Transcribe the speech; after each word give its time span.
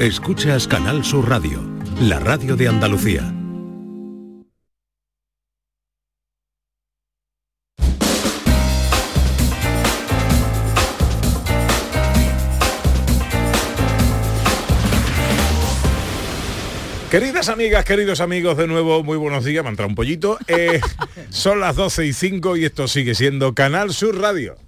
Escuchas 0.00 0.68
Canal 0.68 1.02
Sur 1.06 1.26
Radio, 1.26 1.58
la 2.02 2.18
radio 2.18 2.54
de 2.54 2.68
Andalucía. 2.68 3.32
Queridas 17.10 17.48
amigas, 17.48 17.86
queridos 17.86 18.20
amigos, 18.20 18.58
de 18.58 18.66
nuevo, 18.66 19.02
muy 19.02 19.16
buenos 19.16 19.46
días, 19.46 19.64
me 19.64 19.68
ha 19.68 19.70
entrado 19.70 19.88
un 19.88 19.94
pollito. 19.94 20.36
Eh, 20.46 20.78
son 21.30 21.58
las 21.58 21.74
12 21.74 22.04
y 22.04 22.12
5 22.12 22.58
y 22.58 22.66
esto 22.66 22.86
sigue 22.86 23.14
siendo 23.14 23.54
Canal 23.54 23.94
Sur 23.94 24.20
Radio. 24.20 24.65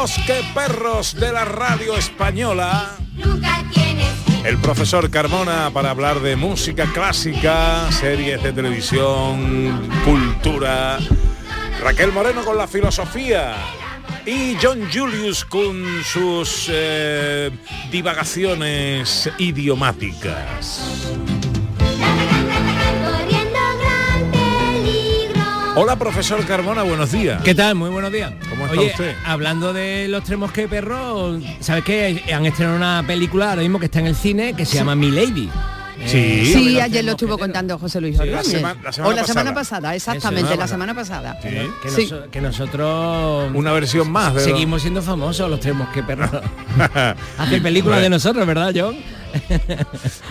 Los 0.00 0.14
tres 0.14 0.42
mosqueperros 0.44 1.14
de 1.14 1.30
la 1.30 1.44
radio 1.44 1.94
española. 1.94 2.96
El 4.44 4.56
profesor 4.58 5.10
Carmona 5.10 5.70
para 5.74 5.90
hablar 5.90 6.20
de 6.20 6.36
música 6.36 6.86
clásica, 6.94 7.92
series 7.92 8.42
de 8.42 8.52
televisión, 8.52 9.90
cultura. 10.04 10.98
Raquel 11.82 12.12
Moreno 12.12 12.42
con 12.46 12.56
la 12.56 12.66
filosofía. 12.66 13.56
Y 14.24 14.56
John 14.62 14.88
Julius 14.90 15.44
con 15.44 15.84
sus 16.02 16.70
eh, 16.70 17.50
divagaciones 17.90 19.30
idiomáticas. 19.36 21.10
Hola, 25.76 25.96
profesor 25.96 26.44
Carmona, 26.46 26.82
buenos 26.82 27.12
días. 27.12 27.42
¿Qué 27.42 27.54
tal? 27.54 27.74
Muy 27.74 27.90
buenos 27.90 28.12
días. 28.12 28.32
¿Cómo 28.50 28.66
está 28.66 28.78
Oye, 28.78 28.90
usted? 28.90 29.14
hablando 29.24 29.72
de 29.72 30.08
los 30.08 30.24
tres 30.24 30.38
mosquetes 30.38 30.68
perros, 30.70 31.42
¿sabes 31.60 31.84
qué? 31.84 32.22
Han 32.34 32.44
estrenado 32.44 32.76
una 32.76 33.04
película 33.06 33.50
ahora 33.50 33.62
mismo 33.62 33.78
que 33.78 33.86
está 33.86 34.00
en 34.00 34.06
el 34.08 34.16
cine 34.16 34.54
que 34.54 34.66
se 34.66 34.76
llama 34.76 34.94
Mi 34.94 35.10
Lady. 35.10 35.48
Sí. 36.06 36.46
Sí, 36.52 36.74
los 36.74 36.82
ayer 36.82 37.04
lo 37.04 37.10
estuvo 37.12 37.36
contando 37.38 37.78
José 37.78 38.00
Luis 38.00 38.16
Sí, 38.16 38.24
la 38.24 38.38
Ordóñez. 38.38 38.46
sema- 38.58 38.74
la 38.82 38.90
semana 38.92 39.12
o 39.14 39.16
la 39.16 39.24
semana 39.26 39.54
pasada. 39.54 39.80
pasada, 39.82 39.94
exactamente, 39.94 40.56
la 40.56 40.66
semana 40.66 40.94
pasada. 40.94 41.38
Sí. 41.42 41.48
Que, 41.82 41.90
Sí. 41.90 42.02
noso- 42.10 42.30
que 42.30 42.40
nosotros 42.40 43.50
Una 43.54 43.72
versión 43.72 44.10
más 44.10 44.34
de 44.34 44.40
seguimos 44.40 44.80
siendo 44.82 45.02
famosos 45.02 45.48
los 45.50 45.60
tres 45.60 45.74
mosquetes 45.74 46.04
perros. 46.16 46.30
Hace 47.38 47.60
películas 47.60 48.00
de 48.00 48.10
nosotros, 48.10 48.46
¿verdad, 48.46 48.72
John? 48.74 48.96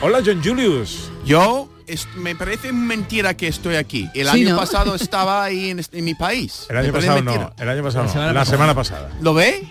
Hola, 0.01 0.19
John 0.25 0.41
Julius. 0.43 1.11
Yo 1.23 1.69
es- 1.89 2.07
me 2.15 2.35
parece 2.35 2.71
mentira 2.71 3.35
que 3.35 3.47
estoy 3.47 3.75
aquí. 3.75 4.09
El 4.13 4.27
Sí, 4.29 4.41
año 4.43 4.49
¿no? 4.51 4.57
pasado 4.57 4.95
estaba 4.95 5.43
ahí 5.43 5.69
en, 5.71 5.79
este- 5.79 5.99
en 5.99 6.05
mi 6.05 6.15
país. 6.15 6.65
El 6.69 6.77
año 6.77 6.93
pasado 6.93 7.21
mentira. 7.21 7.53
no, 7.57 7.63
el 7.63 7.69
año 7.69 7.83
pasado 7.83 8.03
La 8.03 8.07
no, 8.07 8.13
semana 8.13 8.33
la 8.33 8.39
pasada. 8.39 8.57
semana 8.57 8.75
pasada. 8.75 9.09
¿Lo 9.21 9.33
ve? 9.33 9.67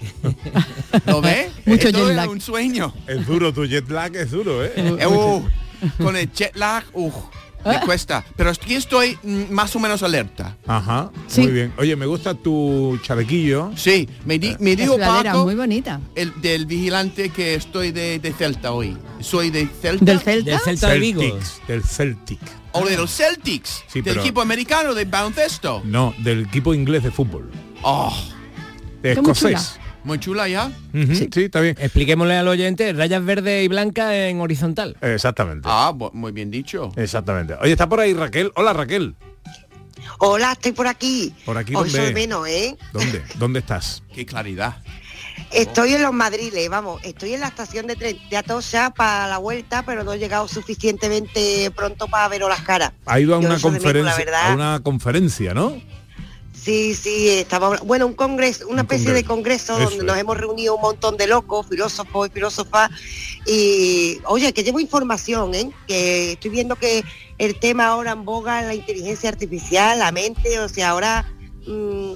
¿Lo 1.06 1.20
ve? 1.20 1.50
Mucho 1.66 1.88
Esto 1.88 1.98
jet 2.00 2.10
es 2.10 2.16
lag. 2.16 2.30
un 2.30 2.40
sueño. 2.40 2.94
Es 3.06 3.26
duro, 3.26 3.52
tu 3.52 3.64
jet 3.66 3.88
lag 3.88 4.14
es 4.16 4.30
duro, 4.30 4.64
¿eh? 4.64 4.72
Eh, 4.76 5.06
uh, 5.06 5.42
con 6.02 6.16
el 6.16 6.30
jet 6.32 6.54
lag, 6.56 6.84
uh. 6.92 7.12
Me 7.68 7.80
cuesta. 7.80 8.24
Pero 8.36 8.50
aquí 8.50 8.74
estoy 8.74 9.18
mm, 9.22 9.50
más 9.50 9.74
o 9.76 9.78
menos 9.78 10.02
alerta. 10.02 10.56
Ajá, 10.66 11.10
Sí. 11.26 11.42
muy 11.42 11.52
bien. 11.52 11.72
Oye, 11.78 11.94
me 11.96 12.06
gusta 12.06 12.34
tu 12.34 12.98
chalequillo. 13.02 13.70
Sí, 13.76 14.08
me, 14.24 14.38
di- 14.38 14.56
me 14.60 14.76
sudadera 14.76 15.32
Paco, 15.32 15.44
muy 15.44 15.54
bonita. 15.54 16.00
el 16.14 16.32
del 16.40 16.66
vigilante, 16.66 17.30
que 17.30 17.54
estoy 17.54 17.92
de, 17.92 18.18
de 18.18 18.32
Celta 18.32 18.72
hoy. 18.72 18.96
Soy 19.20 19.50
de 19.50 19.66
Celta. 19.80 20.04
Del 20.04 20.20
Celta. 20.20 20.50
Del 20.50 20.60
Celta 20.60 20.88
de 20.90 20.98
Vigo. 20.98 21.20
Celtics, 21.22 21.60
del 21.68 21.82
Celtic. 21.84 22.38
o 22.72 22.84
de 22.84 22.96
los 22.96 23.10
Celtics. 23.14 23.82
Sí, 23.88 24.00
del 24.00 24.14
pero- 24.14 24.20
equipo 24.20 24.40
americano 24.40 24.94
de 24.94 25.04
baloncesto. 25.04 25.82
No, 25.84 26.14
del 26.18 26.42
equipo 26.44 26.74
inglés 26.74 27.02
de 27.02 27.10
fútbol. 27.10 27.50
Oh, 27.82 28.12
De 29.02 29.12
escocés. 29.12 29.78
Muy 30.08 30.18
chula 30.18 30.48
ya. 30.48 30.72
Ujú, 30.94 31.14
sí. 31.14 31.28
está 31.34 31.60
bien. 31.60 31.76
Expliquémosle 31.78 32.36
al 32.36 32.48
oyente, 32.48 32.92
rayas 32.94 33.24
verdes 33.24 33.64
y 33.64 33.68
blancas 33.68 34.12
en 34.12 34.40
horizontal. 34.40 34.96
Exactamente. 35.02 35.68
Ah, 35.70 35.92
muy 36.12 36.32
bien 36.32 36.50
dicho. 36.50 36.90
Exactamente. 36.96 37.54
Oye, 37.60 37.72
está 37.72 37.88
por 37.88 38.00
ahí 38.00 38.14
Raquel. 38.14 38.50
Hola, 38.56 38.72
Raquel. 38.72 39.14
Hola, 40.18 40.52
estoy 40.52 40.72
por 40.72 40.86
aquí. 40.88 41.32
Por 41.44 41.56
aquí, 41.58 41.74
Hoy 41.76 41.92
menos, 42.12 42.48
¿eh? 42.48 42.76
¿Dónde? 42.92 43.22
¿Dónde 43.36 43.60
estás? 43.60 44.02
Qué 44.12 44.26
claridad. 44.26 44.82
Estoy 45.52 45.94
en 45.94 46.02
los 46.02 46.12
Madriles, 46.12 46.68
vamos, 46.68 47.00
estoy 47.04 47.34
en 47.34 47.40
la 47.40 47.48
estación 47.48 47.86
de 47.86 47.96
tren 47.96 48.18
de 48.28 48.36
Atocha 48.36 48.90
para 48.90 49.28
la 49.28 49.38
vuelta, 49.38 49.82
pero 49.84 50.04
no 50.04 50.12
he 50.12 50.18
llegado 50.18 50.48
suficientemente 50.48 51.70
pronto 51.74 52.08
para 52.08 52.28
veros 52.28 52.48
las 52.50 52.62
caras. 52.62 52.92
Ha 53.06 53.20
ido 53.20 53.34
a 53.34 53.36
Yo 53.36 53.40
una 53.40 53.48
menos, 53.50 53.62
conferencia, 53.62 54.16
verdad. 54.16 54.50
a 54.50 54.54
una 54.54 54.80
conferencia, 54.82 55.54
¿no? 55.54 55.80
Sí, 56.68 56.94
sí, 56.94 57.28
estaba 57.30 57.78
bueno, 57.78 58.06
un 58.06 58.12
congreso, 58.12 58.66
una 58.68 58.82
Un 58.82 58.86
especie 58.90 59.14
de 59.14 59.24
congreso 59.24 59.72
Eso 59.78 59.84
donde 59.84 59.96
es. 60.00 60.04
nos 60.04 60.18
hemos 60.18 60.36
reunido 60.36 60.74
un 60.76 60.82
montón 60.82 61.16
de 61.16 61.26
locos, 61.26 61.66
filósofos 61.66 62.28
y 62.28 62.30
filósofas 62.30 62.90
y 63.46 64.18
oye, 64.26 64.52
que 64.52 64.62
llevo 64.62 64.78
información, 64.78 65.54
¿eh? 65.54 65.70
Que 65.86 66.32
estoy 66.32 66.50
viendo 66.50 66.76
que 66.76 67.02
el 67.38 67.58
tema 67.58 67.86
ahora 67.86 68.12
en 68.12 68.26
boga 68.26 68.60
es 68.60 68.66
la 68.66 68.74
inteligencia 68.74 69.30
artificial, 69.30 69.98
la 69.98 70.12
mente, 70.12 70.58
o 70.60 70.68
sea, 70.68 70.90
ahora 70.90 71.32
mm, 71.66 72.12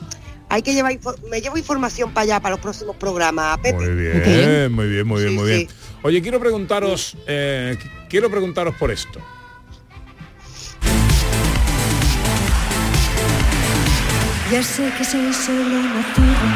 hay 0.50 0.60
que 0.60 0.74
llevar 0.74 0.98
me 1.30 1.40
llevo 1.40 1.56
información 1.56 2.12
para 2.12 2.24
allá 2.24 2.40
para 2.40 2.56
los 2.56 2.60
próximos 2.60 2.96
programas, 2.96 3.56
Pepe. 3.56 3.72
Muy 3.72 3.94
bien, 3.94 4.70
muy 4.74 4.86
bien, 4.86 5.06
muy 5.06 5.20
bien, 5.22 5.30
Sí, 5.32 5.38
muy 5.38 5.48
bien. 5.48 5.60
sí. 5.70 5.74
Oye, 6.02 6.20
quiero 6.20 6.38
preguntaros, 6.40 7.16
eh, 7.26 7.78
qu- 7.80 8.08
quiero 8.10 8.28
preguntaros 8.30 8.74
por 8.76 8.90
esto. 8.90 9.18
Ya 14.52 14.62
sé 14.62 14.92
que 14.98 15.02
soy 15.02 15.32
solo 15.32 15.82
nacido, 15.94 16.46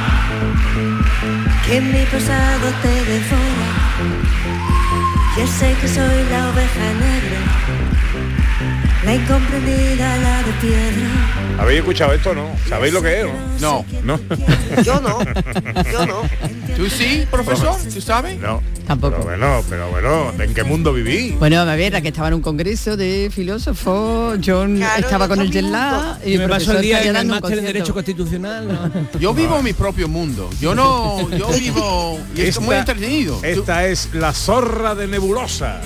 que 1.66 1.80
mi 1.80 2.04
pasado 2.04 2.68
te 2.82 2.88
devora. 2.88 3.70
Ya 5.38 5.46
sé 5.46 5.74
que 5.80 5.88
soy 5.88 6.24
la 6.30 6.50
oveja 6.50 6.92
negra, 7.00 7.40
la 9.06 9.14
incomprendida, 9.14 10.16
la 10.18 10.42
de 10.42 10.52
piedra. 10.60 11.56
¿Habéis 11.58 11.78
escuchado 11.78 12.12
esto, 12.12 12.34
no? 12.34 12.50
¿Sabéis 12.68 12.92
lo 12.92 13.00
que 13.00 13.20
es, 13.22 13.26
No. 13.60 13.84
no? 14.04 14.20
Yo 14.84 15.00
no, 15.00 15.18
yo 15.90 16.06
no. 16.06 16.22
¿Tú 16.76 16.90
sí, 16.90 17.24
profesor? 17.30 17.76
¿Tú 17.92 18.00
sabes? 18.02 18.38
No. 18.38 18.60
Tampoco. 18.86 19.14
Pero 19.16 19.24
bueno, 19.24 19.64
pero 19.70 19.88
bueno, 19.90 20.32
¿en 20.38 20.54
qué 20.54 20.62
mundo 20.62 20.92
vivís? 20.92 21.36
Bueno, 21.38 21.60
a 21.60 21.64
ver, 21.64 22.00
que 22.02 22.08
estaba 22.08 22.28
en 22.28 22.34
un 22.34 22.42
congreso 22.42 22.96
de 22.96 23.30
filósofos, 23.34 24.38
John 24.44 24.76
Claro, 24.76 25.00
estaba 25.02 25.24
yo 25.24 25.28
con 25.30 25.40
el 25.40 25.50
jet 25.50 25.64
y 26.24 26.32
Yo 26.34 26.38
me 26.40 26.46
profesor 26.48 26.76
el 26.76 26.82
día 26.82 27.02
en 27.02 27.16
el 27.16 27.26
máster 27.26 27.34
en 27.36 27.40
concierto. 27.40 27.66
Derecho 27.66 27.94
Constitucional. 27.94 28.68
¿no? 28.68 29.18
Yo 29.20 29.32
vivo 29.34 29.60
mi 29.62 29.72
propio 29.72 30.06
mundo. 30.08 30.50
Yo 30.60 30.74
no, 30.74 31.28
yo 31.30 31.48
vivo 31.48 32.20
y 32.36 32.42
estoy 32.42 32.64
muy 32.64 32.76
Esta- 32.76 32.92
entretenido. 32.92 33.36
Tú- 33.38 33.44
Esta 33.46 33.86
es 33.86 34.10
la 34.14 34.32
zorra 34.32 34.94
de 34.94 35.06
Nebulosa. 35.08 35.80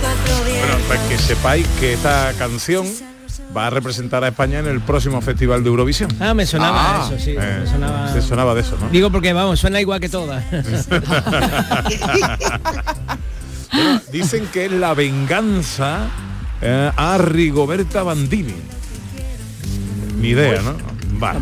Bueno, 0.00 0.78
para 0.88 1.08
que 1.08 1.18
sepáis 1.18 1.66
que 1.80 1.94
esta 1.94 2.32
canción 2.38 2.86
va 3.56 3.66
a 3.66 3.70
representar 3.70 4.22
a 4.24 4.28
España 4.28 4.58
en 4.60 4.66
el 4.66 4.80
próximo 4.80 5.20
Festival 5.20 5.62
de 5.62 5.70
Eurovisión. 5.70 6.10
Ah, 6.20 6.34
me 6.34 6.46
sonaba 6.46 7.04
Ah, 7.04 7.10
eso, 7.12 7.24
sí. 7.24 7.30
Eh, 7.38 7.58
me 7.60 7.66
sonaba... 7.66 8.12
te 8.12 8.22
sonaba 8.22 8.54
de 8.54 8.60
eso, 8.60 8.76
¿no? 8.80 8.88
Digo 8.90 9.10
porque, 9.10 9.32
vamos, 9.32 9.58
suena 9.60 9.80
igual 9.80 10.00
que 10.00 10.08
todas. 10.08 10.44
Bueno, 13.70 14.00
dicen 14.10 14.46
que 14.50 14.64
es 14.64 14.72
la 14.72 14.94
venganza 14.94 16.06
eh, 16.62 16.90
a 16.96 17.18
Rigoberta 17.18 18.02
Bandini. 18.02 18.54
Ni 20.18 20.28
idea, 20.28 20.62
¿no? 20.62 20.74
Vale. 21.18 21.40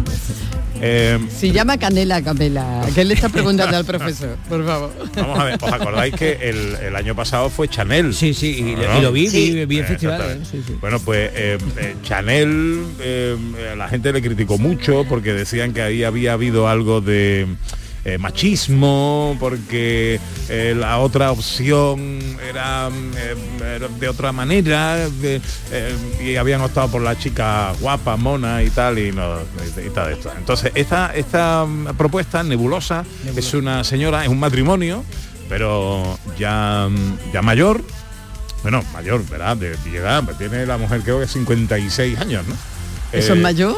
Eh, 0.81 1.19
Se 1.35 1.51
llama 1.53 1.79
Canela 1.79 2.23
Camela. 2.23 2.87
¿Qué 2.95 3.05
le 3.05 3.15
está 3.15 3.29
preguntando 3.29 3.77
al 3.77 3.85
profesor? 3.85 4.37
Por 4.49 4.65
favor. 4.67 4.91
vamos 5.15 5.39
a 5.39 5.45
ver, 5.45 5.59
¿os 5.61 5.73
acordáis 5.73 6.15
que 6.15 6.33
el, 6.43 6.77
el 6.87 6.97
año 6.97 7.15
pasado 7.15 7.49
fue 7.51 7.69
Chanel? 7.69 8.15
Sí, 8.15 8.35
sí, 8.35 8.57
y, 8.59 8.63
¿No? 8.77 8.99
y 8.99 9.03
lo 9.03 9.13
vi, 9.13 9.29
Sí. 9.29 9.65
vi, 9.67 9.79
Eh, 9.79 9.85
festival. 9.85 10.15
exactamente. 10.21 10.51
sí, 10.51 10.63
sí. 10.67 10.77
Bueno, 10.81 10.99
pues 11.01 11.31
eh, 11.35 11.59
eh, 11.79 11.95
Chanel, 12.03 12.83
eh, 13.01 13.37
eh, 13.59 13.75
la 13.77 13.89
gente 13.89 14.13
le 14.13 14.21
criticó 14.23 14.59
mucho 14.59 15.05
porque 15.09 15.33
decían 15.33 15.73
que 15.73 15.83
ahí 15.83 16.05
había 16.05 16.33
habido 16.35 16.69
algo 16.69 17.01
de 17.01 17.47
eh, 18.09 18.19
machismo, 18.19 19.37
porque 19.41 20.21
eh, 20.49 20.75
la 20.79 20.99
otra 20.99 21.33
opción 21.33 22.21
era, 22.49 22.89
eh, 23.17 23.35
era 23.77 23.89
de 23.89 24.09
otra 24.09 24.31
manera 24.31 25.09
de- 25.11 25.41
y 26.23 26.37
habían 26.37 26.61
optado 26.61 26.89
por 26.89 27.03
la 27.03 27.19
chica 27.19 27.73
guapa, 27.81 28.17
mona 28.17 28.63
y 28.63 28.71
tal 28.71 28.99
y, 29.01 29.11
no, 29.11 29.35
y, 29.85 29.91
tal 29.91 30.13
esto. 30.13 30.31
Entonces, 30.39 30.71
esta, 30.77 31.13
esta 31.17 31.67
propuesta, 31.99 32.45
nebulosa, 32.45 33.05
es 33.37 33.53
una 33.55 33.83
señora, 33.83 34.23
es 34.23 34.29
un 34.29 34.39
matrimonio, 34.39 35.03
pero 35.49 36.17
ya, 36.39 36.89
ya 37.33 37.43
mayor, 37.43 37.83
bueno, 38.63 38.85
mayor, 38.93 39.29
¿verdad? 39.29 39.57
De, 39.57 39.77
de 39.77 39.97
edad, 39.97 40.23
pues 40.25 40.39
tiene 40.39 40.65
la 40.65 40.79
mujer 40.79 41.01
creo 41.03 41.19
que 41.21 41.27
56 41.27 42.19
años, 42.19 42.47
¿no? 42.47 42.55
¿Eso 43.13 43.33
Eh, 43.33 43.37
es 43.37 43.43
mayor? 43.43 43.77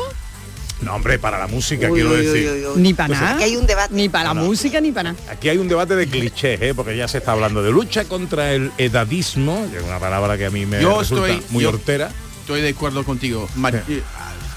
No, 0.80 0.94
hombre, 0.94 1.18
para 1.18 1.38
la 1.38 1.48
música, 1.48 1.88
Uy, 1.90 1.94
quiero 2.00 2.10
uy, 2.14 2.24
decir. 2.24 2.50
uy, 2.50 2.58
uy, 2.60 2.66
uy. 2.76 2.80
Ni 2.82 2.94
para 2.94 3.06
Pues 3.08 3.20
nada. 3.20 3.34
aquí 3.34 3.42
hay 3.44 3.56
un 3.56 3.66
debate. 3.66 3.94
Ni 3.94 4.08
para 4.08 4.28
la 4.32 4.34
No, 4.34 4.46
música, 4.46 4.80
ni 4.80 4.92
para 4.92 5.12
nada. 5.12 5.32
Aquí 5.32 5.48
hay 5.48 5.58
un 5.58 5.66
debate 5.68 5.96
de 5.96 6.06
clichés, 6.06 6.60
¿eh? 6.62 6.72
porque 6.74 6.96
ya 6.96 7.08
se 7.08 7.18
está 7.18 7.32
hablando 7.32 7.62
de 7.62 7.70
lucha 7.72 8.04
contra 8.04 8.52
el 8.54 8.70
edadismo, 8.78 9.66
que 9.72 9.78
es 9.78 9.82
una 9.82 9.98
palabra 9.98 10.38
que 10.38 10.46
a 10.46 10.50
mí 10.50 10.66
me 10.66 10.80
Yo 10.80 11.00
resulta 11.00 11.28
estoy- 11.28 11.44
muy 11.50 11.62
yo- 11.64 11.70
hortera. 11.70 12.10
Estoy 12.42 12.60
de 12.62 12.68
acuerdo 12.70 13.04
contigo. 13.04 13.48
Ma- 13.56 13.70
eh, 13.70 14.02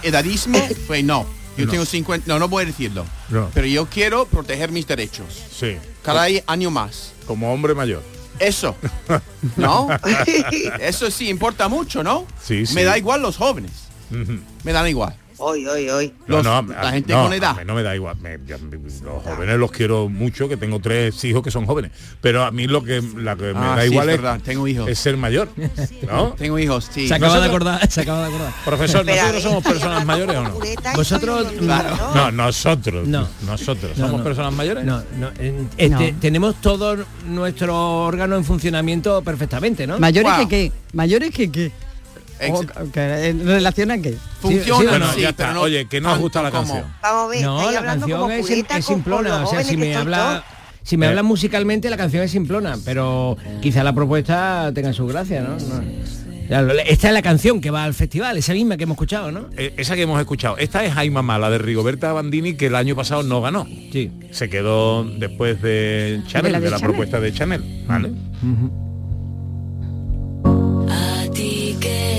Edadismo, 0.03 0.59
pues 0.87 1.03
no. 1.03 1.25
Yo 1.57 1.65
No. 1.65 1.71
tengo 1.71 1.85
50, 1.85 2.25
no, 2.27 2.39
no 2.39 2.47
voy 2.47 2.63
a 2.63 2.67
decirlo. 2.67 3.05
No. 3.29 3.49
Pero 3.53 3.67
yo 3.67 3.85
quiero 3.87 4.25
proteger 4.25 4.71
mis 4.71 4.87
derechos. 4.87 5.25
Sí, 5.59 5.75
Cada 6.03 6.25
año 6.47 6.71
más. 6.71 7.11
como 7.25 7.51
hombre 7.53 7.73
mayor. 7.75 8.01
Eso. 8.39 8.75
¿No? 9.57 9.87
Eso 10.79 11.11
sí 11.11 11.29
importa 11.29 11.67
mucho, 11.67 12.03
¿no? 12.03 12.25
Sí, 12.43 12.65
sí. 12.65 12.73
Me 12.73 12.83
da 12.83 12.97
igual 12.97 13.21
los 13.21 13.37
jóvenes. 13.37 13.71
Me 14.63 14.71
dan 14.71 14.87
igual. 14.87 15.15
Hoy, 15.43 15.65
hoy, 15.65 15.89
hoy. 15.89 16.13
Los- 16.27 16.43
No, 16.43 16.61
no, 16.61 16.71
la 16.73 16.81
a- 16.81 16.91
gente 16.91 17.11
no, 17.13 17.23
con 17.23 17.33
a 17.33 17.35
edad. 17.35 17.55
mí 17.57 17.61
no 17.65 17.73
me 17.73 17.81
da 17.81 17.95
igual. 17.95 18.15
Me- 18.21 18.37
ya- 18.45 18.59
me- 18.59 18.77
los 18.77 19.23
jóvenes 19.23 19.57
los 19.57 19.71
quiero 19.71 20.07
mucho, 20.07 20.47
que 20.47 20.55
tengo 20.55 20.79
tres 20.79 21.23
hijos 21.23 21.41
que 21.41 21.49
son 21.49 21.65
jóvenes. 21.65 21.91
Pero 22.21 22.43
a 22.43 22.51
mí 22.51 22.67
lo 22.67 22.83
que, 22.83 23.01
la 23.17 23.35
que 23.35 23.45
me 23.53 23.59
Ah, 23.59 23.75
da 23.77 23.81
sí, 23.81 23.89
igual 23.89 24.09
es 24.09 24.15
es, 24.15 24.21
verdad, 24.21 24.41
tengo 24.43 24.67
hijos. 24.67 24.87
es 24.87 24.99
ser 24.99 25.17
mayor. 25.17 25.49
¿No? 26.07 26.33
Tengo 26.37 26.59
hijos, 26.59 26.89
sí. 26.93 27.07
Se 27.07 27.15
acaba 27.15 27.39
de 27.39 27.47
acordar, 27.47 27.89
se 27.89 28.01
acaba 28.01 28.21
de 28.21 28.27
acordar. 28.35 28.53
Profesor, 28.63 29.03
Pero 29.03 29.15
¿nosotros 29.17 29.33
ver, 29.33 29.41
somos 29.51 29.63
personas 29.63 30.05
mayores 30.05 30.35
o 30.37 30.43
no? 30.43 30.59
Vosotros- 30.95 31.47
Claro. 31.59 31.97
No, 32.13 32.31
nosotros. 32.31 33.07
No. 33.07 33.27
Nosotros. 33.45 33.97
No, 33.97 34.05
¿Somos 34.05 34.19
no. 34.19 34.23
personas 34.23 34.53
mayores? 34.53 34.83
No, 34.85 35.03
no, 35.17 35.29
en- 35.39 35.69
este, 35.77 36.11
No. 36.11 36.19
tenemos 36.19 36.61
todo 36.61 36.97
nuestro 37.27 38.03
órgano 38.05 38.35
en 38.35 38.43
funcionamiento 38.45 39.23
perfectamente, 39.23 39.87
¿no? 39.87 39.97
¿Mayores 39.99 40.31
Wow. 40.37 40.47
que 40.47 40.47
qué? 40.47 40.71
¿Mayores 40.93 41.31
que 41.33 41.51
qué? 41.51 41.71
Ex- 42.41 42.59
O- 42.77 42.91
que- 42.91 43.27
¿En 43.29 43.45
relación 43.45 43.91
a 43.91 43.97
qué? 43.99 44.15
Funciona, 44.39 44.81
sí, 44.81 44.87
Bueno, 44.87 45.13
sí, 45.13 45.21
ya 45.21 45.29
está. 45.29 45.53
no 45.53 45.61
Oye, 45.61 45.85
que 45.87 46.01
no 46.01 46.17
gusta 46.17 46.41
la 46.41 46.51
como- 46.51 46.63
canción. 46.63 46.85
Vamos 47.01 47.23
a 47.25 47.27
ver, 47.29 47.41
No, 47.43 47.71
la 47.71 47.83
canción 47.83 48.31
es, 48.31 48.41
pureta 48.41 48.77
es 48.77 48.85
simplona. 48.85 49.43
O 49.43 49.47
sea, 49.47 49.63
si 49.63 49.77
me 49.77 49.95
habla, 49.95 50.43
si 50.83 50.97
me 50.97 51.05
Eh. 51.05 51.09
hablan 51.09 51.25
musicalmente, 51.25 51.89
la 51.89 51.97
canción 51.97 52.23
es 52.23 52.31
simplona, 52.31 52.77
pero 52.83 53.37
quizá 53.61 53.83
la 53.83 53.93
propuesta 53.93 54.71
tenga 54.73 54.93
su 54.93 55.05
gracia, 55.07 55.41
¿no? 55.41 55.57
No. 55.57 55.81
Esta 56.85 57.07
es 57.07 57.13
la 57.13 57.21
canción 57.21 57.61
que 57.61 57.71
va 57.71 57.85
al 57.85 57.93
festival, 57.93 58.37
esa 58.37 58.51
misma 58.51 58.75
que 58.75 58.83
hemos 58.83 58.95
escuchado, 58.95 59.31
¿no? 59.31 59.45
Eh, 59.55 59.73
esa 59.77 59.95
que 59.95 60.01
hemos 60.01 60.19
escuchado. 60.19 60.57
Esta 60.57 60.83
es 60.83 60.91
Ay 60.97 61.09
Mamá, 61.09 61.39
la 61.39 61.49
de 61.49 61.57
Rigoberta 61.59 62.11
Bandini, 62.11 62.55
que 62.55 62.65
el 62.65 62.75
año 62.75 62.93
pasado 62.93 63.23
no 63.23 63.39
ganó. 63.39 63.65
Sí. 63.93 64.11
Se 64.31 64.49
quedó 64.49 65.05
después 65.05 65.61
de 65.61 66.21
Chanel, 66.27 66.51
la 66.51 66.59
de 66.59 66.65
de 66.65 66.71
la 66.71 66.77
Chanel. 66.77 66.89
propuesta 66.91 67.21
de 67.21 67.31
Chanel. 67.33 67.85
¿Vale? 67.87 68.09
A 68.09 68.90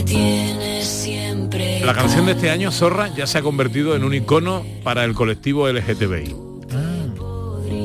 tienes 0.06 0.86
siempre. 0.86 1.80
La 1.80 1.94
canción 1.94 2.26
de 2.26 2.32
este 2.32 2.50
año, 2.50 2.70
Zorra, 2.70 3.08
ya 3.14 3.26
se 3.26 3.38
ha 3.38 3.42
convertido 3.42 3.94
en 3.96 4.04
un 4.04 4.14
icono 4.14 4.64
para 4.82 5.04
el 5.04 5.14
colectivo 5.14 5.68
LGTBI. 5.68 6.34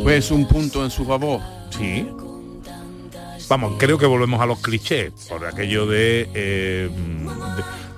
Pues 0.04 0.32
un 0.32 0.48
punto 0.48 0.84
en 0.84 0.92
su 0.92 1.06
favor. 1.06 1.42
Sí. 1.78 2.08
Vamos, 3.50 3.76
creo 3.78 3.98
que 3.98 4.06
volvemos 4.06 4.42
a 4.42 4.46
los 4.46 4.60
clichés, 4.60 5.12
por 5.30 5.46
aquello 5.46 5.86
de, 5.86 6.30
eh, 6.34 6.90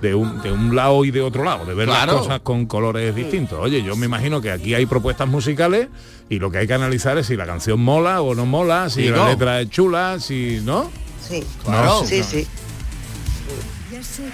de, 0.00 0.08
de 0.08 0.14
un, 0.14 0.40
de 0.42 0.52
un 0.52 0.76
lado 0.76 1.04
y 1.04 1.10
de 1.10 1.20
otro 1.22 1.42
lado, 1.42 1.64
de 1.66 1.74
ver 1.74 1.86
Claro. 1.88 2.12
las 2.12 2.20
cosas 2.22 2.40
con 2.40 2.66
colores 2.66 3.12
distintos. 3.14 3.58
Oye, 3.60 3.82
yo 3.82 3.96
me 3.96 4.06
imagino 4.06 4.40
que 4.40 4.52
aquí 4.52 4.74
hay 4.74 4.86
propuestas 4.86 5.26
musicales 5.28 5.88
y 6.28 6.38
lo 6.38 6.52
que 6.52 6.58
hay 6.58 6.66
que 6.68 6.74
analizar 6.74 7.18
es 7.18 7.26
si 7.26 7.36
la 7.36 7.46
canción 7.46 7.80
mola 7.80 8.22
o 8.22 8.34
no 8.36 8.46
mola, 8.46 8.88
si 8.90 9.08
la 9.08 9.28
letra 9.28 9.60
es 9.60 9.70
chula, 9.70 10.18
si 10.20 10.60
no. 10.64 10.88
Sí, 11.28 11.42
Claro. 11.64 12.04
sí, 12.06 12.22
sí. 12.22 12.46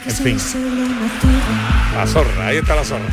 En 0.06 0.12
fin. 0.14 0.38
La 1.94 2.06
zorra, 2.06 2.46
ahí 2.46 2.56
está 2.58 2.76
la 2.76 2.84
zorra. 2.84 3.04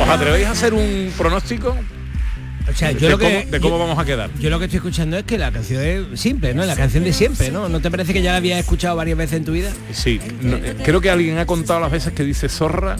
¿Os 0.00 0.08
atrevéis 0.08 0.46
a 0.46 0.50
hacer 0.52 0.72
un 0.74 1.12
pronóstico 1.16 1.76
O 2.70 2.74
sea, 2.74 2.92
yo 2.92 3.00
de, 3.00 3.10
lo 3.10 3.18
cómo, 3.18 3.30
que 3.30 3.46
de 3.46 3.60
cómo 3.60 3.74
yo- 3.76 3.78
vamos 3.80 3.98
a 3.98 4.04
quedar? 4.04 4.30
Yo 4.38 4.50
lo 4.50 4.58
que 4.58 4.66
estoy 4.66 4.76
escuchando 4.78 5.16
es 5.18 5.24
que 5.24 5.38
la 5.38 5.50
canción 5.50 5.82
es 5.82 6.20
simple, 6.20 6.54
¿no? 6.54 6.64
La 6.64 6.76
canción 6.76 7.02
de 7.02 7.12
siempre, 7.12 7.50
¿no? 7.50 7.68
¿No 7.68 7.80
te 7.80 7.90
parece 7.90 8.12
que 8.12 8.22
ya 8.22 8.32
la 8.32 8.36
habías 8.38 8.60
escuchado 8.60 8.96
varias 8.96 9.18
veces 9.18 9.38
en 9.38 9.44
tu 9.44 9.52
vida? 9.52 9.70
Sí, 9.92 10.20
no, 10.42 10.56
eh, 10.56 10.76
creo 10.84 11.00
que 11.00 11.10
alguien 11.10 11.38
ha 11.38 11.46
contado 11.46 11.80
las 11.80 11.90
veces 11.90 12.12
que 12.12 12.22
dice 12.24 12.48
zorra 12.48 12.96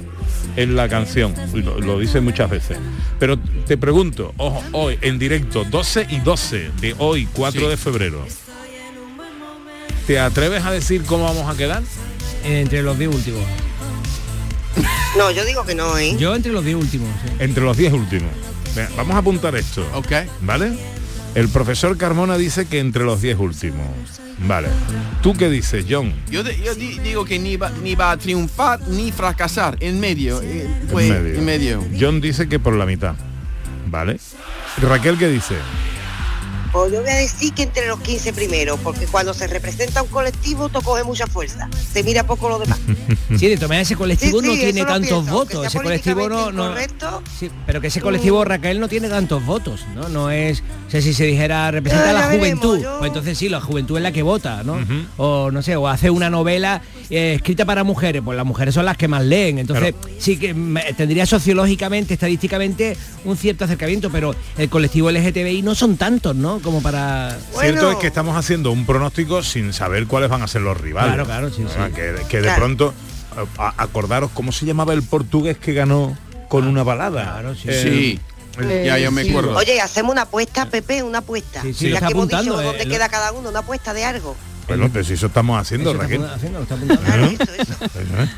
en 0.56 0.74
la 0.74 0.88
canción, 0.88 1.34
lo, 1.54 1.78
lo 1.80 1.98
dice 2.00 2.20
muchas 2.20 2.50
veces. 2.50 2.76
Pero 3.20 3.38
te 3.38 3.76
pregunto, 3.76 4.34
ojo, 4.38 4.62
hoy 4.72 4.98
en 5.02 5.18
directo, 5.18 5.64
12 5.64 6.06
y 6.10 6.18
12 6.18 6.70
de 6.80 6.94
hoy, 6.98 7.28
4 7.32 7.60
Sí. 7.60 7.66
de 7.68 7.76
febrero, 7.76 8.26
¿te 10.10 10.18
atreves 10.18 10.64
a 10.64 10.72
decir 10.72 11.04
cómo 11.04 11.22
vamos 11.22 11.48
a 11.48 11.56
quedar? 11.56 11.84
Entre 12.44 12.82
los 12.82 12.98
10 12.98 13.14
últimos. 13.14 13.42
No, 15.16 15.30
yo 15.30 15.44
digo 15.44 15.64
que 15.64 15.76
no, 15.76 15.96
¿eh? 15.98 16.16
Yo 16.18 16.34
entre 16.34 16.50
los 16.50 16.64
10 16.64 16.78
últimos. 16.78 17.08
Entre 17.38 17.62
los 17.62 17.76
10 17.76 17.92
últimos. 17.92 18.30
Venga, 18.74 18.90
vamos 18.96 19.14
a 19.14 19.18
apuntar 19.18 19.54
esto, 19.54 19.86
Ok. 19.94 20.10
¿vale? 20.40 20.76
El 21.36 21.48
profesor 21.48 21.96
Carmona 21.96 22.36
dice 22.38 22.66
que 22.66 22.80
entre 22.80 23.04
los 23.04 23.22
10 23.22 23.38
últimos. 23.38 23.86
Vale. 24.48 24.66
¿Tú 25.22 25.32
qué 25.34 25.48
dices, 25.48 25.84
John? 25.88 26.12
Yo, 26.28 26.42
de- 26.42 26.58
yo 26.60 26.74
di- 26.74 26.98
digo 26.98 27.24
que 27.24 27.38
ni 27.38 27.56
va, 27.56 27.70
ni 27.80 27.94
va 27.94 28.10
a 28.10 28.16
triunfar 28.16 28.80
ni 28.88 29.12
fracasar. 29.12 29.76
En 29.78 30.00
medio. 30.00 30.42
eh, 30.42 30.66
pues, 30.90 31.08
en 31.08 31.22
medio. 31.22 31.38
en 31.38 31.44
medio. 31.44 31.84
John 32.00 32.20
dice 32.20 32.48
que 32.48 32.58
por 32.58 32.74
la 32.74 32.84
mitad. 32.84 33.14
¿Vale? 33.86 34.18
Raquel, 34.82 35.18
¿qué 35.18 35.28
dice? 35.28 35.54
Pues 36.72 36.92
yo 36.92 37.00
voy 37.00 37.10
a 37.10 37.16
decir 37.16 37.52
que 37.52 37.64
entre 37.64 37.86
los 37.88 37.98
15 38.00 38.32
primeros, 38.32 38.78
porque 38.80 39.06
cuando 39.06 39.34
se 39.34 39.48
representa 39.48 40.02
un 40.02 40.08
colectivo, 40.08 40.68
tú 40.68 40.80
coge 40.82 41.02
mucha 41.02 41.26
fuerza. 41.26 41.68
Se 41.92 42.04
mira 42.04 42.22
poco 42.24 42.48
lo 42.48 42.58
demás. 42.60 42.78
Sí, 43.38 43.46
de 43.48 43.54
todas 43.56 43.68
maneras 43.70 43.88
ese 43.88 43.96
colectivo 43.96 44.40
Sí, 44.40 44.46
no 44.46 44.52
sí, 44.54 44.60
tiene 44.60 44.84
tantos 44.84 45.08
pienso, 45.22 45.32
votos. 45.32 45.66
Ese 45.66 45.78
colectivo 45.80 46.28
no, 46.28 46.50
no. 46.52 46.74
Sí, 47.38 47.48
pero 47.64 47.80
que 47.80 47.86
ese 47.86 48.00
colectivo 48.00 48.44
Raquel 48.44 48.80
no 48.80 48.88
tiene 48.88 49.08
tantos 49.08 49.44
votos, 49.46 49.84
¿no? 49.94 50.08
No 50.08 50.30
es, 50.30 50.62
o 50.86 50.90
sea, 50.90 51.00
si 51.00 51.14
se 51.14 51.24
dijera 51.24 51.70
representa 51.70 52.10
a 52.10 52.12
la 52.12 52.26
veremos, 52.28 52.38
juventud, 52.38 52.82
yo- 52.82 52.98
pues 52.98 53.08
entonces 53.08 53.38
sí, 53.38 53.48
la 53.48 53.60
juventud 53.60 53.96
es 53.96 54.02
la 54.02 54.10
que 54.12 54.22
vota, 54.22 54.62
¿no? 54.64 54.78
O 55.16 55.50
no 55.52 55.62
sé, 55.62 55.76
o 55.76 55.86
hace 55.88 56.10
una 56.10 56.28
novela 56.28 56.82
eh, 57.10 57.34
escrita 57.34 57.64
para 57.64 57.82
mujeres, 57.84 58.22
pues 58.24 58.36
las 58.36 58.46
mujeres 58.46 58.72
son 58.74 58.84
las 58.84 58.96
que 58.96 59.08
más 59.08 59.22
leen, 59.24 59.58
entonces 59.58 59.94
sí 60.18 60.36
que 60.36 60.54
me- 60.54 60.92
tendría 60.94 61.26
sociológicamente, 61.26 62.14
estadísticamente 62.14 62.96
un 63.24 63.36
cierto 63.36 63.64
acercamiento, 63.64 64.10
pero 64.10 64.34
el 64.56 64.68
colectivo 64.68 65.10
LGTBI 65.10 65.62
no 65.62 65.74
son 65.74 65.96
tantos, 65.96 66.36
¿no? 66.36 66.60
Como 66.60 66.80
para 66.82 67.36
Cierto 67.60 67.82
Bueno. 67.82 67.90
es 67.92 67.96
que 67.98 68.06
estamos 68.06 68.36
haciendo 68.36 68.70
un 68.70 68.86
pronóstico 68.86 69.42
sin 69.42 69.72
saber 69.72 70.06
cuáles 70.06 70.30
van 70.30 70.42
a 70.42 70.46
ser 70.46 70.62
los 70.62 70.80
rivales. 70.80 71.14
Claro, 71.14 71.24
claro, 71.26 71.50
sí, 71.50 71.64
sí. 71.68 71.92
Que, 71.94 72.14
que 72.28 72.36
de 72.38 72.42
Claro. 72.44 72.56
pronto, 72.58 72.94
a- 73.58 73.74
acordaros, 73.82 74.30
¿cómo 74.32 74.52
se 74.52 74.64
llamaba 74.66 74.92
el 74.94 75.02
portugués 75.02 75.58
que 75.58 75.72
ganó 75.72 76.16
con 76.48 76.66
una 76.66 76.82
balada? 76.82 77.22
Claro, 77.24 77.54
sí. 77.54 77.68
Eh, 77.68 77.82
Sí. 77.82 78.20
Eh, 78.62 78.82
ya 78.84 78.98
yo 78.98 79.12
me 79.12 79.22
sí. 79.22 79.30
acuerdo. 79.30 79.56
Oye, 79.56 79.80
hacemos 79.80 80.10
una 80.12 80.22
apuesta, 80.22 80.66
Pepe, 80.66 81.02
una 81.04 81.18
apuesta. 81.18 81.62
Sí, 81.62 81.72
sí, 81.72 81.90
que 81.92 81.96
hemos 81.98 82.28
dicho 82.28 82.42
dónde 82.52 82.82
eh, 82.82 82.84
lo- 82.86 82.90
queda 82.92 83.08
cada 83.08 83.30
uno, 83.32 83.48
una 83.48 83.60
apuesta 83.60 83.94
de 83.94 84.04
algo. 84.04 84.36
Bueno, 84.68 84.88
pues 84.92 85.10
eso 85.10 85.26
estamos 85.26 85.60
haciendo, 85.60 85.90
Eso 85.90 86.00
Raquel. 86.00 86.24
haciendo, 86.24 86.62
eso, 86.62 86.74
eso. 87.58 88.30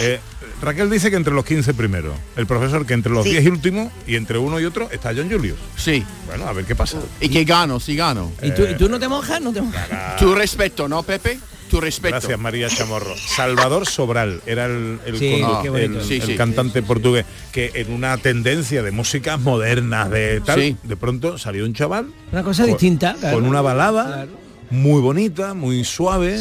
Eh, 0.00 0.20
Raquel 0.62 0.90
dice 0.90 1.10
que 1.10 1.16
entre 1.16 1.32
los 1.32 1.44
15 1.44 1.72
primeros. 1.74 2.14
El 2.36 2.46
profesor 2.46 2.84
que 2.84 2.94
entre 2.94 3.10
los 3.12 3.24
Sí. 3.24 3.30
10 3.30 3.44
y 3.44 3.48
últimos 3.48 3.92
y 4.06 4.16
entre 4.16 4.38
uno 4.38 4.60
y 4.60 4.64
otro 4.64 4.88
está 4.90 5.12
John 5.16 5.30
Julius. 5.30 5.56
Sí. 5.76 6.04
Bueno, 6.26 6.46
a 6.46 6.52
ver 6.52 6.64
qué 6.66 6.74
pasa. 6.76 6.98
Y 7.20 7.28
que 7.28 7.44
gano, 7.44 7.80
sí 7.80 7.96
gano. 7.96 8.30
¿Y 8.42 8.50
tú, 8.52 8.64
y 8.64 8.74
tú 8.76 8.88
no 8.88 8.98
te 8.98 9.08
mojas? 9.08 9.40
No 9.40 9.52
te 9.52 9.62
mojas. 9.62 10.16
Tu 10.18 10.34
respeto, 10.34 10.88
¿no, 10.88 11.02
Pepe? 11.02 11.38
Tu 11.70 11.80
respeto. 11.80 12.12
Gracias, 12.16 12.38
María 12.38 12.68
Chamorro. 12.68 13.14
Salvador 13.16 13.86
Sobral 13.86 14.40
era 14.46 14.66
el, 14.66 15.00
el 15.06 15.18
Sí, 15.18 15.26
el- 15.74 16.02
Sí, 16.02 16.14
el 16.16 16.22
sí. 16.22 16.36
cantante 16.36 16.82
portugués 16.82 17.24
que 17.52 17.72
en 17.74 17.92
una 17.92 18.16
tendencia 18.18 18.82
de 18.82 18.90
músicas 18.90 19.38
modernas, 19.40 20.10
de 20.10 20.40
tal, 20.42 20.60
Sí. 20.60 20.76
de 20.82 20.96
pronto 20.96 21.38
salió 21.38 21.64
un 21.64 21.74
chaval 21.74 22.06
Una 22.32 22.42
cosa 22.42 22.62
con- 22.62 22.72
distinta. 22.72 23.14
claro. 23.18 23.36
con 23.36 23.46
una 23.46 23.60
balada 23.60 24.04
Claro. 24.06 24.30
Muy 24.70 25.00
bonita, 25.00 25.54
muy 25.54 25.84
suave. 25.84 26.38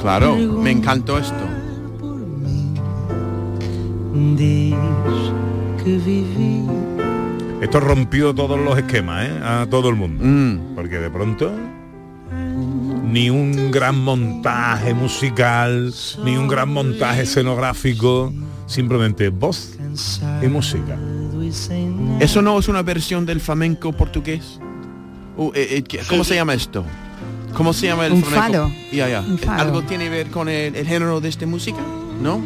Claro, 0.00 0.36
me 0.36 0.70
encantó 0.70 1.18
esto. 1.18 1.34
Esto 7.60 7.80
rompió 7.80 8.34
todos 8.34 8.58
los 8.58 8.78
esquemas, 8.78 9.28
¿eh? 9.28 9.40
A 9.42 9.66
todo 9.68 9.88
el 9.88 9.96
mundo. 9.96 10.22
Mm. 10.24 10.74
Porque 10.74 10.98
de 10.98 11.10
pronto 11.10 11.52
ni 13.16 13.30
un 13.30 13.70
gran 13.70 13.98
montaje 13.98 14.92
musical, 14.92 15.92
ni 16.22 16.36
un 16.36 16.48
gran 16.48 16.68
montaje 16.68 17.22
escenográfico, 17.22 18.32
simplemente 18.66 19.30
voz 19.30 19.78
y 20.42 20.46
música. 20.48 20.98
¿Eso 22.20 22.42
no 22.42 22.58
es 22.58 22.68
una 22.68 22.82
versión 22.82 23.24
del 23.26 23.40
flamenco 23.40 23.92
portugués? 23.92 24.58
Uh, 25.36 25.50
eh, 25.54 25.68
eh, 25.70 25.82
¿qué- 25.82 26.00
¿Cómo 26.08 26.24
se 26.24 26.34
llama 26.34 26.54
esto? 26.54 26.84
¿Cómo 27.54 27.72
se 27.72 27.86
llama 27.86 28.06
el 28.06 28.12
Un 28.12 28.22
flamenco? 28.22 28.68
fado. 28.68 28.72
Ya, 28.92 29.08
ya. 29.08 29.20
Un 29.20 29.38
fado. 29.38 29.62
¿Algo 29.62 29.82
tiene 29.82 30.04
que 30.04 30.10
ver 30.10 30.26
con 30.30 30.48
el, 30.48 30.74
el 30.76 30.86
género 30.86 31.20
de 31.20 31.28
esta 31.28 31.46
música? 31.46 31.78
¿No? 32.20 32.40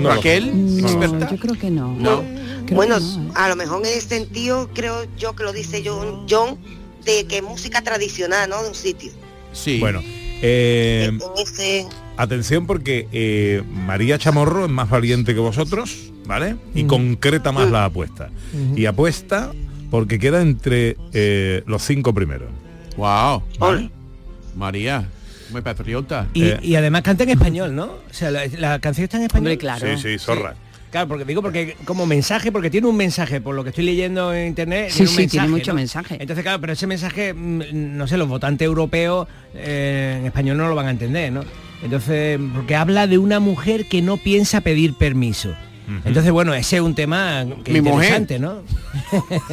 No 0.00 0.10
Raquel, 0.10 0.82
No, 0.82 0.88
experta. 0.88 1.30
yo 1.30 1.38
creo 1.38 1.54
que 1.58 1.70
no. 1.70 1.94
No. 1.98 2.22
Creo 2.66 2.76
bueno, 2.76 2.96
que 2.96 3.02
no, 3.02 3.28
¿eh? 3.28 3.32
a 3.34 3.48
lo 3.48 3.56
mejor 3.56 3.80
en 3.86 3.86
ese 3.92 4.02
sentido 4.08 4.68
creo 4.74 5.06
yo 5.16 5.34
que 5.34 5.44
lo 5.44 5.52
dice 5.52 5.82
John, 5.84 6.26
John 6.28 6.58
de 7.04 7.26
que 7.26 7.38
es 7.38 7.42
música 7.42 7.82
tradicional, 7.82 8.50
¿no? 8.50 8.62
De 8.62 8.68
un 8.68 8.74
sitio. 8.74 9.12
Sí. 9.52 9.78
Bueno, 9.80 10.02
eh, 10.42 11.06
en 11.10 11.20
ese 11.40 11.86
atención 12.18 12.66
porque 12.66 13.08
eh, 13.12 13.62
María 13.86 14.18
Chamorro 14.18 14.64
es 14.66 14.70
más 14.70 14.90
valiente 14.90 15.32
que 15.32 15.40
vosotros, 15.40 16.12
¿vale? 16.26 16.56
Y 16.74 16.84
concreta 16.84 17.52
más 17.52 17.70
la 17.70 17.84
apuesta. 17.86 18.30
Y 18.74 18.86
apuesta 18.86 19.52
porque 19.90 20.18
queda 20.18 20.42
entre 20.42 20.96
eh, 21.12 21.62
los 21.66 21.82
cinco 21.82 22.12
primeros. 22.14 22.48
Wow. 22.96 23.42
Ole. 23.60 23.90
María, 24.56 25.06
muy 25.50 25.60
patriota. 25.60 26.26
Y, 26.34 26.44
Eh. 26.44 26.58
y 26.62 26.74
además 26.76 27.02
canta 27.02 27.24
en 27.24 27.30
español, 27.30 27.74
¿no? 27.74 27.84
O 27.84 28.00
sea, 28.10 28.30
la, 28.30 28.46
la 28.58 28.78
canción 28.80 29.04
está 29.04 29.18
en 29.18 29.24
español. 29.24 29.46
Hombre, 29.52 29.58
claro. 29.58 29.86
Sí, 29.96 30.02
sí, 30.02 30.18
zorra. 30.18 30.54
Claro, 30.90 31.08
porque 31.08 31.24
digo 31.24 31.42
porque 31.42 31.76
como 31.84 32.06
mensaje, 32.06 32.50
porque 32.52 32.70
tiene 32.70 32.86
un 32.86 32.96
mensaje, 32.96 33.40
por 33.40 33.54
lo 33.54 33.62
que 33.64 33.70
estoy 33.70 33.84
leyendo 33.84 34.32
en 34.32 34.46
internet. 34.48 34.90
Sí, 34.90 35.02
un 35.02 35.08
sí, 35.08 35.26
tiene 35.26 35.48
mucho 35.48 35.72
¿no? 35.72 35.76
mensaje. 35.76 36.16
Entonces, 36.18 36.42
claro, 36.42 36.60
pero 36.60 36.72
ese 36.72 36.86
mensaje, 36.86 37.34
mm, 37.34 37.62
no 37.72 38.06
sé, 38.06 38.16
los 38.16 38.28
votantes 38.28 38.64
europeos 38.64 39.28
eh, 39.54 40.16
en 40.20 40.26
español 40.26 40.56
no 40.56 40.68
lo 40.68 40.74
van 40.74 40.86
a 40.86 40.90
entender, 40.90 41.32
¿no? 41.32 41.42
Entonces, 41.82 42.40
porque 42.54 42.76
habla 42.76 43.06
de 43.06 43.18
una 43.18 43.40
mujer 43.40 43.86
que 43.86 44.00
no 44.00 44.16
piensa 44.16 44.62
pedir 44.62 44.94
permiso. 44.94 45.54
Entonces, 46.04 46.32
bueno, 46.32 46.52
ese 46.54 46.76
es 46.76 46.82
un 46.82 46.94
tema 46.94 47.44
que 47.64 47.72
Mi 47.72 47.80
mujer. 47.80 48.20
interesante, 48.20 48.38
¿no? 48.38 48.62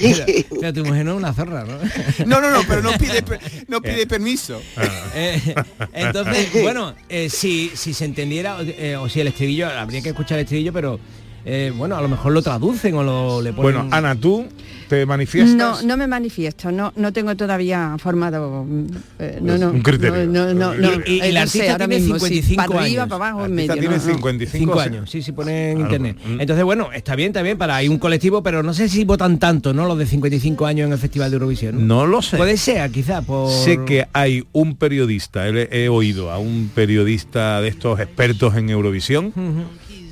pero, 0.00 0.24
pero 0.60 0.72
tu 0.72 0.84
mujer 0.84 1.04
no 1.04 1.12
es 1.12 1.16
una 1.16 1.32
zorra, 1.32 1.64
¿no? 1.64 1.76
No, 2.26 2.40
no, 2.40 2.50
no, 2.50 2.60
pero 2.68 2.82
no 2.82 2.92
pide, 2.92 3.22
no 3.68 3.80
pide 3.80 4.06
permiso. 4.06 4.60
Eh, 5.14 5.54
entonces, 5.92 6.50
bueno, 6.62 6.94
eh, 7.08 7.28
si, 7.28 7.70
si 7.74 7.94
se 7.94 8.04
entendiera, 8.04 8.58
eh, 8.60 8.96
o 8.96 9.08
si 9.08 9.20
el 9.20 9.28
estribillo, 9.28 9.68
habría 9.68 10.02
que 10.02 10.10
escuchar 10.10 10.38
el 10.38 10.44
estribillo, 10.44 10.72
pero 10.72 11.00
eh, 11.44 11.72
bueno, 11.76 11.96
a 11.96 12.02
lo 12.02 12.08
mejor 12.08 12.32
lo 12.32 12.42
traducen 12.42 12.94
o 12.94 13.02
lo 13.02 13.42
le 13.42 13.52
ponen... 13.52 13.74
Bueno, 13.74 13.88
Ana, 13.96 14.14
tú 14.14 14.46
te 14.88 15.06
manifiestas. 15.06 15.56
No, 15.56 15.82
no 15.82 15.96
me 15.96 16.06
manifiesto, 16.06 16.70
no, 16.70 16.92
no 16.96 17.12
tengo 17.14 17.34
todavía 17.34 17.96
formado 17.98 18.66
eh, 19.18 19.38
no, 19.40 19.56
no, 19.56 19.70
Un 19.70 19.80
criterio. 19.80 20.26
No, 20.26 20.52
no, 20.52 20.74
no, 20.74 20.92
Y- 21.06 21.12
y- 21.12 21.14
y 21.16 21.20
eh, 21.20 21.32
la 21.32 21.46
sé, 21.46 21.60
artista 21.62 21.78
tiene 21.78 21.98
mismo, 21.98 22.18
sí, 22.18 22.42
55 22.42 22.56
para 22.72 22.80
arriba, 22.84 23.02
años. 23.04 23.10
para 23.18 23.28
abajo, 23.30 23.46
en 23.46 23.54
medio. 23.54 23.72
tiene 23.72 23.88
no, 23.88 23.92
no. 23.96 24.00
55 24.00 24.58
Cinco 24.58 24.80
años. 24.80 25.10
sí, 25.10 25.22
sí 25.22 25.32
pone 25.32 25.70
en 25.70 25.78
Claro. 25.78 25.94
internet. 25.96 26.16
Mm. 26.26 26.40
Entonces, 26.42 26.64
bueno, 26.64 26.92
está 26.92 27.16
bien, 27.16 27.28
está 27.28 27.40
bien, 27.42 27.56
para 27.56 27.76
hay 27.76 27.88
un 27.88 27.98
colectivo, 27.98 28.42
pero 28.42 28.62
no 28.62 28.74
sé 28.74 28.88
si 28.90 29.04
votan 29.04 29.38
tanto, 29.38 29.72
¿no? 29.72 29.86
Los 29.86 29.96
de 29.98 30.04
55 30.06 30.66
años 30.66 30.86
en 30.86 30.92
el 30.92 30.98
Festival 30.98 31.30
de 31.30 31.36
Eurovisión. 31.36 31.86
No 31.88 32.06
lo 32.06 32.20
sé. 32.20 32.36
Puede 32.36 32.56
ser, 32.58 32.90
quizá, 32.90 33.22
por... 33.22 33.50
Sé 33.50 33.80
que 33.86 34.06
hay 34.12 34.44
un 34.52 34.76
periodista, 34.76 35.48
he, 35.48 35.68
he 35.84 35.88
oído 35.88 36.30
a 36.30 36.38
un 36.38 36.70
periodista 36.74 37.60
de 37.62 37.68
estos 37.68 37.98
expertos 37.98 38.54
en 38.56 38.68
Eurovisión, 38.68 39.26
Ujú. 39.28 39.62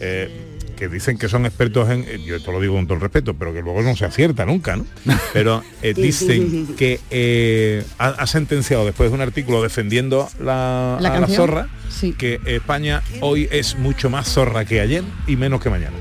eh, 0.00 0.49
que 0.80 0.88
dicen 0.88 1.18
que 1.18 1.28
son 1.28 1.44
expertos 1.46 1.90
en, 1.90 2.04
eh, 2.08 2.18
yo 2.26 2.34
esto 2.36 2.50
lo 2.50 2.60
digo 2.60 2.74
con 2.74 2.86
todo 2.86 2.94
el 2.96 3.00
respeto, 3.02 3.34
pero 3.34 3.52
que 3.52 3.60
luego 3.62 3.82
no 3.82 3.94
se 3.94 4.06
acierta 4.06 4.46
nunca, 4.46 4.76
¿no? 4.76 4.86
Pero 5.34 5.62
eh, 5.82 5.92
dicen 5.94 6.74
que 6.76 6.98
eh, 7.10 7.84
ha, 7.98 8.08
ha 8.08 8.26
sentenciado 8.26 8.84
después 8.86 9.10
de 9.10 9.14
un 9.14 9.20
artículo 9.20 9.62
defendiendo 9.62 10.28
la, 10.40 10.96
¿La 11.00 11.14
a 11.14 11.20
la 11.20 11.28
zorra, 11.28 11.68
Sí. 11.90 12.12
que 12.14 12.40
España 12.46 13.02
hoy 13.20 13.46
es 13.52 13.76
mucho 13.76 14.08
más 14.10 14.26
zorra 14.26 14.64
que 14.64 14.80
ayer 14.80 15.04
y 15.26 15.36
menos 15.36 15.60
que 15.60 15.68
mañana. 15.70 15.96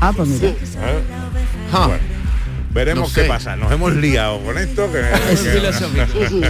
Ah, 0.00 0.12
pues 0.16 0.28
mira. 0.28 0.52
Ah, 1.72 1.86
Bueno, 1.88 2.02
veremos 2.72 3.08
No 3.10 3.22
qué 3.22 3.28
pasa. 3.28 3.54
Nos 3.56 3.70
hemos 3.70 3.94
liado 3.94 4.40
con 4.40 4.56
esto. 4.58 4.90
Que, 4.90 5.00
Es 5.32 5.40
que- 5.40 5.50
filosófico. 5.50 6.46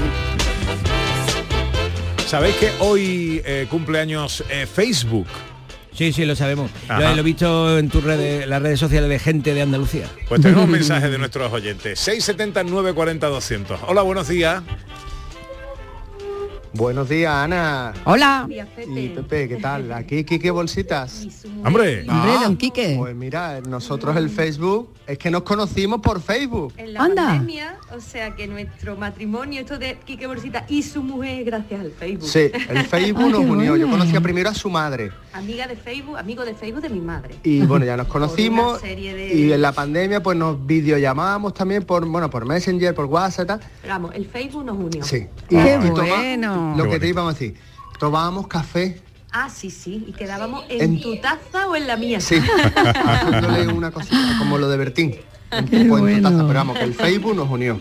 ¿Sabéis 2.28 2.56
que 2.56 2.70
hoy 2.80 3.40
eh, 3.44 3.66
cumpleaños 3.70 4.44
eh, 4.50 4.66
Facebook? 4.73 5.26
Sí, 5.97 6.12
sí, 6.12 6.26
lo 6.26 6.37
sabemos. 6.37 6.71
Lo, 6.88 6.99
lo 7.15 7.21
he 7.21 7.23
visto 7.23 7.79
en 7.79 7.88
tus 7.88 8.05
redes, 8.05 8.47
las 8.47 8.61
redes 8.61 8.79
sociales 8.79 9.09
de 9.09 9.19
gente 9.19 9.55
de 9.55 9.62
Andalucía. 9.62 10.07
Pues 10.29 10.43
tenemos 10.43 10.65
un 10.65 10.71
mensaje 10.71 11.09
de 11.09 11.17
nuestros 11.17 11.50
oyentes. 11.53 11.99
670 12.00 12.65
940 12.65 13.26
200. 13.29 13.81
Hola, 13.87 14.03
buenos 14.03 14.29
días. 14.29 14.62
Buenos 16.76 17.09
días, 17.09 17.33
Ana. 17.33 17.95
Hola. 18.04 18.47
Y 18.95 19.09
Pepe, 19.09 19.49
¿qué 19.49 19.56
tal? 19.56 19.90
Aquí, 19.92 20.25
Quique 20.25 20.50
Bolsitas. 20.50 21.26
Hombre, 21.64 22.04
Hombre, 22.09 22.33
don 22.42 22.56
Quique. 22.56 22.95
Pues 22.99 23.14
mira, 23.14 23.61
nosotros 23.62 24.14
el 24.16 24.28
Facebook, 24.28 24.92
es 25.06 25.16
que 25.16 25.30
nos 25.30 25.42
conocimos 25.42 26.00
por 26.02 26.21
Facebook. 26.21 26.75
en 26.76 26.92
la 26.92 27.00
Anda. 27.04 27.26
pandemia, 27.28 27.76
o 27.97 28.00
sea 28.00 28.35
que 28.37 28.47
nuestro 28.47 28.95
matrimonio, 28.97 29.61
esto 29.61 29.78
de 29.78 29.97
Quique 30.04 30.26
Bolsita 30.26 30.66
y 30.68 30.83
su 30.83 31.02
mujer, 31.02 31.45
gracias 31.45 31.80
al 31.80 31.92
Facebook. 31.92 32.28
Sí, 32.28 32.50
el 32.68 32.85
Facebook 32.87 33.25
Ah, 33.26 33.30
nos 33.30 33.40
unió. 33.40 33.76
Yo 33.76 33.88
conocía 33.88 34.21
primero 34.21 34.50
a 34.50 34.54
su 34.54 34.68
madre. 34.68 35.11
Amiga 35.33 35.66
de 35.66 35.76
Facebook, 35.76 36.18
amigo 36.18 36.45
de 36.45 36.54
Facebook 36.54 36.83
de 36.83 36.90
mi 36.90 37.00
madre. 37.00 37.37
Y 37.42 37.61
bueno, 37.61 37.85
ya 37.87 37.97
nos 37.97 38.06
conocimos. 38.09 38.80
serie 38.80 39.14
de- 39.14 39.35
Y 39.35 39.52
en 39.52 39.62
la 39.62 39.73
pandemia 39.73 40.23
pues 40.23 40.37
nos 40.37 40.64
videollamábamos 40.66 41.54
también 41.54 41.85
por, 41.85 42.04
bueno, 42.06 42.28
por 42.28 42.45
Messenger, 42.45 42.95
por 42.95 43.06
WhatsApp 43.06 43.45
y 43.45 43.47
tal. 43.49 43.61
Pero 43.83 43.95
vamos, 43.95 44.11
el 44.14 44.26
Facebook 44.26 44.64
nos 44.64 44.76
unió. 44.76 45.02
Sí. 45.04 45.26
Qué 45.49 45.78
bueno. 45.78 46.65
Lo 46.76 46.88
que 46.88 46.99
te 46.99 47.08
íbamos 47.08 47.35
a 47.35 47.38
decir. 47.38 47.54
Tomábamos 47.99 48.46
café. 48.46 49.00
Ah, 49.32 49.50
sí, 49.50 49.70
sí, 49.70 50.04
y 50.08 50.12
quedábamos 50.12 50.64
en, 50.68 50.80
En- 50.94 51.00
tu 51.00 51.16
taza 51.20 51.66
o 51.68 51.76
en 51.76 51.87
la 51.87 51.96
mía. 51.96 52.20
Sí. 52.20 52.37
haciéndole 52.76 53.68
una 53.68 53.90
cosita, 53.90 54.37
como 54.38 54.56
lo 54.58 54.68
de 54.68 54.76
Bertín. 54.76 55.16
Un 55.52 55.88
poco 55.88 56.08
en 56.08 56.16
tu 56.16 56.23
taza, 56.23 56.37
pero 56.46 56.54
vamos, 56.58 56.78
que 56.78 56.85
el 56.85 56.94
Facebook 56.94 57.35
nos 57.37 57.50
unió. 57.50 57.78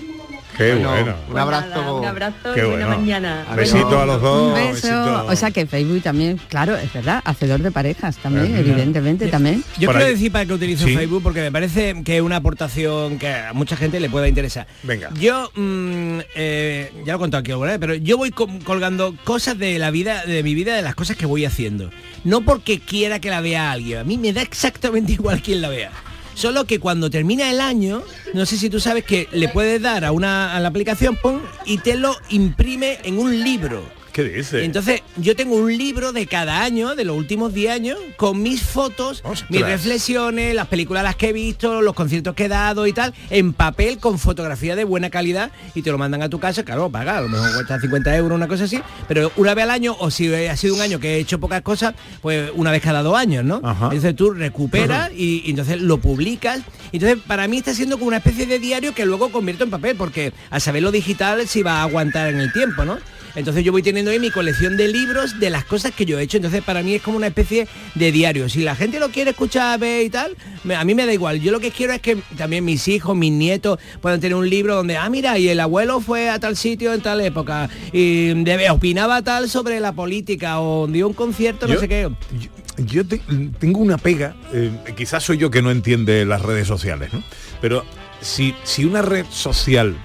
Qué 0.57 0.74
Bueno, 0.74 0.89
bueno. 0.91 1.15
Un 1.27 1.31
Pues 1.31 1.41
abrazo. 1.43 1.67
nada, 1.69 1.93
un 1.93 2.05
abrazo 2.05 2.53
Qué 2.53 2.62
y 2.62 2.63
buena 2.65 2.85
bueno. 2.88 3.01
mañana. 3.01 3.45
Besito 3.55 4.00
a 4.00 4.05
los 4.05 4.21
dos. 4.21 4.47
Un 4.50 4.53
beso. 4.55 4.71
besito. 4.88 5.25
O 5.27 5.35
sea 5.35 5.51
que 5.51 5.65
Facebook 5.65 6.01
también, 6.03 6.39
claro, 6.50 6.75
es 6.75 6.91
verdad, 6.93 7.21
hacedor 7.25 7.62
de 7.62 7.71
parejas 7.71 8.17
también, 8.17 8.55
evidentemente 8.55 9.27
también. 9.27 9.63
Yo 9.79 9.88
Por 9.88 9.95
quiero 9.95 10.07
ahí. 10.07 10.13
decir 10.13 10.31
para 10.31 10.45
que 10.45 10.53
utilizo 10.53 10.85
Sí. 10.85 10.95
Facebook 10.95 11.24
porque 11.24 11.41
me 11.41 11.51
parece 11.51 12.01
que 12.03 12.17
es 12.17 12.21
una 12.21 12.38
aportación 12.38 13.17
que 13.19 13.33
a 13.33 13.53
mucha 13.53 13.75
gente 13.77 14.00
le 14.00 14.09
pueda 14.09 14.27
interesar. 14.27 14.67
Venga. 14.83 15.09
Yo, 15.19 15.50
mm, 15.55 16.19
eh, 16.35 16.91
ya 17.05 17.13
lo 17.13 17.17
he 17.17 17.19
contado 17.19 17.41
aquí 17.41 17.51
vez, 17.53 17.77
pero 17.79 17.95
yo 17.95 18.17
voy 18.17 18.31
co- 18.31 18.47
colgando 18.63 19.15
cosas 19.24 19.57
de 19.57 19.79
la 19.79 19.91
vida, 19.91 20.25
de 20.25 20.43
mi 20.43 20.53
vida, 20.53 20.75
de 20.75 20.81
las 20.81 20.95
cosas 20.95 21.15
que 21.17 21.25
voy 21.25 21.45
haciendo. 21.45 21.89
No 22.24 22.41
porque 22.41 22.79
quiera 22.79 23.19
que 23.19 23.29
la 23.29 23.41
vea 23.41 23.71
alguien, 23.71 24.00
a 24.00 24.03
mí 24.03 24.17
me 24.17 24.33
da 24.33 24.41
exactamente 24.41 25.12
igual 25.13 25.41
quien 25.41 25.62
la 25.62 25.69
vea. 25.69 25.91
Solo 26.35 26.65
que 26.65 26.79
cuando 26.79 27.09
termina 27.09 27.49
el 27.49 27.61
año, 27.61 28.03
no 28.33 28.45
sé 28.45 28.57
si 28.57 28.69
tú 28.69 28.81
sabes 28.81 29.05
que 29.05 29.27
le 29.31 29.47
puedes 29.47 29.81
dar 29.81 30.03
a 30.03 30.11
una 30.11 30.55
a 30.55 30.59
la 30.59 30.67
aplicación 30.67 31.15
pum, 31.15 31.39
y 31.65 31.77
te 31.77 31.95
lo 31.95 32.15
imprime 32.29 32.99
en 33.03 33.17
un 33.17 33.41
libro. 33.43 33.83
¿Qué 34.15 34.24
dice? 34.24 34.63
Entonces, 34.63 35.01
yo 35.17 35.36
tengo 35.36 35.55
un 35.55 35.77
libro 35.77 36.13
de 36.13 36.25
cada 36.25 36.62
año, 36.62 36.95
de 36.95 37.03
los 37.03 37.17
últimos 37.17 37.53
10 37.53 37.69
años, 37.69 38.00
con 38.15 38.41
mis 38.41 38.62
fotos, 38.62 39.19
Ostras. 39.25 39.51
mis 39.51 39.60
reflexiones, 39.60 40.55
las 40.55 40.67
películas 40.67 41.03
las 41.03 41.17
que 41.17 41.27
he 41.27 41.34
visto, 41.34 41.81
los 41.81 41.93
conciertos 41.93 42.34
que 42.34 42.45
he 42.45 42.48
dado 42.48 42.88
y 42.88 42.93
tal, 42.93 43.13
en 43.29 43.51
papel 43.51 43.98
con 43.98 44.17
fotografía 44.17 44.77
de 44.77 44.86
buena 44.86 45.10
calidad 45.10 45.51
y 45.74 45.81
te 45.81 45.91
lo 45.91 45.98
mandan 45.98 46.22
a 46.22 46.29
tu 46.29 46.39
casa, 46.39 46.63
claro, 46.63 46.89
paga, 46.89 47.17
a 47.17 47.22
lo 47.24 47.27
mejor 47.27 47.53
cuesta 47.55 47.77
50 47.77 48.15
euros, 48.15 48.38
una 48.38 48.48
cosa 48.48 48.63
así, 48.63 48.79
pero 49.10 49.34
una 49.36 49.53
vez 49.53 49.63
al 49.63 49.72
año, 49.72 49.98
o 50.00 50.10
si 50.10 50.34
ha 50.34 50.55
sido 50.55 50.75
un 50.75 50.81
año 50.81 50.98
que 50.98 51.15
he 51.15 51.19
hecho 51.19 51.38
pocas 51.41 51.62
cosas, 51.62 51.93
pues 52.22 52.51
una 52.55 52.72
vez 52.72 52.81
cada 52.81 53.03
dos 53.03 53.17
años, 53.17 53.43
¿no? 53.43 53.60
Ajá. 53.65 53.88
Entonces 53.88 54.15
tú 54.15 54.31
recuperas 54.31 55.12
y, 55.12 55.41
y 55.45 55.50
entonces 55.50 55.81
lo 55.81 55.98
publicas. 55.98 56.62
Entonces, 56.93 57.17
para 57.27 57.50
mí 57.50 57.57
está 57.57 57.74
siendo 57.74 57.98
como 57.98 58.07
una 58.07 58.17
especie 58.17 58.45
de 58.45 58.60
diario 58.60 58.95
que 58.95 59.05
luego 59.05 59.29
convierto 59.29 59.65
en 59.65 59.72
papel, 59.72 59.98
porque 59.98 60.31
a 60.51 60.62
saber 60.62 60.84
lo 60.84 60.91
digital 60.91 61.45
si 61.50 61.63
va 61.63 61.79
a 61.79 61.84
aguantar 61.84 62.29
en 62.29 62.39
el 62.39 62.53
tiempo, 62.53 62.86
¿no? 62.86 62.98
Entonces 63.35 63.63
yo 63.63 63.71
voy 63.71 63.81
teniendo 63.83 64.11
ahí 64.11 64.19
mi 64.19 64.31
colección 64.31 64.77
de 64.77 64.87
libros 64.87 65.39
de 65.39 65.49
las 65.49 65.65
cosas 65.65 65.91
que 65.93 66.05
yo 66.05 66.17
he 66.19 66.23
hecho. 66.23 66.37
Entonces 66.37 66.63
para 66.63 66.81
mí 66.83 66.93
es 66.95 67.01
como 67.01 67.17
una 67.17 67.27
especie 67.27 67.67
de 67.95 68.11
diario. 68.11 68.47
Si 68.49 68.61
la 68.61 68.75
gente 68.75 68.99
lo 68.99 69.09
quiere 69.09 69.31
escuchar, 69.31 69.79
ver 69.79 70.03
y 70.05 70.09
tal, 70.09 70.35
me- 70.63 70.75
a 70.75 70.83
mí 70.83 70.95
me 70.95 71.05
da 71.05 71.13
igual. 71.13 71.41
Yo 71.41 71.51
lo 71.51 71.59
que 71.59 71.71
quiero 71.71 71.93
es 71.93 72.01
que 72.01 72.17
también 72.37 72.63
mis 72.65 72.87
hijos, 72.87 73.15
mis 73.15 73.31
nietos 73.31 73.79
puedan 74.01 74.19
tener 74.19 74.35
un 74.35 74.49
libro 74.49 74.75
donde, 74.75 74.97
ah, 74.97 75.09
mira, 75.09 75.37
y 75.37 75.49
el 75.49 75.59
abuelo 75.59 75.99
fue 76.01 76.29
a 76.29 76.39
tal 76.39 76.55
sitio 76.55 76.93
en 76.93 77.01
tal 77.01 77.21
época 77.21 77.69
y 77.93 78.33
opinaba 78.69 79.21
tal 79.21 79.49
sobre 79.49 79.79
la 79.79 79.91
política 79.93 80.59
o 80.59 80.87
dio 80.87 81.07
un 81.07 81.13
concierto, 81.13 81.67
no 81.67 81.73
Yo- 81.75 81.79
sé 81.79 81.87
qué. 81.87 82.09
Yo, 82.39 82.49
yo 82.85 83.05
te- 83.07 83.21
tengo 83.59 83.79
una 83.79 83.97
pega, 83.97 84.35
eh, 84.53 84.71
quizás 84.95 85.23
soy 85.23 85.37
yo 85.37 85.49
que 85.51 85.61
no 85.61 85.71
entiende 85.71 86.25
las 86.25 86.41
redes 86.41 86.67
sociales, 86.67 87.11
¿no? 87.13 87.23
Pero 87.61 87.85
si, 88.21 88.53
si 88.63 88.85
una 88.85 89.01
red 89.01 89.25
social, 89.29 89.95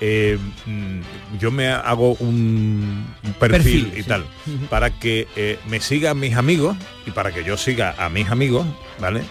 eh, 0.00 0.38
mm, 0.66 1.38
yo 1.38 1.50
me 1.50 1.68
hago 1.68 2.14
un, 2.14 3.06
un 3.22 3.32
perfil, 3.34 3.84
Perfil, 3.84 3.92
y 3.98 4.02
sí. 4.02 4.08
tal, 4.08 4.24
para 4.68 4.90
que 4.90 5.28
eh, 5.36 5.58
me 5.68 5.80
sigan 5.80 6.18
mis 6.18 6.34
amigos 6.36 6.76
y 7.06 7.10
para 7.10 7.32
que 7.32 7.44
yo 7.44 7.56
siga 7.56 7.94
a 7.98 8.08
mis 8.08 8.28
amigos, 8.30 8.66
¿vale? 8.98 9.22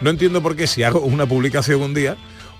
No 0.00 0.10
entiendo 0.10 0.42
por 0.42 0.56
qué 0.56 0.66
si 0.66 0.82
hago 0.82 1.00
una 1.00 1.26
publicación 1.26 1.80
un 1.80 1.94
día, 1.94 2.16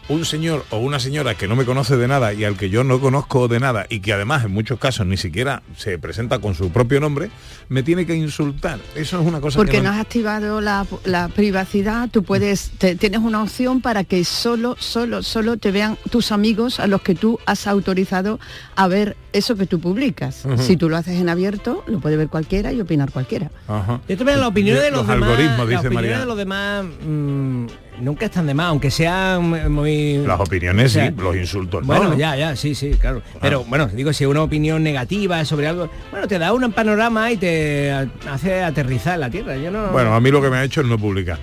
un 0.08 0.24
señor 0.24 0.64
o 0.70 0.78
una 0.78 1.00
señora 1.00 1.34
que 1.34 1.48
no 1.48 1.56
me 1.56 1.64
conoce 1.64 1.96
de 1.96 2.06
nada 2.06 2.32
y 2.32 2.44
al 2.44 2.56
que 2.56 2.70
yo 2.70 2.84
no 2.84 3.00
conozco 3.00 3.48
de 3.48 3.58
nada 3.58 3.86
y 3.88 4.00
que 4.00 4.12
además 4.12 4.44
en 4.44 4.52
muchos 4.52 4.78
casos 4.78 5.06
ni 5.06 5.16
siquiera 5.16 5.62
se 5.76 5.98
presenta 5.98 6.38
con 6.38 6.54
su 6.54 6.70
propio 6.70 7.00
nombre, 7.00 7.30
me 7.68 7.82
tiene 7.82 8.06
que 8.06 8.14
insultar. 8.14 8.78
Eso 8.94 9.20
es 9.20 9.26
una 9.26 9.40
cosa 9.40 9.56
Porque 9.58 9.72
que 9.78 9.82
no 9.82 9.90
has 9.90 9.98
activado 10.00 10.60
la, 10.60 10.86
la 11.04 11.28
privacidad, 11.28 12.08
tú 12.10 12.22
puedes, 12.22 12.70
te- 12.78 12.94
tienes 12.94 13.20
una 13.20 13.42
opción 13.42 13.80
para 13.80 14.04
que 14.04 14.24
solo, 14.24 14.76
solo, 14.78 15.22
solo 15.24 15.56
te 15.56 15.72
vean 15.72 15.98
tus 16.10 16.30
amigos 16.30 16.78
a 16.78 16.86
los 16.86 17.02
que 17.02 17.14
tú 17.16 17.40
has 17.46 17.66
autorizado 17.66 18.38
a 18.76 18.86
ver 18.86 19.16
eso 19.32 19.56
que 19.56 19.66
tú 19.66 19.80
publicas. 19.80 20.44
Si 20.58 20.76
tú 20.76 20.88
lo 20.88 20.96
haces 20.96 21.20
en 21.20 21.28
abierto, 21.28 21.82
lo 21.88 21.98
puede 21.98 22.16
ver 22.16 22.28
cualquiera 22.28 22.72
y 22.72 22.80
opinar 22.80 23.10
cualquiera. 23.10 23.50
Ajá. 23.68 24.00
Yo 24.08 24.16
también 24.16 24.40
la 24.40 24.48
opinión 24.48 24.78
de 24.78 24.90
los, 24.90 25.06
demás, 25.06 25.28
algoritmos, 25.30 25.58
las 25.58 25.68
dice 25.68 25.78
opiniones 25.88 25.94
María. 26.10 26.20
de 26.20 26.26
los 26.26 26.36
demás 26.38 26.84
nunca 28.00 28.26
están 28.26 28.46
de 28.46 28.54
más, 28.54 28.66
aunque 28.66 28.90
sean 28.90 29.72
muy... 29.72 30.18
Las 30.18 30.40
opiniones, 30.40 30.92
o 30.92 30.94
sea, 30.94 31.08
sí, 31.08 31.14
los 31.16 31.36
insultos, 31.36 31.80
¿no? 31.82 31.86
Bueno, 31.86 32.10
¿no? 32.10 32.18
ya, 32.18 32.36
ya, 32.36 32.56
sí, 32.56 32.74
sí, 32.74 32.92
claro. 33.00 33.22
Pero 33.40 33.64
bueno, 33.64 33.86
digo, 33.88 34.12
si 34.12 34.24
una 34.26 34.42
opinión 34.42 34.82
negativa 34.82 35.44
sobre 35.44 35.68
algo, 35.68 35.90
bueno, 36.10 36.26
te 36.28 36.38
da 36.38 36.52
un 36.52 36.72
panorama 36.72 37.30
y 37.32 37.36
te 37.36 37.90
hace 38.30 38.62
aterrizar 38.62 39.14
en 39.14 39.20
la 39.20 39.30
tierra. 39.30 39.56
Yo 39.56 39.70
no. 39.70 39.88
Bueno, 39.88 40.14
a 40.14 40.20
mí 40.20 40.30
lo 40.30 40.40
que 40.42 40.50
me 40.50 40.56
ha 40.56 40.64
hecho 40.64 40.80
es 40.80 40.86
no 40.86 40.98
publicar 40.98 41.38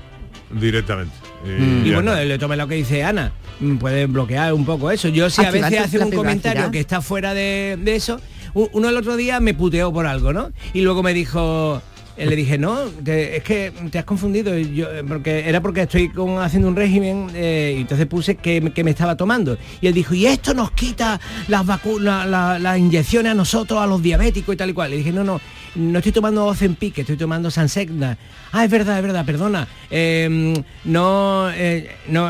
directamente. 0.51 1.13
y 1.45 1.89
ya 1.89 1.95
bueno, 1.95 2.11
está. 2.13 2.23
le 2.25 2.37
tomé 2.37 2.55
lo 2.57 2.67
que 2.67 2.75
dice 2.75 3.03
Ana. 3.03 3.31
mm, 3.59 3.77
Puede 3.77 4.05
bloquear 4.05 4.53
un 4.53 4.65
poco 4.65 4.91
eso. 4.91 5.07
Yo 5.09 5.29
si 5.29 5.43
a 5.43 5.51
veces 5.51 5.79
hace 5.79 5.99
un 5.99 6.11
comentario 6.11 6.71
que 6.71 6.79
está 6.79 7.01
fuera 7.01 7.33
de, 7.33 7.77
de 7.81 7.95
eso, 7.95 8.19
uno 8.53 8.89
el 8.89 8.97
otro 8.97 9.15
día 9.15 9.39
me 9.39 9.53
puteó 9.53 9.91
por 9.91 10.05
algo, 10.05 10.33
¿no? 10.33 10.51
Y 10.73 10.81
luego 10.81 11.01
me 11.03 11.13
dijo, 11.13 11.81
le 12.17 12.35
dije, 12.35 12.57
no, 12.57 12.79
te- 13.03 13.37
es 13.37 13.43
que 13.43 13.71
te 13.91 13.97
has 13.99 14.05
confundido, 14.05 14.57
yo, 14.57 14.91
eh, 14.93 15.03
porque 15.07 15.47
era 15.49 15.61
porque 15.61 15.81
estoy 15.81 16.09
con- 16.09 16.39
haciendo 16.39 16.67
un 16.67 16.75
régimen 16.75 17.29
eh, 17.33 17.73
y 17.77 17.81
entonces 17.81 18.05
puse 18.07 18.35
que, 18.35 18.61
me- 18.61 18.71
que 18.71 18.83
me 18.83 18.91
estaba 18.91 19.15
tomando. 19.17 19.57
Y 19.81 19.87
él 19.87 19.93
dijo, 19.93 20.13
y 20.13 20.25
esto 20.27 20.53
nos 20.53 20.71
quita 20.71 21.19
las 21.47 21.65
vacunas, 21.65 22.27
la- 22.27 22.59
las 22.59 22.77
inyecciones 22.77 23.31
a 23.31 23.35
nosotros, 23.35 23.79
a 23.81 23.87
los 23.87 24.01
diabéticos 24.01 24.53
y 24.53 24.57
tal 24.57 24.69
y 24.69 24.73
cual. 24.73 24.91
Le 24.91 24.97
dije, 24.97 25.11
no, 25.11 25.23
no, 25.23 25.41
no 25.75 25.97
estoy 25.99 26.11
tomando 26.11 26.45
Ozempic, 26.45 26.99
estoy 26.99 27.17
tomando 27.17 27.49
Sansegna. 27.49 28.17
Ah, 28.51 28.63
es 28.63 28.69
verdad, 28.69 28.97
es 28.97 29.03
verdad, 29.03 29.25
perdona. 29.25 29.67
Eh, 29.89 30.53
no, 30.85 31.49
eh, 31.51 31.89
no 32.09 32.29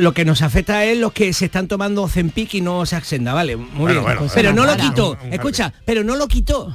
lo 0.00 0.12
que 0.14 0.24
nos 0.24 0.40
afecta 0.40 0.82
es 0.86 0.96
los 0.98 1.12
que 1.12 1.32
se 1.34 1.44
están 1.44 1.68
tomando 1.68 2.02
Ozempic 2.04 2.54
y 2.54 2.60
no 2.62 2.86
Saxenda, 2.86 3.34
vale, 3.34 3.56
muy 3.56 3.66
Bueno, 3.92 4.00
bien. 4.04 4.16
bueno, 4.18 4.32
pero 4.34 4.52
no 4.54 4.64
lo 4.64 4.76
quitó, 4.76 5.18
escucha, 5.30 5.72
pero 5.84 6.02
no 6.02 6.16
lo 6.16 6.26
quitó. 6.26 6.74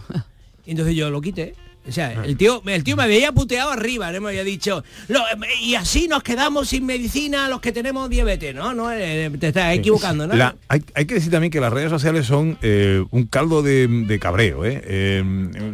Entonces 0.67 0.95
yo 0.95 1.09
lo 1.09 1.21
quité. 1.21 1.55
O 1.87 1.91
sea, 1.91 2.15
Ah. 2.17 2.25
el 2.25 2.35
tío, 2.37 2.61
el 2.65 2.83
tío 2.83 2.95
me 2.95 3.03
había 3.03 3.31
puteado 3.31 3.69
arriba, 3.71 4.11
¿no? 4.11 4.21
me 4.21 4.29
había 4.29 4.43
dicho, 4.43 4.83
"Lo- 5.07 5.21
y 5.61 5.75
así 5.75 6.07
nos 6.07 6.23
quedamos 6.23 6.69
sin 6.69 6.85
medicina 6.85 7.47
los 7.49 7.61
que 7.61 7.71
tenemos 7.71 8.09
diabetes, 8.09 8.55
¿no? 8.55 8.73
No, 8.73 8.91
eh, 8.91 9.31
te 9.39 9.49
estás 9.49 9.75
equivocando, 9.75 10.25
¿no? 10.27 10.33
La- 10.35 10.55
hay, 10.67 10.83
hay 10.95 11.05
que 11.05 11.15
decir 11.15 11.31
también 11.31 11.51
que 11.51 11.59
las 11.59 11.71
redes 11.71 11.89
sociales 11.89 12.25
son 12.25 12.57
eh, 12.61 13.03
un 13.11 13.25
caldo 13.27 13.61
de, 13.61 13.87
de 13.87 14.19
cabreo, 14.19 14.65
¿eh? 14.65 14.81
Eh, 14.85 15.23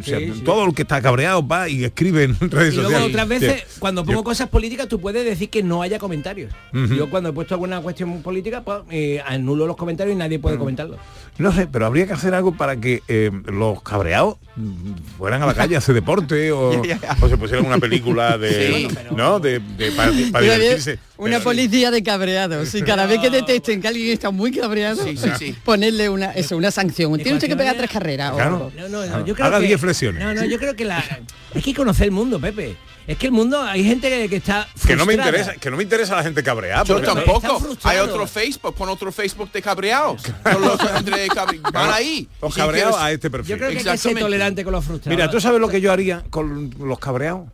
o 0.00 0.02
sea, 0.02 0.18
Sí, 0.18 0.32
sí. 0.34 0.40
Todo 0.42 0.66
el 0.66 0.74
que 0.74 0.82
está 0.82 1.00
cabreado 1.00 1.46
va 1.46 1.68
y 1.68 1.84
escribe 1.84 2.24
en 2.24 2.36
redes 2.50 2.74
Y 2.74 2.76
luego 2.76 2.90
sociales. 2.90 3.08
otras 3.08 3.28
veces, 3.28 3.62
Sí. 3.68 3.76
cuando 3.80 4.04
pongo 4.04 4.22
cosas 4.24 4.48
políticas, 4.48 4.88
tú 4.88 5.00
puedes 5.00 5.24
decir 5.24 5.48
que 5.48 5.62
no 5.62 5.82
haya 5.82 5.98
comentarios. 5.98 6.52
Yo 6.72 7.08
cuando 7.08 7.30
he 7.30 7.32
puesto 7.32 7.54
alguna 7.54 7.80
cuestión 7.80 8.22
política, 8.22 8.62
pues 8.62 8.80
eh, 8.90 9.22
anulo 9.26 9.66
los 9.66 9.76
comentarios 9.76 10.14
y 10.14 10.18
nadie 10.18 10.38
puede 10.38 10.58
comentarlo. 10.58 10.98
No 11.38 11.50
sé, 11.52 11.66
pero 11.66 11.86
habría 11.86 12.06
que 12.06 12.12
hacer 12.12 12.34
algo 12.34 12.54
para 12.54 12.76
que 12.76 13.02
eh, 13.08 13.30
los 13.46 13.82
cabreados 13.82 14.36
mm, 14.56 15.16
fueran 15.18 15.42
a 15.42 15.46
la 15.46 15.54
calle 15.54 15.74
a 15.76 15.78
hacer 15.78 16.01
deporte 16.02 16.52
o, 16.52 16.82
Ya, 16.84 16.98
ya. 17.00 17.16
o 17.20 17.28
se 17.28 17.36
pusieran 17.36 17.64
una 17.66 17.78
película 17.78 18.36
de, 18.38 18.88
Sí. 18.88 18.88
¿no? 19.16 19.38
De, 19.40 19.58
de- 19.60 19.92
para, 19.92 20.10
para 20.10 20.40
Pero 20.40 20.52
divertirse. 20.54 20.98
Una 21.16 21.32
Pero- 21.38 21.44
policía 21.44 21.90
de 21.90 22.02
cabreados. 22.02 22.74
Y 22.74 22.82
cada 22.82 23.06
vez 23.06 23.18
que 23.20 23.30
detecten 23.30 23.80
que 23.80 23.88
alguien 23.88 24.12
está 24.12 24.30
muy 24.30 24.50
cabreado, 24.52 25.04
Sí, 25.04 25.16
sí, 25.16 25.28
sí. 25.38 25.56
ponerle 25.64 26.08
una, 26.08 26.32
eso, 26.32 26.56
una 26.56 26.70
sanción. 26.70 27.14
Tiene 27.16 27.34
usted 27.34 27.48
que 27.48 27.56
pegar 27.56 27.76
tres 27.76 27.90
carreras. 27.90 28.32
o 28.32 28.36
Claro. 28.36 28.54
algo. 28.56 28.72
No, 28.76 28.88
no, 28.88 29.00
Ah, 29.02 29.18
no, 29.18 29.26
yo 29.26 29.34
creo 29.34 29.46
haga 29.46 29.60
que, 29.60 29.66
10 29.68 29.80
flexiones. 29.80 30.22
No, 30.22 30.34
no, 30.34 30.44
yo 30.44 30.58
creo 30.58 30.74
que 30.74 30.84
la 30.84 30.98
hay 31.54 31.62
que 31.62 31.74
conocer 31.74 32.06
el 32.06 32.10
mundo, 32.12 32.40
Pepe. 32.40 32.76
Es 33.06 33.18
que 33.18 33.26
el 33.26 33.32
mundo 33.32 33.60
hay 33.60 33.82
gente 33.84 34.08
que, 34.08 34.28
que 34.28 34.36
está 34.36 34.68
que 34.86 34.94
no 34.94 35.04
me 35.04 35.14
frustrada. 35.14 35.30
interesa, 35.38 35.60
que 35.60 35.70
no 35.70 35.76
me 35.76 35.82
interesa 35.82 36.16
la 36.16 36.22
gente 36.22 36.42
cabreada. 36.42 36.84
Yo 36.84 37.00
tampoco. 37.02 37.60
Hay 37.82 37.98
otro 37.98 38.26
Facebook, 38.28 38.74
pon 38.74 38.88
otro 38.88 39.10
Facebook 39.10 39.50
de 39.50 39.60
cabreados. 39.60 40.22
Van 41.72 41.90
ahí. 41.92 42.28
Los 42.40 42.54
cabreados 42.54 42.96
a 42.98 43.10
este 43.10 43.30
perfil. 43.30 43.50
Yo 43.50 43.56
creo 43.56 43.68
que 43.70 43.72
hay 43.72 43.78
que 43.78 43.82
ser 43.84 43.92
Exactamente. 43.94 44.20
tolerante 44.22 44.64
con 44.64 44.72
los 44.72 44.84
frustrados. 44.84 45.16
Mira, 45.16 45.30
¿tú 45.30 45.40
sabes 45.40 45.60
lo 45.60 45.68
que 45.68 45.80
yo 45.80 45.90
haría 45.92 46.22
con 46.30 46.70
los 46.78 46.98
cabreados? 46.98 47.48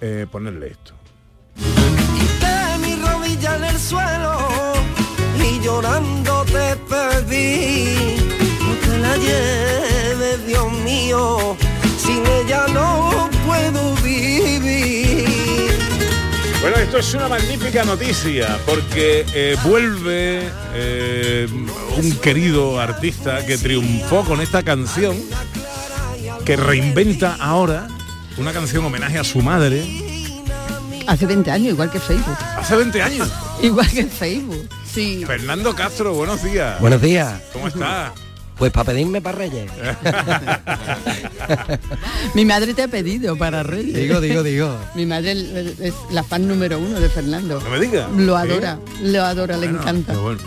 Eh, 0.00 0.26
ponerle 0.30 0.68
esto. 0.68 0.94
Quité 1.56 2.78
mi 2.78 2.94
rodilla 2.96 3.56
en 3.56 3.64
el 3.64 3.78
suelo 3.78 4.38
y 5.38 5.60
llorando 5.64 6.44
te 6.44 6.76
pedí. 6.76 8.16
No 8.60 8.74
te 8.90 8.98
la 8.98 9.16
lleves, 9.16 10.46
Dios 10.46 10.72
mío, 10.72 11.56
sin 12.06 12.24
ella 12.26 12.66
no 12.72 13.28
puedo 13.46 13.94
vivir. 13.96 15.26
Bueno, 16.60 16.76
esto 16.78 16.98
es 16.98 17.14
una 17.14 17.28
magnífica 17.28 17.84
noticia 17.84 18.58
porque 18.66 19.24
eh, 19.34 19.56
vuelve 19.64 20.48
eh, 20.74 21.46
un 21.96 22.12
querido 22.18 22.80
artista 22.80 23.44
que 23.46 23.58
triunfó 23.58 24.24
con 24.24 24.40
esta 24.40 24.62
canción 24.62 25.16
que 26.44 26.56
reinventa 26.56 27.36
ahora 27.38 27.88
una 28.38 28.52
canción 28.52 28.84
homenaje 28.84 29.18
a 29.18 29.24
su 29.24 29.40
madre 29.42 29.84
Hace 31.06 31.26
20 31.26 31.50
años, 31.52 31.72
igual 31.72 31.90
que 31.90 32.00
Facebook. 32.00 32.36
hace 32.56 32.74
20 32.76 33.00
años. 33.02 33.28
Igual 33.62 33.88
que 33.88 34.04
Facebook. 34.06 34.68
Sí. 34.92 35.22
Fernando 35.24 35.74
Castro, 35.74 36.14
buenos 36.14 36.42
días. 36.42 36.80
Buenos 36.80 37.00
días. 37.00 37.40
¿Cómo 37.52 37.68
estás? 37.68 38.10
Pues 38.56 38.72
para 38.72 38.92
pedirme 38.92 39.20
para 39.20 39.38
Reyes. 39.38 39.70
Mi 42.34 42.44
madre 42.44 42.74
te 42.74 42.82
ha 42.82 42.88
pedido 42.88 43.36
para 43.36 43.62
Reyes. 43.62 43.94
Digo, 43.94 44.20
digo, 44.20 44.42
digo. 44.42 44.76
Mi 44.94 45.06
madre 45.06 45.32
es 45.80 45.94
la 46.10 46.22
fan 46.22 46.46
número 46.48 46.78
uno 46.78 46.98
de 46.98 47.08
Fernando. 47.08 47.60
No 47.60 47.70
me 47.70 47.80
digas. 47.80 48.08
Lo 48.16 48.36
¿Sí? 48.36 48.42
adora, 48.50 48.78
lo 49.02 49.22
adora, 49.24 49.56
le 49.56 49.66
encanta. 49.66 50.16
bueno. 50.16 50.40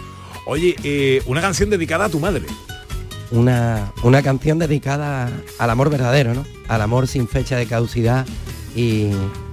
Oye, 0.46 0.76
eh, 0.84 1.22
una 1.28 1.42
canción 1.42 1.70
dedicada 1.70 2.06
a 2.06 2.10
tu 2.10 2.20
madre. 2.20 2.44
Una, 3.32 3.92
una 4.02 4.24
canción 4.24 4.58
dedicada 4.58 5.30
al 5.60 5.70
amor 5.70 5.92
verdadero, 5.92 6.34
¿no? 6.34 6.44
Al 6.68 6.82
amor 6.82 7.08
sin 7.08 7.28
fecha 7.28 7.58
de 7.58 7.68
caducidad 7.68 8.26
y 8.76 9.10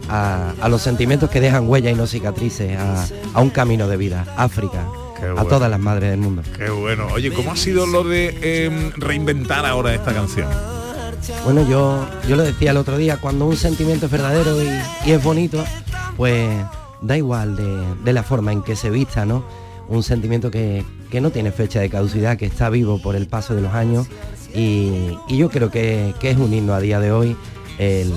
a, 0.08 0.54
a 0.62 0.68
los 0.70 0.80
sentimientos 0.80 1.28
que 1.28 1.42
dejan 1.42 1.68
huella 1.68 1.90
y 1.90 1.94
no 1.94 2.06
cicatrices, 2.06 2.78
a, 2.78 3.06
a 3.34 3.40
un 3.42 3.50
camino 3.50 3.86
de 3.86 3.98
vida, 3.98 4.24
África, 4.38 4.86
A 5.38 5.44
todas 5.44 5.70
las 5.70 5.80
madres 5.80 6.10
del 6.10 6.20
mundo. 6.20 6.42
Qué 6.56 6.68
bueno. 6.70 7.06
Oye, 7.12 7.32
¿cómo 7.32 7.52
ha 7.52 7.56
sido 7.56 7.86
lo 7.86 8.04
de 8.04 8.36
eh, 8.42 8.92
reinventar 8.96 9.64
ahora 9.66 9.94
esta 9.94 10.12
canción? 10.12 10.48
Bueno, 11.44 11.66
yo, 11.68 12.06
yo 12.28 12.36
lo 12.36 12.42
decía 12.44 12.70
el 12.70 12.76
otro 12.76 12.96
día, 12.96 13.16
cuando 13.16 13.46
un 13.46 13.56
sentimiento 13.56 14.06
es 14.06 14.12
verdadero 14.12 14.62
y, 14.62 14.68
y 15.08 15.12
es 15.12 15.22
bonito, 15.22 15.64
pues 16.16 16.48
da 17.00 17.16
igual 17.16 17.56
de, 17.56 17.94
de 18.04 18.12
la 18.12 18.22
forma 18.22 18.52
en 18.52 18.62
que 18.62 18.76
se 18.76 18.90
vista, 18.90 19.24
¿no? 19.26 19.44
Un 19.88 20.02
sentimiento 20.02 20.50
que, 20.50 20.84
que 21.10 21.20
no 21.20 21.30
tiene 21.30 21.52
fecha 21.52 21.80
de 21.80 21.88
caducidad, 21.90 22.36
que 22.36 22.46
está 22.46 22.68
vivo 22.70 23.00
por 23.00 23.16
el 23.16 23.26
paso 23.26 23.54
de 23.54 23.62
los 23.62 23.72
años 23.72 24.06
y, 24.54 25.16
y 25.28 25.36
yo 25.36 25.48
creo 25.50 25.70
que, 25.70 26.14
que 26.20 26.30
es 26.30 26.36
un 26.36 26.52
himno 26.52 26.74
a 26.74 26.80
día 26.80 27.00
de 27.00 27.12
hoy 27.12 27.36
el- 27.78 28.12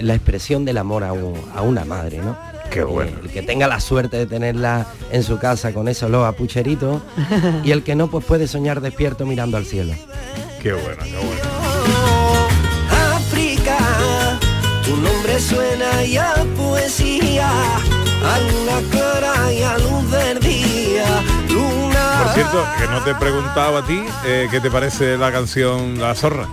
la 0.00 0.14
expresión 0.14 0.64
del 0.64 0.78
amor 0.78 1.04
a, 1.04 1.12
un- 1.12 1.34
a 1.54 1.62
una 1.62 1.84
madre, 1.84 2.18
¿no? 2.18 2.36
Qué 2.70 2.84
bueno. 2.84 3.18
El 3.22 3.30
que 3.30 3.42
tenga 3.42 3.66
la 3.66 3.80
suerte 3.80 4.16
de 4.16 4.26
tenerla 4.26 4.86
en 5.10 5.24
su 5.24 5.38
casa 5.38 5.72
con 5.72 5.88
ese 5.88 6.04
olor 6.04 6.26
a 6.26 6.32
pucherito 6.32 7.02
y 7.64 7.72
el 7.72 7.82
que 7.82 7.96
no, 7.96 8.08
pues 8.08 8.24
puede 8.24 8.46
soñar 8.46 8.80
despierto 8.80 9.26
mirando 9.26 9.56
al 9.56 9.66
cielo. 9.66 9.92
Qué 10.62 10.72
bueno, 10.72 11.02
qué 11.02 11.16
bueno. 11.16 11.42
África, 13.16 13.76
tu 14.84 14.96
nombre 14.96 15.40
suena 15.40 16.04
ya 16.04 16.32
a 16.32 16.44
poesía, 16.56 17.48
a 17.48 18.38
y 19.52 19.62
a 19.62 19.78
luz 19.78 20.10
del 20.10 20.38
día, 20.38 21.22
luna. 21.48 22.22
Por 22.22 22.34
cierto, 22.34 22.64
que 22.78 22.86
no 22.86 23.02
te 23.02 23.10
he 23.10 23.14
preguntado 23.14 23.78
a 23.78 23.86
ti, 23.86 24.04
eh, 24.26 24.48
¿qué 24.50 24.60
te 24.60 24.70
parece 24.70 25.16
la 25.16 25.32
canción 25.32 25.98
La 25.98 26.14
Zorra? 26.14 26.46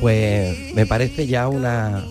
Pues 0.00 0.74
me 0.74 0.84
parece 0.86 1.26
ya 1.26 1.48
una, 1.48 2.04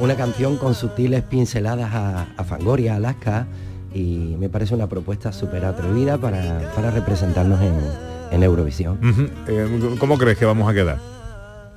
una 0.00 0.14
canción 0.14 0.56
con 0.56 0.74
sutiles 0.74 1.22
pinceladas 1.22 1.92
a, 1.94 2.26
a 2.36 2.44
Fangoria, 2.44 2.96
Alaska, 2.96 3.46
y 3.94 4.36
me 4.38 4.48
parece 4.48 4.74
una 4.74 4.88
propuesta 4.88 5.32
súper 5.32 5.64
atrevida 5.64 6.18
para, 6.18 6.70
para 6.74 6.90
representarnos 6.90 7.60
en, 7.62 7.74
en 8.30 8.42
Eurovisión. 8.42 8.98
Eh, 9.48 9.96
¿Cómo 9.98 10.18
crees 10.18 10.36
que 10.36 10.44
vamos 10.44 10.68
a 10.70 10.74
quedar? 10.74 10.98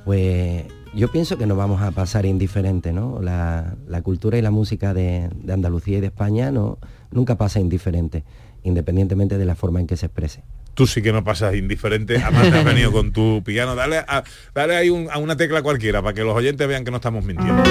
Pues 0.03 0.65
yo 0.93 1.09
pienso 1.11 1.37
que 1.37 1.45
nos 1.45 1.57
vamos 1.57 1.81
a 1.81 1.91
pasar 1.91 2.25
indiferente, 2.25 2.91
¿no? 2.91 3.21
La, 3.21 3.75
la 3.87 4.01
cultura 4.01 4.37
y 4.37 4.41
la 4.41 4.51
música 4.51 4.93
de, 4.93 5.29
de 5.33 5.53
Andalucía 5.53 5.99
y 5.99 6.01
de 6.01 6.07
España 6.07 6.51
no, 6.51 6.77
nunca 7.11 7.37
pasa 7.37 7.59
indiferente, 7.59 8.25
independientemente 8.63 9.37
de 9.37 9.45
la 9.45 9.55
forma 9.55 9.79
en 9.79 9.87
que 9.87 9.95
se 9.95 10.07
exprese. 10.07 10.43
Tú 10.79 10.87
sí 10.87 11.01
que 11.01 11.11
no 11.11 11.25
pasas 11.25 11.55
indiferente, 11.55 12.15
además 12.23 12.49
te 12.51 12.57
has 12.57 12.63
venido 12.73 12.93
con 12.93 13.11
tu 13.11 13.43
piano. 13.43 13.75
Dale, 13.75 13.97
a, 13.97 14.23
dale 14.55 14.77
ahí 14.77 14.89
un- 14.89 15.09
a 15.11 15.17
una 15.17 15.35
tecla 15.35 15.61
cualquiera 15.61 16.01
para 16.01 16.13
que 16.13 16.21
los 16.23 16.33
oyentes 16.33 16.65
vean 16.69 16.85
que 16.85 16.91
no 16.91 16.95
estamos 16.97 17.25
mintiendo. 17.25 17.61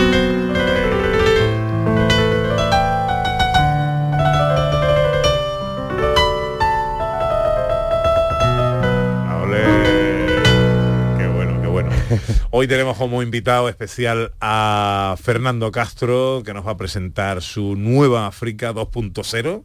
Ole. 9.43 9.63
Qué 11.19 11.27
bueno, 11.29 11.61
qué 11.63 11.69
bueno. 11.69 11.91
Hoy 12.51 12.67
tenemos 12.69 12.97
como 12.97 13.23
invitado 13.23 13.69
especial 13.69 14.33
a 14.41 15.17
Fernando 15.21 15.71
Castro, 15.73 16.43
que 16.45 16.53
nos 16.55 16.67
va 16.67 16.73
a 16.73 16.77
presentar 16.77 17.43
su 17.43 17.77
nueva 17.77 18.27
África 18.27 18.73
2.0. 18.75 19.63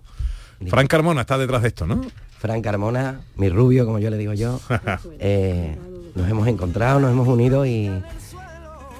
Frank 0.67 0.87
Carmona 0.87 1.21
está 1.21 1.37
detrás 1.37 1.61
de 1.61 1.67
esto, 1.69 1.85
¿no? 1.85 2.01
Frank 2.43 2.61
Carmona, 2.61 3.21
mi 3.37 3.47
rubio, 3.47 3.85
como 3.85 3.99
yo 3.99 4.09
le 4.09 4.17
digo 4.17 4.33
yo, 4.33 4.59
eh, 5.19 5.77
nos 6.13 6.29
hemos 6.29 6.45
encontrado, 6.49 6.99
nos 6.99 7.09
hemos 7.09 7.25
unido 7.25 7.65
y, 7.65 7.89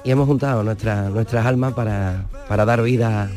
y 0.02 0.10
hemos 0.10 0.26
juntado 0.26 0.62
nuestra- 0.64 1.10
nuestras 1.10 1.44
almas 1.44 1.74
para, 1.74 2.24
para 2.48 2.64
dar 2.64 2.80
vida 2.82 3.30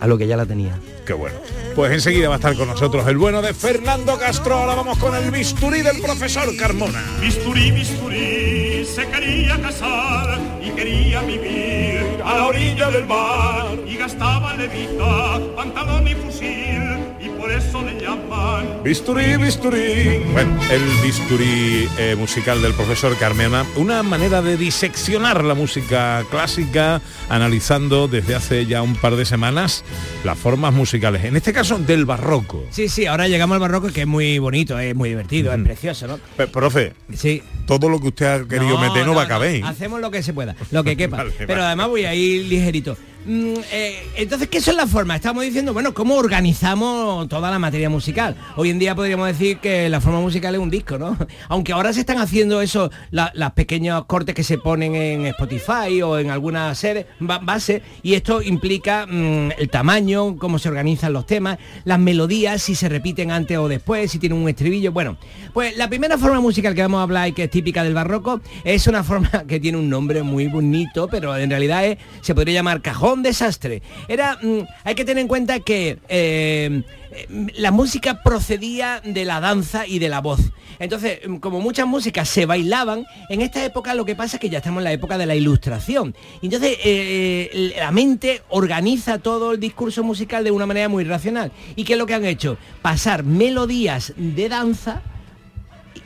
a 0.00 0.06
lo 0.08 0.18
que 0.18 0.26
ya 0.26 0.36
la 0.36 0.46
tenía. 0.46 0.74
Qué 1.06 1.12
bueno. 1.12 1.36
Pues 1.74 1.92
enseguida 1.92 2.28
va 2.28 2.34
a 2.34 2.38
estar 2.38 2.54
con 2.54 2.68
nosotros 2.68 3.06
el 3.08 3.16
bueno 3.16 3.42
de 3.42 3.54
Fernando 3.54 4.18
Castro. 4.18 4.54
Ahora 4.54 4.74
vamos 4.74 4.98
con 4.98 5.14
el 5.16 5.30
bisturí 5.30 5.82
del 5.82 6.00
profesor 6.00 6.54
Carmona. 6.56 7.02
Bisturí, 7.20 7.70
bisturí, 7.72 8.84
se 8.84 9.06
quería 9.08 9.60
casar 9.60 10.38
y 10.62 10.70
quería 10.70 11.22
vivir 11.22 12.22
a 12.24 12.36
la 12.36 12.46
orilla 12.46 12.90
del 12.90 13.06
mar 13.06 13.78
y 13.86 13.96
gastaba 13.96 14.54
levita, 14.54 15.40
pantalón 15.56 16.06
y 16.06 16.14
fusil 16.14 16.98
y 17.20 17.28
por 17.30 17.50
eso 17.50 17.82
le 17.82 18.00
llaman 18.00 18.82
Bisturí, 18.84 19.36
bisturí. 19.36 20.22
Bueno, 20.32 20.60
el 20.70 20.82
bisturí 21.04 21.88
eh, 21.98 22.16
musical 22.18 22.60
del 22.62 22.74
profesor 22.74 23.16
Carmena, 23.16 23.64
una 23.76 24.02
manera 24.02 24.42
de 24.42 24.56
diseccionar 24.56 25.44
la 25.44 25.54
música 25.54 26.24
clásica, 26.30 27.00
analizando 27.28 28.08
desde 28.08 28.34
hace 28.34 28.66
ya 28.66 28.82
un 28.82 28.96
par 28.96 29.14
de 29.14 29.24
semanas 29.24 29.84
las 30.24 30.36
formas 30.36 30.74
musicales, 30.74 30.91
en 30.94 31.36
este 31.36 31.52
caso 31.52 31.78
del 31.78 32.04
barroco. 32.04 32.64
Sí, 32.70 32.88
sí, 32.88 33.06
ahora 33.06 33.26
llegamos 33.28 33.54
al 33.54 33.60
barroco 33.60 33.88
que 33.88 34.02
es 34.02 34.06
muy 34.06 34.38
bonito, 34.38 34.78
es 34.78 34.94
muy 34.94 35.08
divertido, 35.08 35.52
es 35.52 35.62
precioso, 35.62 36.06
¿no? 36.06 36.18
Pe- 36.36 36.46
profe, 36.48 36.92
Sí. 37.14 37.42
todo 37.66 37.88
lo 37.88 37.98
que 38.00 38.08
usted 38.08 38.26
ha 38.26 38.46
querido 38.48 38.78
meter 38.78 39.06
no, 39.06 39.14
va 39.14 39.22
a 39.22 39.28
caber. 39.28 39.64
Hacemos 39.64 40.00
lo 40.00 40.10
que 40.10 40.22
se 40.22 40.32
pueda, 40.32 40.54
lo 40.70 40.84
que 40.84 40.96
quepa. 40.96 41.18
Vale, 41.18 41.32
Pero 41.38 41.48
vale. 41.54 41.62
además 41.64 41.88
voy 41.88 42.04
a 42.04 42.14
ir 42.14 42.46
ligerito. 42.46 42.96
Mm, 43.24 43.54
eh, 43.70 44.02
entonces, 44.16 44.48
¿qué 44.48 44.60
son 44.60 44.74
las 44.76 44.90
formas? 44.90 45.14
Estamos 45.16 45.44
diciendo, 45.44 45.72
bueno, 45.72 45.94
¿cómo 45.94 46.16
organizamos 46.16 47.28
toda 47.28 47.52
la 47.52 47.58
materia 47.60 47.88
musical? 47.88 48.34
Hoy 48.56 48.70
en 48.70 48.80
día 48.80 48.96
podríamos 48.96 49.28
decir 49.28 49.58
que 49.58 49.88
la 49.88 50.00
forma 50.00 50.18
musical 50.18 50.52
es 50.56 50.60
un 50.60 50.70
disco, 50.70 50.98
¿no? 50.98 51.16
Aunque 51.48 51.72
ahora 51.72 51.92
se 51.92 52.00
están 52.00 52.18
haciendo 52.18 52.60
eso, 52.60 52.90
la- 53.12 53.30
las 53.36 53.52
pequeños 53.52 54.06
cortes 54.06 54.34
que 54.34 54.42
se 54.42 54.58
ponen 54.58 54.96
en 54.96 55.26
Spotify 55.26 56.02
o 56.02 56.18
en 56.18 56.30
alguna 56.30 56.74
serie, 56.74 57.06
ba- 57.20 57.38
base, 57.38 57.82
y 58.02 58.14
esto 58.14 58.42
implica 58.42 59.06
mm, 59.06 59.52
el 59.56 59.68
tamaño, 59.70 60.36
cómo 60.36 60.58
se 60.58 60.68
organizan 60.68 61.12
los 61.12 61.24
temas, 61.24 61.58
las 61.84 62.00
melodías, 62.00 62.60
si 62.60 62.74
se 62.74 62.88
repiten 62.88 63.30
antes 63.30 63.56
o 63.56 63.68
después, 63.68 64.10
si 64.10 64.18
tienen 64.18 64.38
un 64.38 64.48
estribillo. 64.48 64.90
Bueno, 64.90 65.16
pues 65.52 65.76
la 65.76 65.88
primera 65.88 66.18
forma 66.18 66.40
musical 66.40 66.74
que 66.74 66.82
vamos 66.82 66.98
a 66.98 67.02
hablar 67.04 67.28
y 67.28 67.32
que 67.32 67.44
es 67.44 67.50
típica 67.50 67.84
del 67.84 67.94
barroco 67.94 68.40
es 68.64 68.88
una 68.88 69.04
forma 69.04 69.30
que 69.46 69.60
tiene 69.60 69.78
un 69.78 69.88
nombre 69.88 70.24
muy 70.24 70.48
bonito, 70.48 71.06
pero 71.06 71.36
en 71.36 71.50
realidad 71.50 71.84
se 72.20 72.34
podría 72.34 72.54
llamar 72.54 72.82
cajón 72.82 73.11
desastre. 73.20 73.82
Era, 74.08 74.38
mm, 74.40 74.60
hay 74.84 74.94
que 74.94 75.04
tener 75.04 75.20
en 75.20 75.28
cuenta 75.28 75.60
que 75.60 75.98
eh, 76.08 76.82
eh, 77.10 77.46
la 77.56 77.70
música 77.70 78.22
procedía 78.22 79.02
de 79.04 79.26
la 79.26 79.40
danza 79.40 79.86
y 79.86 79.98
de 79.98 80.08
la 80.08 80.20
voz. 80.20 80.40
Entonces, 80.78 81.20
mm, 81.28 81.36
como 81.36 81.60
muchas 81.60 81.86
músicas 81.86 82.28
se 82.28 82.46
bailaban, 82.46 83.04
en 83.28 83.42
esta 83.42 83.62
época 83.64 83.94
lo 83.94 84.06
que 84.06 84.14
pasa 84.14 84.36
es 84.36 84.40
que 84.40 84.48
ya 84.48 84.58
estamos 84.58 84.80
en 84.80 84.84
la 84.84 84.92
época 84.92 85.18
de 85.18 85.26
la 85.26 85.34
ilustración. 85.34 86.14
Entonces, 86.40 86.78
eh, 86.84 87.74
la 87.76 87.90
mente 87.90 88.42
organiza 88.48 89.18
todo 89.18 89.52
el 89.52 89.60
discurso 89.60 90.02
musical 90.02 90.44
de 90.44 90.52
una 90.52 90.64
manera 90.64 90.88
muy 90.88 91.04
racional. 91.04 91.52
¿Y 91.76 91.84
qué 91.84 91.92
es 91.94 91.98
lo 91.98 92.06
que 92.06 92.14
han 92.14 92.24
hecho? 92.24 92.56
Pasar 92.80 93.24
melodías 93.24 94.14
de 94.16 94.48
danza 94.48 95.02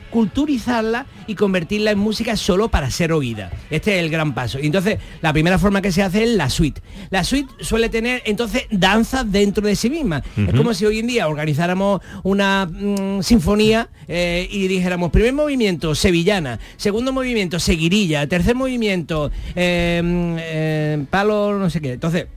culturizarla 0.09 1.05
y 1.27 1.35
convertirla 1.35 1.91
en 1.91 1.99
música 1.99 2.35
solo 2.37 2.69
para 2.69 2.89
ser 2.91 3.11
oída. 3.11 3.51
Este 3.69 3.95
es 3.97 4.03
el 4.03 4.09
gran 4.09 4.33
paso. 4.33 4.59
Y 4.59 4.65
entonces, 4.65 4.97
la 5.21 5.33
primera 5.33 5.57
forma 5.59 5.81
que 5.81 5.91
se 5.91 6.03
hace 6.03 6.23
es 6.23 6.29
la 6.29 6.49
suite. 6.49 6.81
La 7.09 7.23
suite 7.23 7.51
suele 7.61 7.89
tener 7.89 8.21
entonces 8.25 8.63
danzas 8.71 9.29
dentro 9.31 9.65
de 9.67 9.75
sí 9.75 9.89
misma. 9.89 10.23
Es 10.35 10.53
como 10.53 10.73
si 10.73 10.85
hoy 10.85 10.99
en 10.99 11.07
día 11.07 11.27
organizáramos 11.27 12.01
una 12.23 12.65
mm, 12.65 13.21
sinfonía 13.21 13.89
eh, 14.07 14.47
y 14.51 14.67
dijéramos, 14.67 15.11
primer 15.11 15.33
movimiento, 15.33 15.95
sevillana, 15.95 16.59
segundo 16.77 17.11
movimiento, 17.13 17.59
seguirilla, 17.59 18.27
tercer 18.27 18.55
movimiento, 18.55 19.31
eh, 19.55 20.01
mm, 20.03 20.35
eh, 20.39 21.05
palo, 21.09 21.57
no 21.57 21.69
sé 21.69 21.81
qué. 21.81 21.93
Entonces, 21.93 22.27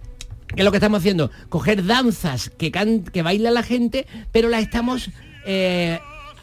¿Qué 0.52 0.62
es 0.62 0.64
lo 0.64 0.72
que 0.72 0.78
estamos 0.78 0.98
haciendo? 0.98 1.30
Coger 1.48 1.85
danzas 1.87 2.50
que, 2.59 2.72
can- 2.72 3.04
que 3.04 3.22
baila 3.22 3.52
la 3.52 3.62
gente, 3.62 4.04
pero 4.33 4.48
las 4.48 4.62
estamos 4.62 5.09
eh, 5.46 6.00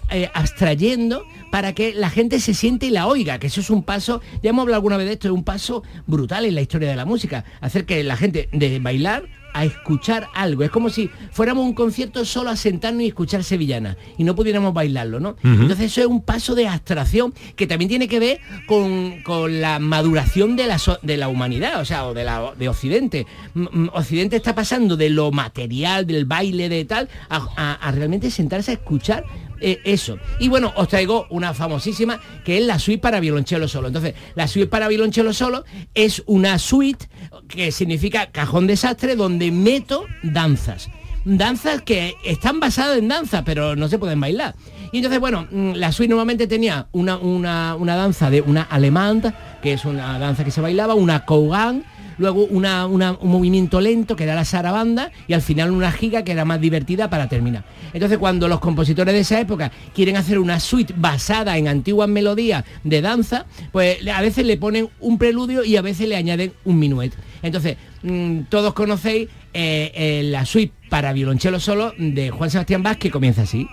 eh, 0.10 0.30
abstrayendo 0.34 1.26
para 1.52 1.74
que 1.74 1.93
la 1.93 2.10
gente 2.10 2.39
se 2.39 2.54
siente 2.54 2.88
y 2.88 2.89
la 2.89 3.08
oiga, 3.08 3.39
que 3.39 3.48
eso 3.48 3.62
es 3.62 3.70
un 3.70 3.84
paso, 3.84 4.22
ya 4.43 4.50
hemos 4.50 4.63
hablado 4.63 4.78
alguna 4.78 4.98
vez 4.98 5.08
de 5.08 5.13
esto, 5.13 5.28
es 5.28 5.34
un 5.34 5.43
paso 5.43 5.84
brutal 6.06 6.46
en 6.46 6.56
la 6.56 6.62
historia 6.62 6.89
de 6.89 6.96
la 6.96 7.06
música, 7.06 7.46
hacer 7.62 7.86
que 7.86 8.04
la 8.04 8.17
gente 8.17 8.50
de 8.52 8.80
bailar 8.80 9.24
a 9.54 9.65
escuchar 9.65 10.28
algo. 10.36 10.62
Es 10.63 10.70
como 10.70 10.89
si 10.89 11.10
fuéramos 11.32 11.65
un 11.65 11.74
concierto 11.74 12.26
solo 12.26 12.52
a 12.52 12.56
sentarnos 12.56 13.02
y 13.02 13.08
escuchar 13.08 13.43
sevillana 13.43 13.98
y 14.17 14.24
no 14.24 14.36
pudiéramos 14.36 14.72
bailarlo, 14.72 15.20
¿no? 15.20 15.36
Entonces 15.43 15.91
eso 15.91 16.02
es 16.02 16.08
un 16.08 16.22
paso 16.22 16.54
de 16.54 16.67
abstracción 16.67 17.34
que 17.56 17.65
también 17.65 17.89
tiene 17.89 18.08
que 18.08 18.20
ver 18.20 18.39
con, 18.67 19.24
con 19.24 19.60
la 19.60 19.80
maduración 19.80 20.56
de 20.58 20.67
la, 20.67 20.78
so- 20.78 21.00
de 21.02 21.17
la 21.17 21.28
humanidad, 21.28 21.82
o 21.82 21.86
sea, 21.86 22.06
o 22.06 22.13
de, 22.13 22.24
la, 22.24 22.54
de 22.60 22.70
Occidente. 22.70 23.26
M- 23.56 23.89
Occidente 23.93 24.36
está 24.36 24.54
pasando 24.54 24.96
de 24.96 25.10
lo 25.10 25.32
material, 25.32 26.06
del 26.06 26.26
baile, 26.26 26.70
de 26.70 26.86
tal, 26.86 27.10
a, 27.30 27.48
a- 27.56 27.74
a 27.74 27.91
realmente 27.91 28.30
sentarse 28.30 28.72
a 28.72 28.74
escuchar 28.76 29.24
eh, 29.60 29.80
eso. 29.84 30.17
Y 30.39 30.50
bueno, 30.50 30.74
os 30.76 30.88
traigo 30.88 31.28
una 31.30 31.54
famosísima 31.54 32.20
que 32.43 32.58
es 32.58 32.65
la 32.65 32.80
suite 32.80 33.02
para 33.02 33.20
violonchelo 33.20 33.67
solo. 33.67 33.88
Entonces, 33.88 34.13
la 34.36 34.48
suite 34.48 34.67
para 34.67 34.88
violonchelo 34.88 35.34
solo 35.34 35.63
es 35.93 36.24
una 36.26 36.60
suite 36.60 37.08
que 37.48 37.72
significa 37.72 38.32
cajón 38.32 38.67
desastre 38.67 39.15
donde 39.15 39.52
meto 39.52 40.06
danzas. 40.24 40.89
Danzas 41.26 41.82
que 41.82 42.15
están 42.24 42.60
basadas 42.60 42.98
en 42.98 43.10
danza, 43.10 43.43
pero 43.43 43.76
no 43.76 43.89
se 43.89 44.00
pueden 44.00 44.20
bailar. 44.20 44.56
Y 44.91 44.98
entonces, 44.98 45.20
bueno, 45.20 45.48
mm, 45.52 45.74
la 45.74 45.91
suite 45.91 46.10
normalmente 46.10 46.48
tenía 46.48 46.88
una, 46.93 47.17
una, 47.17 47.76
una 47.76 47.96
danza 47.96 48.30
de 48.30 48.41
una 48.41 48.62
alemán, 48.62 49.22
que 49.62 49.74
es 49.74 49.84
una 49.84 50.17
danza 50.20 50.46
que 50.46 50.52
se 50.52 50.62
bailaba, 50.62 50.96
una 50.96 51.26
cougan, 51.26 51.84
luego 52.18 52.46
una, 52.46 52.86
un 52.86 53.30
movimiento 53.30 53.82
lento 53.82 54.16
que 54.16 54.24
era 54.24 54.36
la 54.36 54.46
sarabanda 54.46 55.12
y 55.28 55.34
al 55.34 55.42
final 55.42 55.72
una 55.72 55.92
giga 55.92 56.24
que 56.24 56.32
era 56.32 56.46
más 56.46 56.60
divertida 56.62 57.10
para 57.10 57.28
terminar. 57.28 57.64
Entonces 57.94 58.18
cuando 58.18 58.48
los 58.48 58.60
compositores 58.60 59.14
de 59.14 59.22
esa 59.22 59.40
época 59.40 59.72
quieren 59.94 60.18
hacer 60.18 60.40
una 60.40 60.60
suite 60.60 60.94
basada 60.96 61.58
en 61.58 61.68
antiguas 61.68 62.10
melodías 62.10 62.64
de 62.84 63.02
danza, 63.02 63.46
pues 63.72 64.00
a 64.08 64.22
veces 64.22 64.46
le 64.46 64.58
ponen 64.58 64.90
un 65.00 65.18
preludio 65.18 65.64
y 65.64 65.78
a 65.78 65.82
veces 65.82 66.08
le 66.08 66.16
añaden 66.16 66.54
un 66.66 66.80
minuet. 66.80 67.14
Entonces, 67.42 67.78
mm, 68.04 68.42
todos 68.50 68.74
conocéis 68.74 69.30
eh, 69.54 69.92
eh, 69.94 70.22
la 70.26 70.46
suite 70.46 70.74
para 70.90 71.14
violonchelo 71.14 71.60
solo 71.60 71.94
de 71.98 72.30
Juan 72.32 72.50
Sebastián 72.50 72.84
Bach 72.84 72.98
que 72.98 73.12
comienza 73.12 73.44
así. 73.44 73.68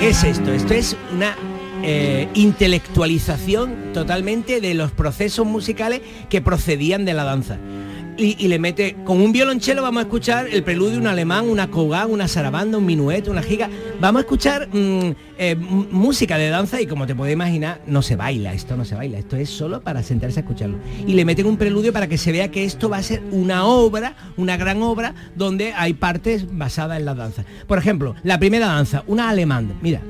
¿Qué 0.00 0.08
es 0.08 0.24
esto? 0.24 0.52
Esto 0.52 0.74
es 0.74 0.96
una 1.12 1.36
eh, 1.86 2.28
intelectualización 2.34 3.92
totalmente 3.92 4.60
de 4.60 4.72
los 4.72 4.90
procesos 4.90 5.46
musicales 5.46 6.00
que 6.30 6.40
procedían 6.40 7.04
de 7.04 7.12
la 7.12 7.24
danza. 7.24 7.58
Y, 8.16 8.46
le 8.46 8.60
mete, 8.60 8.94
con 9.04 9.20
un 9.20 9.32
violonchelo 9.32 9.82
vamos 9.82 9.98
a 9.98 10.02
escuchar 10.02 10.46
el 10.46 10.62
preludio, 10.62 10.98
un 10.98 11.08
alemán, 11.08 11.48
una 11.48 11.68
cougan, 11.68 12.12
una 12.12 12.28
sarabanda, 12.28 12.78
un 12.78 12.86
minuet, 12.86 13.26
una 13.26 13.42
giga. 13.42 13.68
Vamos 14.00 14.20
a 14.20 14.22
escuchar 14.22 14.68
mm, 14.72 15.10
eh, 15.36 15.56
música 15.56 16.38
de 16.38 16.48
danza 16.48 16.80
y 16.80 16.86
como 16.86 17.08
te 17.08 17.16
puedes 17.16 17.32
imaginar, 17.32 17.80
no 17.88 18.02
se 18.02 18.14
baila, 18.14 18.52
esto 18.52 18.76
no 18.76 18.84
se 18.84 18.94
baila, 18.94 19.18
esto 19.18 19.36
es 19.36 19.50
solo 19.50 19.80
para 19.82 20.04
sentarse 20.04 20.38
a 20.38 20.42
escucharlo. 20.42 20.78
Y 21.06 21.14
le 21.14 21.24
meten 21.24 21.46
un 21.46 21.56
preludio 21.56 21.92
para 21.92 22.06
que 22.06 22.16
se 22.16 22.30
vea 22.30 22.52
que 22.52 22.64
esto 22.64 22.88
va 22.88 22.98
a 22.98 23.02
ser 23.02 23.20
una 23.32 23.66
obra, 23.66 24.14
una 24.36 24.56
gran 24.56 24.80
obra, 24.82 25.14
donde 25.34 25.72
hay 25.72 25.94
partes 25.94 26.46
basadas 26.56 27.00
en 27.00 27.06
la 27.06 27.14
danza. 27.16 27.44
Por 27.66 27.78
ejemplo, 27.78 28.14
la 28.22 28.38
primera 28.38 28.68
danza, 28.68 29.02
una 29.08 29.28
alemán, 29.28 29.76
mira. 29.82 30.00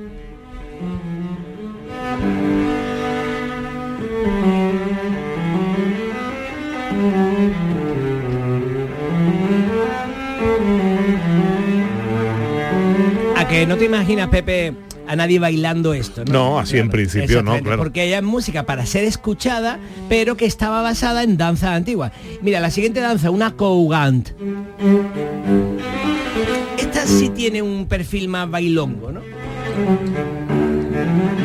A 13.55 13.57
que 13.57 13.67
no 13.69 13.77
te 13.77 13.85
imaginas, 13.85 14.31
Pepe, 14.31 14.75
a 15.07 15.15
nadie 15.15 15.39
bailando 15.39 15.95
esto, 15.95 16.25
¿no? 16.25 16.33
No, 16.33 16.59
así 16.59 16.77
en 16.77 16.91
principio 16.91 17.41
no, 17.41 17.57
claro. 17.61 17.79
Porque 17.79 18.03
ella 18.03 18.19
es 18.19 18.25
música 18.25 18.67
para 18.67 18.85
ser 18.85 19.05
escuchada, 19.05 19.79
pero 20.09 20.37
que 20.37 20.45
estaba 20.45 20.83
basada 20.83 21.23
en 21.23 21.37
danza 21.37 21.73
antigua. 21.73 22.11
Mira, 22.43 22.59
la 22.59 22.73
siguiente 22.73 22.99
danza, 22.99 23.31
una 23.31 23.53
Cougant. 23.53 24.31
Esta 26.79 27.07
sí 27.07 27.29
tiene 27.29 27.63
un 27.63 27.87
perfil 27.87 28.27
más 28.27 28.51
bailongo, 28.51 29.13
¿no? 29.13 29.21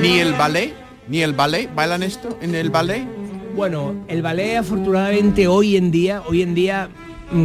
Ni 0.01 0.17
el 0.17 0.33
ballet, 0.33 0.73
ni 1.07 1.21
el 1.21 1.33
ballet, 1.33 1.69
¿bailan 1.75 2.01
esto 2.01 2.39
en 2.41 2.55
el 2.55 2.71
ballet? 2.71 3.07
Bueno, 3.55 3.93
el 4.07 4.23
ballet 4.23 4.57
afortunadamente 4.57 5.47
hoy 5.47 5.77
en 5.77 5.91
día, 5.91 6.23
hoy 6.27 6.41
en 6.41 6.55
día 6.55 6.89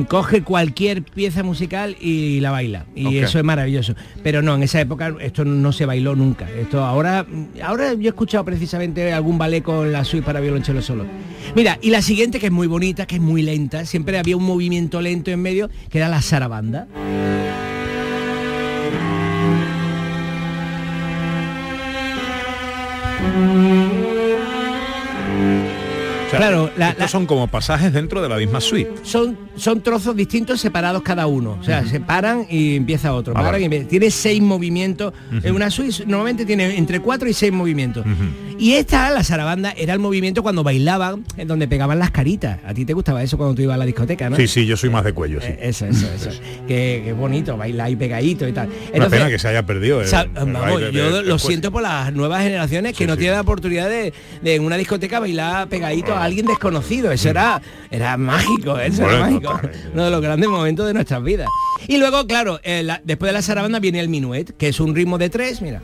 coge 0.08 0.42
cualquier 0.42 1.02
pieza 1.02 1.42
musical 1.42 1.96
y 2.00 2.40
la 2.40 2.50
baila. 2.50 2.86
Y 2.94 3.18
eso 3.18 3.38
es 3.38 3.44
maravilloso. 3.44 3.94
Pero 4.22 4.42
no 4.42 4.54
en 4.54 4.62
esa 4.62 4.80
época 4.80 5.14
esto 5.20 5.44
no 5.44 5.72
se 5.72 5.86
bailó 5.86 6.14
nunca. 6.16 6.48
Esto 6.50 6.84
ahora 6.84 7.24
mm, 7.24 7.62
ahora 7.62 7.94
yo 7.94 8.06
he 8.06 8.08
escuchado 8.08 8.44
precisamente 8.44 9.12
algún 9.12 9.38
ballet 9.38 9.62
con 9.62 9.92
la 9.92 10.04
suite 10.04 10.24
para 10.24 10.40
violonchelo 10.40 10.82
solo. 10.82 11.04
Mira 11.54 11.78
y 11.82 11.90
la 11.90 12.02
siguiente 12.02 12.40
que 12.40 12.46
es 12.46 12.52
muy 12.52 12.66
bonita 12.66 13.06
que 13.06 13.16
es 13.16 13.20
muy 13.20 13.42
lenta 13.42 13.84
siempre 13.84 14.18
había 14.18 14.36
un 14.36 14.44
movimiento 14.44 15.00
lento 15.00 15.30
en 15.30 15.42
medio 15.42 15.70
que 15.90 15.98
era 15.98 16.08
la 16.08 16.22
sarabanda 16.22 16.86
sea, 26.38 26.46
Claro, 26.48 26.70
la- 26.76 26.90
estos 26.90 27.10
son 27.10 27.26
como 27.26 27.48
pasajes 27.48 27.92
dentro 27.92 28.22
de 28.22 28.28
la 28.28 28.36
misma 28.36 28.60
suite. 28.60 28.90
son, 29.02 29.36
son 29.56 29.82
trozos 29.82 30.14
distintos 30.16 30.60
separados 30.60 31.02
cada 31.02 31.26
uno. 31.26 31.56
O 31.60 31.64
sea, 31.64 31.84
se 31.86 32.00
paran 32.00 32.46
y 32.50 32.76
empieza 32.76 33.12
otro. 33.14 33.32
Ah, 33.32 33.36
paran 33.36 33.52
vale. 33.52 33.62
y 33.62 33.64
empieza- 33.66 33.88
Tiene 33.88 34.10
seis 34.10 34.40
movimientos. 34.42 35.12
En 35.42 35.54
una 35.54 35.70
suite 35.70 36.04
normalmente 36.06 36.44
tiene 36.44 36.76
entre 36.76 37.00
cuatro 37.00 37.28
y 37.28 37.32
seis 37.34 37.52
movimientos. 37.52 38.04
Y 38.58 38.74
esta, 38.74 39.10
la 39.10 39.24
sarabanda, 39.24 39.72
era 39.76 39.92
el 39.94 39.98
movimiento 39.98 40.42
cuando 40.42 40.62
bailaban, 40.62 41.24
en 41.36 41.48
donde 41.48 41.66
pegaban 41.68 41.98
las 41.98 42.10
caritas. 42.12 42.60
A 42.64 42.72
ti 42.72 42.84
te 42.84 42.92
gustaba 42.92 43.22
eso 43.22 43.36
cuando 43.36 43.54
tú 43.54 43.62
ibas 43.62 43.74
a 43.74 43.78
la 43.78 43.84
discoteca, 43.86 44.30
¿no? 44.30 44.36
Sí, 44.36 44.46
sí, 44.46 44.64
yo 44.64 44.76
soy 44.76 44.90
más 44.90 45.04
de 45.04 45.12
cuello, 45.12 45.40
sí. 45.40 45.48
Eh, 45.48 45.58
Eso, 45.62 45.86
eso, 45.86 46.06
eso. 46.14 46.30
que, 46.68 47.02
que 47.04 47.12
bonito, 47.12 47.56
bailar 47.56 47.90
y 47.90 47.96
pegadito 47.96 48.46
y 48.46 48.52
tal. 48.52 48.68
Una 48.94 49.08
pena 49.08 49.28
que 49.28 49.38
se 49.38 49.48
haya 49.48 49.64
perdido. 49.66 50.00
el- 50.02 50.08
vamos, 50.34 50.80
yo 50.92 51.22
lo 51.22 51.38
siento 51.38 51.70
por 51.72 51.82
las 51.82 52.12
nuevas 52.12 52.42
generaciones 52.42 52.92
que 52.92 53.04
Sí, 53.04 53.06
no 53.06 53.14
sí. 53.14 53.20
tienen 53.20 53.34
la 53.36 53.42
oportunidad 53.42 53.88
de, 53.88 54.12
de 54.42 54.54
en 54.54 54.64
una 54.64 54.76
discoteca 54.76 55.18
bailar 55.20 55.68
pegadito 55.68 56.14
a 56.16 56.23
alguien 56.24 56.46
desconocido. 56.46 57.10
Eso 57.12 57.28
era, 57.30 57.60
era 57.90 58.16
mágico, 58.16 58.78
eso 58.78 59.08
era 59.08 59.20
mágico. 59.20 59.60
Uno 59.92 60.04
de 60.04 60.10
los 60.10 60.20
grandes 60.20 60.48
momentos 60.48 60.86
de 60.86 60.94
nuestras 60.94 61.22
vidas. 61.22 61.48
Y 61.86 61.98
luego, 61.98 62.26
claro, 62.26 62.60
eh, 62.62 62.82
la- 62.82 63.00
después 63.04 63.28
de 63.28 63.32
la 63.34 63.42
sarabanda 63.42 63.78
viene 63.80 64.00
el 64.00 64.08
minuet, 64.08 64.56
que 64.56 64.68
es 64.68 64.80
un 64.80 64.94
ritmo 64.94 65.18
de 65.18 65.30
tres, 65.30 65.60
mira. 65.62 65.82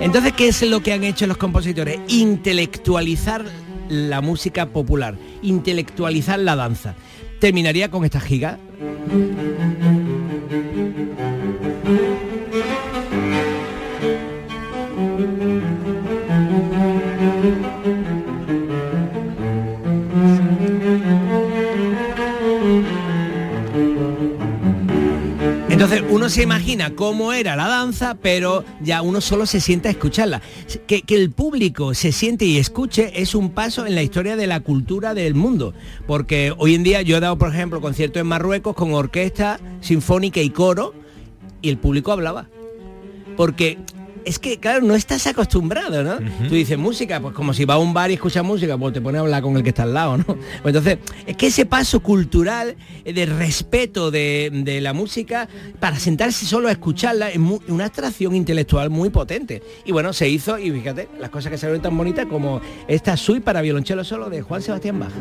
Entonces, 0.00 0.32
¿qué 0.32 0.48
es 0.48 0.62
lo 0.62 0.80
que 0.82 0.92
han 0.92 1.04
hecho 1.04 1.26
los 1.26 1.36
compositores? 1.36 2.00
Intelectualizar 2.08 3.44
la 3.88 4.20
música 4.20 4.66
popular, 4.66 5.14
intelectualizar 5.42 6.38
la 6.38 6.56
danza. 6.56 6.94
Terminaría 7.38 7.90
con 7.90 8.04
esta 8.04 8.20
giga. 8.20 8.58
Entonces 25.68 26.02
uno 26.10 26.28
se 26.28 26.42
imagina 26.42 26.94
cómo 26.94 27.32
era 27.32 27.56
la 27.56 27.66
danza, 27.66 28.14
pero 28.20 28.64
ya 28.82 29.00
uno 29.00 29.22
solo 29.22 29.46
se 29.46 29.60
sienta 29.60 29.88
a 29.88 29.92
escucharla. 29.92 30.42
Que, 30.86 31.00
que 31.00 31.14
el 31.14 31.30
público 31.30 31.94
se 31.94 32.12
siente 32.12 32.44
y 32.44 32.58
escuche 32.58 33.12
es 33.22 33.34
un 33.34 33.48
paso 33.50 33.86
en 33.86 33.94
la 33.94 34.02
historia 34.02 34.36
de 34.36 34.46
la 34.46 34.60
cultura 34.60 35.14
del 35.14 35.34
mundo. 35.34 35.72
Porque 36.06 36.52
hoy 36.58 36.74
en 36.74 36.82
día 36.82 37.00
yo 37.00 37.16
he 37.16 37.20
dado, 37.20 37.38
por 37.38 37.48
ejemplo, 37.48 37.80
conciertos 37.80 38.20
en 38.20 38.26
Marruecos 38.26 38.74
con 38.74 38.92
orquesta 38.92 39.58
sinfónica 39.80 40.40
y 40.40 40.50
coro 40.50 40.92
y 41.62 41.70
el 41.70 41.78
público 41.78 42.12
hablaba. 42.12 42.48
Porque 43.38 43.78
es 44.24 44.38
que, 44.38 44.58
claro, 44.58 44.82
no 44.82 44.94
estás 44.94 45.26
acostumbrado, 45.26 46.02
¿no? 46.02 46.18
Tú 46.48 46.54
dices 46.54 46.78
música, 46.78 47.20
pues 47.20 47.34
como 47.34 47.54
si 47.54 47.64
va 47.64 47.74
a 47.74 47.78
un 47.78 47.92
bar 47.92 48.10
y 48.10 48.14
escuchas 48.14 48.44
música, 48.44 48.76
pues 48.76 48.92
te 48.92 49.00
pone 49.00 49.18
a 49.18 49.20
hablar 49.22 49.42
con 49.42 49.56
el 49.56 49.62
que 49.62 49.70
está 49.70 49.84
al 49.84 49.94
lado, 49.94 50.18
¿no? 50.18 50.24
Pues 50.24 50.74
entonces, 50.74 50.98
es 51.26 51.36
que 51.36 51.46
ese 51.48 51.66
paso 51.66 52.00
cultural 52.00 52.76
de 53.04 53.26
respeto 53.26 54.10
de, 54.10 54.50
de 54.52 54.80
la 54.80 54.92
música 54.92 55.48
para 55.78 55.98
sentarse 55.98 56.46
solo 56.46 56.68
a 56.68 56.72
escucharla 56.72 57.30
es 57.30 57.38
una 57.68 57.86
atracción 57.86 58.34
intelectual 58.34 58.90
muy 58.90 59.10
potente. 59.10 59.62
Y 59.84 59.92
bueno, 59.92 60.12
se 60.12 60.28
hizo, 60.28 60.58
y 60.58 60.70
fíjate, 60.70 61.08
las 61.18 61.30
cosas 61.30 61.50
que 61.50 61.58
salieron 61.58 61.82
tan 61.82 61.96
bonitas 61.96 62.26
como 62.26 62.60
esta 62.88 63.16
suite 63.16 63.42
para 63.42 63.60
violonchelo 63.60 64.04
solo 64.04 64.30
de 64.30 64.42
Juan 64.42 64.62
Sebastián 64.62 64.98
Bach. 64.98 65.12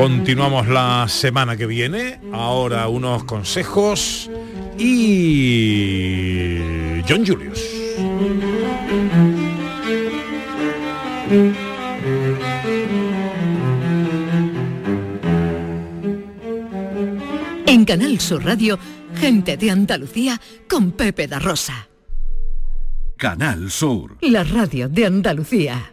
Continuamos 0.00 0.66
la 0.66 1.06
semana 1.08 1.58
que 1.58 1.66
viene. 1.66 2.18
Ahora 2.32 2.88
unos 2.88 3.24
consejos 3.24 4.30
y 4.78 6.56
John 7.06 7.26
Julius. 7.26 7.60
En 17.66 17.84
Canal 17.84 18.18
Sur 18.20 18.42
Radio, 18.42 18.78
gente 19.16 19.58
de 19.58 19.70
Andalucía 19.70 20.40
con 20.66 20.92
Pepe 20.92 21.28
da 21.28 21.38
Rosa. 21.38 21.90
Canal 23.18 23.70
Sur. 23.70 24.16
La 24.22 24.44
radio 24.44 24.88
de 24.88 25.04
Andalucía. 25.04 25.92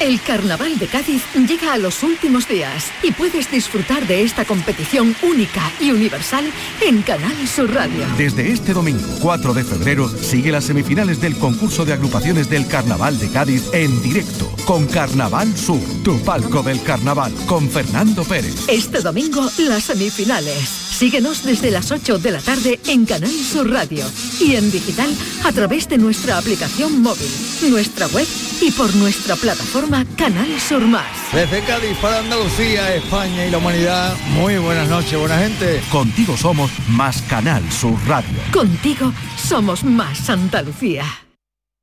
El 0.00 0.20
Carnaval 0.22 0.78
de 0.78 0.86
Cádiz 0.86 1.22
llega 1.34 1.72
a 1.72 1.78
los 1.78 2.04
últimos 2.04 2.46
días 2.46 2.86
y 3.02 3.10
puedes 3.10 3.50
disfrutar 3.50 4.06
de 4.06 4.22
esta 4.22 4.44
competición 4.44 5.16
única 5.22 5.72
y 5.80 5.90
universal 5.90 6.44
en 6.80 7.02
Canal 7.02 7.48
Sur 7.48 7.74
Radio. 7.74 8.06
Desde 8.16 8.52
este 8.52 8.74
domingo 8.74 9.08
4 9.20 9.54
de 9.54 9.64
febrero 9.64 10.08
sigue 10.08 10.52
las 10.52 10.64
semifinales 10.64 11.20
del 11.20 11.36
concurso 11.36 11.84
de 11.84 11.94
agrupaciones 11.94 12.48
del 12.48 12.68
Carnaval 12.68 13.18
de 13.18 13.28
Cádiz 13.28 13.64
en 13.72 14.00
directo 14.00 14.48
con 14.64 14.86
Carnaval 14.86 15.56
Sur, 15.56 15.80
tu 16.04 16.20
palco 16.20 16.62
del 16.62 16.80
carnaval, 16.82 17.32
con 17.46 17.68
Fernando 17.68 18.22
Pérez. 18.22 18.68
Este 18.68 19.00
domingo 19.00 19.50
las 19.58 19.84
semifinales. 19.84 20.87
Síguenos 20.98 21.44
desde 21.44 21.70
las 21.70 21.92
8 21.92 22.18
de 22.18 22.32
la 22.32 22.40
tarde 22.40 22.80
en 22.88 23.06
Canal 23.06 23.30
Sur 23.30 23.70
Radio 23.70 24.04
y 24.40 24.56
en 24.56 24.68
digital 24.68 25.08
a 25.44 25.52
través 25.52 25.88
de 25.88 25.96
nuestra 25.96 26.36
aplicación 26.38 27.00
móvil, 27.02 27.30
nuestra 27.70 28.08
web 28.08 28.26
y 28.60 28.72
por 28.72 28.92
nuestra 28.96 29.36
plataforma 29.36 30.04
Canal 30.16 30.58
Sur 30.58 30.80
Más. 30.80 31.06
Desde 31.32 31.62
Cádiz 31.62 31.96
para 31.98 32.18
Andalucía, 32.18 32.96
España 32.96 33.46
y 33.46 33.50
la 33.52 33.58
humanidad, 33.58 34.16
muy 34.30 34.58
buenas 34.58 34.88
noches, 34.88 35.16
buena 35.16 35.38
gente. 35.38 35.80
Contigo 35.92 36.36
somos 36.36 36.72
más 36.88 37.22
Canal 37.22 37.62
Sur 37.70 37.96
Radio. 38.08 38.36
Contigo 38.52 39.12
somos 39.36 39.84
más 39.84 40.28
Andalucía. 40.28 41.04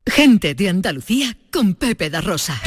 Gente 0.05 0.55
de 0.55 0.67
Andalucía 0.67 1.37
con 1.53 1.75
Pepe 1.75 2.09
da 2.09 2.19
Rosa. 2.19 2.61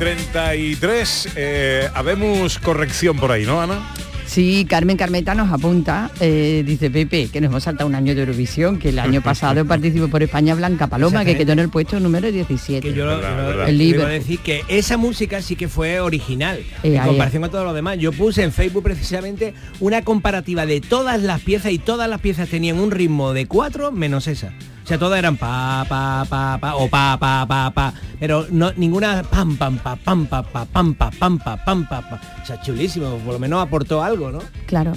33. 0.00 1.28
Eh, 1.36 1.88
habemos 1.92 2.58
corrección 2.58 3.18
por 3.18 3.30
ahí, 3.32 3.44
¿no, 3.44 3.60
Ana? 3.60 3.78
Sí, 4.24 4.64
Carmen 4.66 4.96
Carmeta 4.96 5.34
nos 5.34 5.52
apunta, 5.52 6.10
eh, 6.20 6.62
dice 6.64 6.88
Pepe, 6.88 7.28
que 7.30 7.38
nos 7.42 7.50
hemos 7.50 7.64
saltado 7.64 7.86
un 7.86 7.94
año 7.94 8.14
de 8.14 8.20
Eurovisión, 8.22 8.78
que 8.78 8.88
el 8.90 8.98
año 8.98 9.20
pasado 9.24 9.66
participó 9.66 10.08
por 10.08 10.22
España 10.22 10.54
Blanca 10.54 10.86
Paloma, 10.86 11.22
que 11.26 11.36
quedó 11.36 11.52
en 11.52 11.58
el 11.58 11.68
puesto 11.68 12.00
número 12.00 12.32
17. 12.32 12.80
Que 12.88 12.94
yo 12.94 13.04
lo- 13.04 13.66
el 13.66 13.82
iba 13.82 14.06
a 14.06 14.08
decir 14.08 14.38
que 14.38 14.62
esa 14.68 14.96
música 14.96 15.42
sí 15.42 15.54
que 15.54 15.68
fue 15.68 16.00
original 16.00 16.58
Eh, 16.82 16.94
en 16.96 17.02
comparación 17.02 17.42
con 17.42 17.50
todo 17.50 17.64
lo 17.64 17.74
demás. 17.74 17.98
Yo 17.98 18.10
puse 18.12 18.42
en 18.42 18.52
Facebook 18.52 18.82
precisamente 18.84 19.52
una 19.80 20.00
comparativa 20.02 20.64
de 20.64 20.80
todas 20.80 21.20
las 21.20 21.42
piezas 21.42 21.72
y 21.72 21.78
todas 21.78 22.08
las 22.08 22.20
piezas 22.22 22.48
tenían 22.48 22.78
un 22.80 22.90
ritmo 22.90 23.34
de 23.34 23.44
4 23.46 23.92
menos 23.92 24.28
esa. 24.28 24.52
O 24.82 24.86
sea, 24.90 24.98
todas 24.98 25.18
eran 25.18 25.36
pa, 25.36 25.84
pa, 25.88 26.24
pa, 26.28 26.58
pa, 26.58 26.74
o 26.76 26.88
pa, 26.88 27.16
pa, 27.18 27.46
pa, 27.46 27.70
pa. 27.70 27.92
Pero 28.18 28.46
no, 28.50 28.72
ninguna 28.76 29.22
pam, 29.22 29.56
pam, 29.56 29.78
pa, 29.78 29.94
pam, 29.96 30.26
pa, 30.26 30.42
pa, 30.42 30.64
pam, 30.64 30.94
pa, 30.94 31.10
pam, 31.10 31.38
pa, 31.38 31.56
pam, 31.64 31.86
pa, 31.88 32.00
pa. 32.02 32.20
O 32.42 32.46
sea, 32.46 32.60
chulísimo, 32.60 33.16
por 33.18 33.34
lo 33.34 33.38
menos 33.38 33.62
aportó 33.62 34.02
algo, 34.02 34.30
¿no? 34.32 34.40
Claro. 34.66 34.92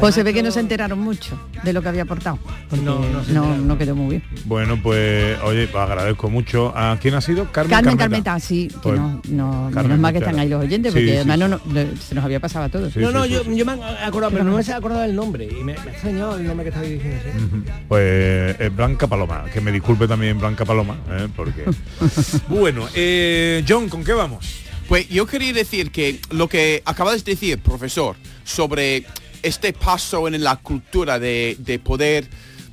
Pues 0.00 0.14
se 0.14 0.22
ve 0.22 0.34
que 0.34 0.42
no 0.42 0.50
se 0.50 0.60
enteraron 0.60 0.98
mucho 0.98 1.38
de 1.62 1.72
lo 1.72 1.80
que 1.80 1.88
había 1.88 2.02
aportado. 2.02 2.38
No, 2.82 2.98
no 2.98 3.08
no, 3.12 3.24
se 3.24 3.32
no, 3.32 3.78
quedó 3.78 3.94
muy 3.94 4.08
bien. 4.10 4.22
Bueno, 4.46 4.78
pues, 4.82 5.38
oye, 5.42 5.68
pues 5.68 5.82
agradezco 5.82 6.28
mucho. 6.28 6.72
¿A 6.76 6.96
quién 7.00 7.14
ha 7.14 7.20
sido? 7.20 7.50
Carmen 7.52 7.70
Carmen 7.70 7.96
Carmeta. 7.96 8.24
Carmeta, 8.24 8.40
sí, 8.46 8.68
que 8.68 8.78
Pues, 8.80 8.98
no, 9.00 9.20
no 9.28 9.70
Carmen, 9.72 9.82
menos 9.92 9.98
mal 10.00 10.12
que 10.12 10.18
están 10.18 10.38
ahí 10.38 10.48
los 10.48 10.62
oyentes, 10.64 10.92
Sí, 10.92 10.98
porque 10.98 11.10
sí, 11.12 11.16
además 11.16 11.36
sí. 11.36 11.40
no, 11.40 11.48
no- 11.82 11.96
se 12.00 12.14
nos 12.14 12.24
había 12.24 12.40
pasado 12.40 12.64
a 12.64 12.68
todos. 12.68 12.96
no, 12.96 13.10
no, 13.12 13.26
yo, 13.26 13.42
yo 13.44 13.64
me 13.64 13.74
he 13.74 14.04
acordado, 14.04 14.32
pero 14.32 14.44
no 14.44 14.56
me 14.56 14.62
he 14.62 14.72
acordado 14.72 15.02
del 15.02 15.14
nombre. 15.14 15.44
Y 15.50 15.62
me, 15.62 15.74
me 15.74 15.80
ha 15.80 15.92
extrañado 15.92 16.36
el 16.36 16.46
nombre 16.46 16.64
que 16.64 16.68
estaba 16.70 16.86
diciendo. 16.86 17.20
¿sí? 17.24 17.70
Pues 17.88 18.56
eh, 18.58 18.70
Blanca 18.74 19.06
Paloma, 19.06 19.35
que 19.52 19.60
me 19.60 19.72
disculpe 19.72 20.06
también 20.08 20.38
Blanca 20.38 20.64
Paloma, 20.64 20.98
¿eh? 21.10 21.28
porque... 21.34 21.64
bueno, 22.48 22.88
eh, 22.94 23.64
John, 23.68 23.88
¿con 23.88 24.04
qué 24.04 24.12
vamos? 24.12 24.60
Pues 24.88 25.08
yo 25.08 25.26
quería 25.26 25.52
decir 25.52 25.90
que 25.90 26.20
lo 26.30 26.48
que 26.48 26.82
acabas 26.84 27.24
de 27.24 27.32
decir, 27.32 27.58
profesor, 27.58 28.16
sobre 28.44 29.04
este 29.42 29.72
paso 29.72 30.28
en 30.28 30.42
la 30.42 30.56
cultura 30.56 31.18
de, 31.18 31.56
de 31.58 31.78
poder 31.78 32.28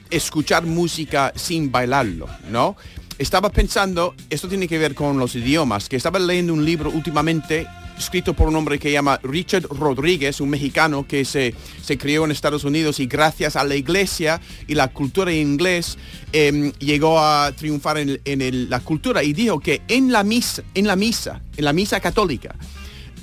escuchar 0.10 0.66
música 0.66 1.34
sin 1.36 1.72
bailarlo, 1.72 2.28
¿no? 2.50 2.76
Estaba 3.18 3.50
pensando, 3.52 4.16
esto 4.30 4.48
tiene 4.48 4.68
que 4.68 4.78
ver 4.78 4.96
con 4.96 5.18
los 5.18 5.36
idiomas, 5.36 5.90
que 5.90 5.96
estaba 5.96 6.20
leyendo 6.20 6.54
un 6.54 6.66
libro 6.66 6.90
últimamente 6.90 7.68
escrito 7.98 8.34
por 8.34 8.48
un 8.48 8.56
hombre 8.56 8.80
que 8.80 8.90
se 8.90 8.94
llama 8.94 9.20
Richard 9.24 9.68
Rodríguez, 9.70 10.42
un 10.42 10.50
mexicano 10.50 11.08
que 11.08 11.26
se, 11.26 11.54
se 11.82 11.98
crió 11.98 12.26
en 12.26 12.32
Estados 12.32 12.64
Unidos 12.64 13.00
y 13.00 13.08
gracias 13.08 13.56
a 13.56 13.64
la 13.64 13.76
iglesia 13.76 14.42
y 14.68 14.76
la 14.76 14.90
cultura 14.90 15.32
inglés 15.34 15.98
em, 16.32 16.72
llegó 16.80 17.20
a 17.20 17.52
triunfar 17.52 17.98
en, 17.98 18.20
en 18.26 18.70
la 18.70 18.80
cultura 18.80 19.24
y 19.24 19.34
dijo 19.34 19.60
que 19.60 19.82
en 19.88 20.12
la 20.12 20.24
misa, 20.24 20.64
en 20.74 20.88
la 20.88 20.96
misa, 20.96 21.42
en 21.58 21.66
la 21.66 21.74
misa 21.74 22.00
católica, 22.00 22.56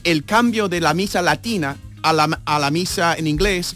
el 0.04 0.24
cambio 0.24 0.68
de 0.68 0.80
la 0.80 0.94
misa 0.94 1.22
latina 1.22 1.76
a 2.02 2.12
la, 2.12 2.40
a 2.44 2.58
la 2.58 2.70
misa 2.70 3.14
en 3.14 3.26
inglés 3.26 3.74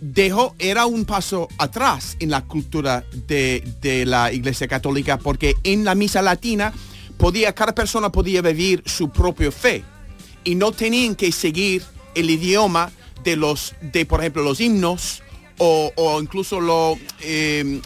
dejó, 0.00 0.54
era 0.58 0.86
un 0.86 1.04
paso 1.04 1.48
atrás 1.58 2.16
en 2.20 2.30
la 2.30 2.42
cultura 2.42 3.04
de, 3.26 3.62
de 3.82 4.06
la 4.06 4.32
iglesia 4.32 4.66
católica 4.66 5.18
porque 5.18 5.54
en 5.62 5.84
la 5.84 5.94
misa 5.94 6.22
latina 6.22 6.72
podía, 7.18 7.52
cada 7.52 7.74
persona 7.74 8.10
podía 8.10 8.40
vivir 8.40 8.82
su 8.86 9.10
propia 9.10 9.52
fe 9.52 9.84
y 10.44 10.54
no 10.54 10.72
tenían 10.72 11.14
que 11.14 11.32
seguir 11.32 11.82
el 12.14 12.30
idioma 12.30 12.90
de 13.24 13.36
los, 13.36 13.74
de 13.80 14.06
por 14.06 14.20
ejemplo, 14.20 14.42
los 14.42 14.60
himnos 14.60 15.22
o, 15.58 16.18
incluso 16.20 16.60
lo, 16.60 16.98
eh, 17.20 17.80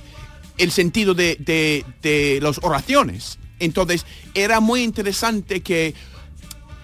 el 0.59 0.71
sentido 0.71 1.14
de, 1.14 1.37
de, 1.40 1.85
de 2.03 2.38
las 2.40 2.61
oraciones. 2.62 3.38
Entonces, 3.59 4.07
era 4.35 4.61
muy 4.61 4.83
interesante 4.83 5.61
que 5.61 5.95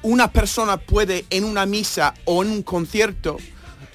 una 0.03 0.33
persona 0.33 0.79
puede 0.79 1.25
en 1.31 1.45
una 1.45 1.67
misa 1.67 2.15
o 2.25 2.43
en 2.43 2.51
un 2.51 2.63
concierto, 2.63 3.37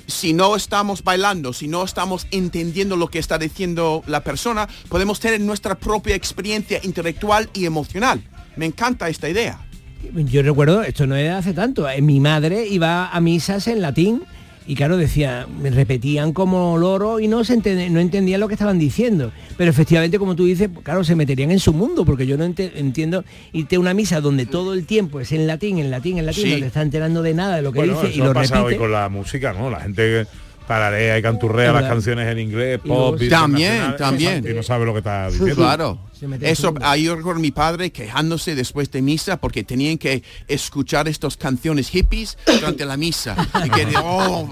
si 0.08 0.34
no 0.34 0.56
estamos 0.56 1.04
bailando, 1.04 1.52
si 1.52 1.68
no 1.68 1.84
estamos 1.84 2.28
entendiendo 2.32 2.96
lo 2.96 3.08
que 3.08 3.20
está 3.20 3.38
diciendo 3.38 4.04
la 4.06 4.24
persona, 4.24 4.70
podemos 4.88 5.20
tener 5.20 5.42
nuestra 5.42 5.76
propia 5.76 6.16
experiencia 6.16 6.80
intelectual 6.84 7.50
y 7.54 7.66
emocional. 7.66 8.24
Me 8.56 8.68
encanta 8.68 9.10
esta 9.10 9.28
idea. 9.30 9.68
Yo 10.14 10.42
recuerdo, 10.44 10.84
esto 10.84 11.08
no 11.08 11.16
es 11.16 11.24
de 11.24 11.30
hace 11.30 11.54
tanto, 11.54 11.90
eh, 11.90 12.02
mi 12.02 12.20
madre 12.20 12.68
iba 12.68 13.10
a 13.10 13.20
misas 13.22 13.68
en 13.68 13.82
latín 13.82 14.22
y 14.68 14.74
claro, 14.76 14.98
decía, 14.98 15.46
me 15.62 15.70
repetían 15.70 16.34
como 16.34 16.78
loro 16.78 17.20
y 17.20 17.28
no 17.28 17.44
se 17.44 17.54
entendía, 17.54 17.88
no 17.90 18.00
entendía 18.00 18.38
lo 18.40 18.48
que 18.48 18.56
estaban 18.56 18.80
diciendo. 18.80 19.32
Pero 19.58 19.70
efectivamente, 19.70 20.18
como 20.18 20.36
tú 20.36 20.46
dices, 20.46 20.70
claro, 20.84 21.04
se 21.04 21.16
meterían 21.16 21.52
en 21.52 21.60
su 21.60 21.72
mundo, 21.72 22.04
porque 22.04 22.26
yo 22.26 22.36
no 22.36 22.46
entiendo 22.46 23.24
irte 23.54 23.76
a 23.76 23.80
una 23.80 23.94
misa 23.94 24.22
donde 24.22 24.48
todo 24.48 24.74
el 24.74 24.86
tiempo 24.88 25.20
es 25.20 25.32
en 25.34 25.46
latín, 25.46 25.78
en 25.78 25.92
latín, 25.92 26.18
en 26.18 26.26
latín, 26.26 26.46
Sí. 26.46 26.52
no 26.54 26.60
te 26.60 26.66
está 26.68 26.82
enterando 26.82 27.22
de 27.22 27.34
nada 27.36 27.58
de 27.58 27.62
lo 27.62 27.72
que 27.72 27.80
Bueno, 27.80 27.94
dice 27.94 28.08
eso 28.08 28.16
y 28.18 28.26
lo 28.26 28.34
pasa 28.34 28.56
hoy 28.64 28.64
repite. 28.74 28.80
con 28.80 28.92
la 28.92 29.08
música, 29.10 29.54
¿no? 29.54 29.70
La 29.70 29.82
gente 29.82 30.26
tararea 30.68 31.20
y 31.20 31.22
canturrea 31.22 31.72
las 31.72 31.84
canciones 31.84 32.28
en 32.28 32.40
inglés, 32.40 32.80
Y 32.84 32.88
pop, 32.88 32.98
luego- 32.98 33.12
Beatles 33.12 33.30
También, 33.30 33.96
también. 34.00 34.46
Y 34.50 34.54
no 34.56 34.64
sabe 34.64 34.84
lo 34.88 34.94
que 34.94 34.98
está 34.98 35.28
diciendo. 35.30 35.56
Claro. 35.58 36.00
Eso, 36.42 36.74
ahí 36.82 37.08
recuerdo 37.08 37.40
a 37.40 37.42
mi 37.42 37.52
padre 37.52 37.92
quejándose 37.92 38.56
después 38.56 38.92
de 38.92 39.02
misa 39.02 39.38
porque 39.38 39.64
tenían 39.64 39.98
que 39.98 40.24
escuchar 40.48 41.08
estas 41.08 41.38
canciones 41.38 41.90
hippies 41.90 42.38
durante 42.46 42.86
la 42.86 42.98
misa. 42.98 43.36
Y 43.66 43.70
que, 43.70 43.88
oh, 44.04 44.48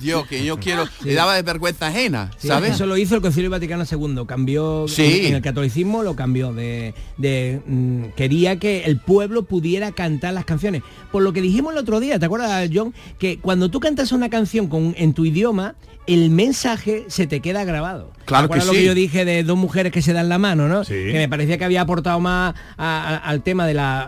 Dios, 0.00 0.26
que 0.26 0.44
yo 0.44 0.58
quiero, 0.58 0.84
le 1.04 1.14
daba 1.14 1.34
de 1.34 1.42
vergüenza 1.42 1.88
ajena, 1.88 2.30
Sí, 2.38 2.48
¿sabes? 2.48 2.72
Eso 2.74 2.86
lo 2.86 2.96
hizo 2.96 3.14
el 3.14 3.20
Concilio 3.22 3.50
Vaticano 3.50 3.84
II, 3.90 4.22
cambió 4.26 4.86
Sí. 4.88 5.02
en, 5.20 5.26
en 5.26 5.34
el 5.36 5.42
catolicismo, 5.42 6.02
lo 6.02 6.14
cambió 6.16 6.52
de, 6.52 6.94
de, 7.16 7.60
mm, 7.66 8.04
quería 8.16 8.58
que 8.58 8.84
el 8.84 8.98
pueblo 9.00 9.44
pudiera 9.44 9.92
cantar 9.92 10.34
las 10.34 10.44
canciones. 10.44 10.82
Por 11.12 11.22
lo 11.22 11.32
que 11.32 11.40
dijimos 11.42 11.72
el 11.72 11.78
otro 11.78 12.00
día, 12.00 12.18
¿te 12.18 12.26
acuerdas, 12.26 12.68
John? 12.72 12.94
Que 13.18 13.38
cuando 13.38 13.70
tú 13.70 13.80
cantas 13.80 14.12
una 14.12 14.30
canción 14.30 14.68
con, 14.68 14.94
en 14.96 15.12
tu 15.14 15.24
idioma, 15.24 15.74
el 16.14 16.30
mensaje 16.30 17.04
se 17.08 17.26
te 17.26 17.40
queda 17.40 17.64
grabado. 17.64 18.10
Claro 18.24 18.44
¿Te 18.48 18.54
acuerdas 18.54 18.64
que 18.64 18.66
lo 18.68 18.72
sí. 18.74 18.78
que 18.80 18.84
yo 18.86 18.94
dije 18.94 19.24
de 19.24 19.42
dos 19.42 19.56
mujeres 19.58 19.92
que 19.92 20.02
se 20.02 20.12
dan 20.12 20.28
la 20.28 20.38
mano, 20.38 20.68
¿no? 20.68 20.84
Sí. 20.84 20.94
Que 20.94 21.14
me 21.14 21.28
parecía 21.28 21.58
que 21.58 21.64
había 21.64 21.80
aportado 21.80 22.20
más 22.20 22.54
a- 22.76 23.08
a- 23.08 23.16
al 23.16 23.42
tema 23.42 23.66
de 23.66 23.74
la 23.74 24.02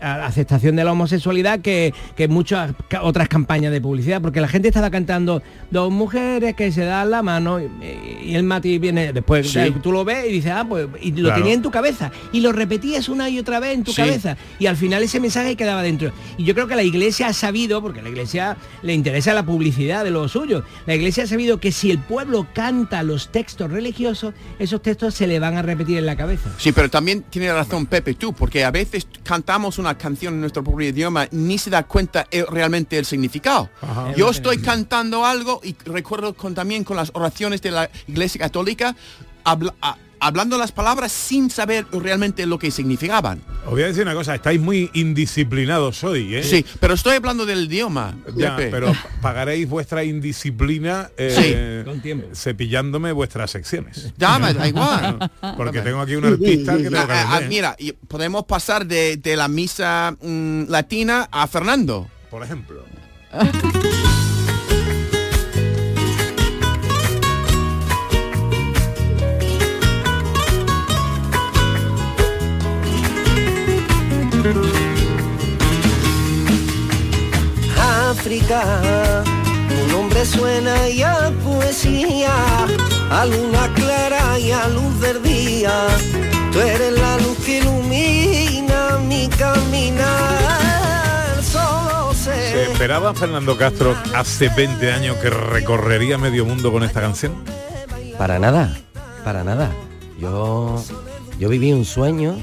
aceptación 0.00 0.76
de 0.76 0.84
la 0.84 0.92
homosexualidad 0.92 1.60
que, 1.60 1.92
que 2.16 2.28
muchas 2.28 2.72
ca- 2.88 3.02
otras 3.02 3.28
campañas 3.28 3.72
de 3.72 3.80
publicidad, 3.80 4.20
porque 4.22 4.40
la 4.40 4.48
gente 4.48 4.68
estaba 4.68 4.90
cantando 4.90 5.42
dos 5.70 5.90
mujeres 5.92 6.54
que 6.54 6.72
se 6.72 6.84
dan 6.84 7.10
la 7.10 7.22
mano 7.22 7.60
y, 7.60 7.68
y 8.24 8.34
el 8.34 8.42
Mati 8.44 8.78
viene 8.78 9.12
después, 9.12 9.50
Sí. 9.50 9.60
tú 9.82 9.92
lo 9.92 10.04
ves 10.04 10.26
y 10.28 10.32
dices, 10.32 10.52
ah, 10.54 10.64
pues, 10.68 10.86
y 11.00 11.10
lo 11.12 11.28
Claro. 11.28 11.36
tenía 11.42 11.54
en 11.54 11.62
tu 11.62 11.70
cabeza 11.70 12.10
y 12.32 12.40
lo 12.40 12.52
repetías 12.52 13.08
una 13.08 13.28
y 13.28 13.38
otra 13.38 13.60
vez 13.60 13.74
en 13.74 13.84
tu 13.84 13.92
Sí. 13.92 14.02
cabeza 14.02 14.36
y 14.58 14.66
al 14.66 14.76
final 14.76 15.02
ese 15.02 15.20
mensaje 15.20 15.56
quedaba 15.56 15.82
dentro. 15.82 16.12
Y 16.38 16.44
yo 16.44 16.54
creo 16.54 16.66
que 16.66 16.76
la 16.76 16.82
iglesia 16.82 17.28
ha 17.28 17.32
sabido, 17.32 17.82
porque 17.82 18.00
a 18.00 18.02
la 18.02 18.08
iglesia 18.08 18.56
le 18.82 18.94
interesa 18.94 19.34
la 19.34 19.44
publicidad 19.44 20.04
de 20.04 20.10
lo 20.10 20.28
suyo, 20.28 20.62
la 20.86 20.94
iglesia 20.94 21.24
ha 21.24 21.26
sabido 21.26 21.45
que 21.60 21.72
si 21.72 21.90
el 21.90 21.98
pueblo 21.98 22.46
canta 22.52 23.02
los 23.02 23.30
textos 23.32 23.70
religiosos, 23.70 24.34
esos 24.58 24.82
textos 24.82 25.14
se 25.14 25.26
le 25.26 25.38
van 25.38 25.56
a 25.56 25.62
repetir 25.62 25.98
en 25.98 26.06
la 26.06 26.16
cabeza. 26.16 26.50
Sí, 26.58 26.72
pero 26.72 26.90
también 26.90 27.22
tiene 27.30 27.52
razón 27.52 27.86
Pepe 27.86 28.14
tú, 28.14 28.32
porque 28.32 28.64
a 28.64 28.70
veces 28.70 29.06
cantamos 29.22 29.78
una 29.78 29.96
canción 29.96 30.34
en 30.34 30.40
nuestro 30.40 30.62
propio 30.64 30.88
idioma 30.88 31.28
ni 31.30 31.58
se 31.58 31.70
da 31.70 31.84
cuenta 31.84 32.26
eh, 32.30 32.44
realmente 32.50 32.98
el 32.98 33.04
significado. 33.04 33.70
Ajá. 33.80 34.12
Yo 34.16 34.30
estoy 34.30 34.58
cantando 34.58 35.24
algo 35.24 35.60
y 35.62 35.76
recuerdo 35.84 36.34
con, 36.34 36.54
también 36.54 36.82
con 36.84 36.96
las 36.96 37.10
oraciones 37.14 37.62
de 37.62 37.70
la 37.70 37.90
Iglesia 38.06 38.40
Católica, 38.40 38.96
habla- 39.44 39.74
a- 39.80 39.96
hablando 40.26 40.58
las 40.58 40.72
palabras 40.72 41.12
sin 41.12 41.50
saber 41.50 41.86
realmente 41.92 42.46
lo 42.46 42.58
que 42.58 42.70
significaban. 42.70 43.40
Os 43.64 43.70
voy 43.72 43.82
a 43.82 43.86
decir 43.86 44.02
una 44.02 44.14
cosa, 44.14 44.34
estáis 44.34 44.60
muy 44.60 44.90
indisciplinados 44.94 46.02
hoy, 46.04 46.36
¿eh? 46.36 46.42
Sí, 46.42 46.64
pero 46.80 46.94
estoy 46.94 47.16
hablando 47.16 47.46
del 47.46 47.64
idioma. 47.64 48.16
Ya, 48.36 48.56
Pepe. 48.56 48.70
pero 48.70 48.92
pagaréis 49.20 49.68
vuestra 49.68 50.04
indisciplina 50.04 51.10
eh, 51.16 51.82
Con 51.84 52.00
tiempo. 52.00 52.28
cepillándome 52.34 53.12
vuestras 53.12 53.50
secciones. 53.50 54.12
Ya, 54.16 54.38
me 54.38 54.52
da 54.54 54.68
igual. 54.68 55.30
Porque 55.56 55.80
tengo 55.82 56.00
aquí 56.00 56.14
un 56.16 56.24
artista 56.26 56.76
que 56.76 56.84
tengo 56.90 57.06
que 57.06 57.12
Ah, 57.12 57.36
ah, 57.36 57.40
mira, 57.48 57.74
y 57.78 57.92
podemos 57.92 58.44
pasar 58.44 58.86
de, 58.86 59.16
de 59.16 59.36
la 59.36 59.48
misa 59.48 60.16
mm, 60.20 60.64
latina 60.68 61.28
a 61.30 61.46
Fernando. 61.46 62.08
Por 62.30 62.42
ejemplo. 62.42 62.84
África, 78.26 78.82
tu 79.68 79.86
nombre 79.92 80.26
suena 80.26 80.88
y 80.88 81.00
a 81.00 81.32
poesía, 81.44 82.34
a 83.08 83.24
luna 83.24 83.72
clara 83.72 84.36
y 84.36 84.50
a 84.50 84.66
luz 84.66 85.00
del 85.00 85.22
día. 85.22 85.86
Tú 86.50 86.58
eres 86.58 86.90
la 86.98 87.18
luz 87.18 87.38
que 87.46 87.58
ilumina 87.58 88.98
mi 89.06 89.28
caminar. 89.28 90.10
Solo 91.40 92.12
¿Se 92.14 92.64
esperaba 92.64 93.14
Fernando 93.14 93.56
Castro 93.56 93.94
hace 94.12 94.48
20 94.48 94.90
años 94.90 95.16
que 95.18 95.30
recorrería 95.30 96.18
medio 96.18 96.44
mundo 96.44 96.72
con 96.72 96.82
esta 96.82 97.00
canción? 97.00 97.32
Para 98.18 98.40
nada, 98.40 98.76
para 99.22 99.44
nada. 99.44 99.70
Yo, 100.18 100.82
yo 101.38 101.48
viví 101.48 101.72
un 101.72 101.84
sueño, 101.84 102.36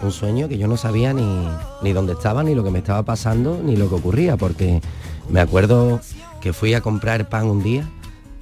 un 0.00 0.10
sueño 0.10 0.48
que 0.48 0.56
yo 0.56 0.68
no 0.68 0.78
sabía 0.78 1.12
ni, 1.12 1.46
ni 1.82 1.92
dónde 1.92 2.14
estaba, 2.14 2.42
ni 2.42 2.54
lo 2.54 2.64
que 2.64 2.70
me 2.70 2.78
estaba 2.78 3.02
pasando, 3.02 3.60
ni 3.62 3.76
lo 3.76 3.90
que 3.90 3.96
ocurría, 3.96 4.38
porque 4.38 4.80
me 5.32 5.40
acuerdo 5.40 6.00
que 6.40 6.52
fui 6.52 6.74
a 6.74 6.80
comprar 6.80 7.28
pan 7.28 7.46
un 7.46 7.62
día 7.62 7.88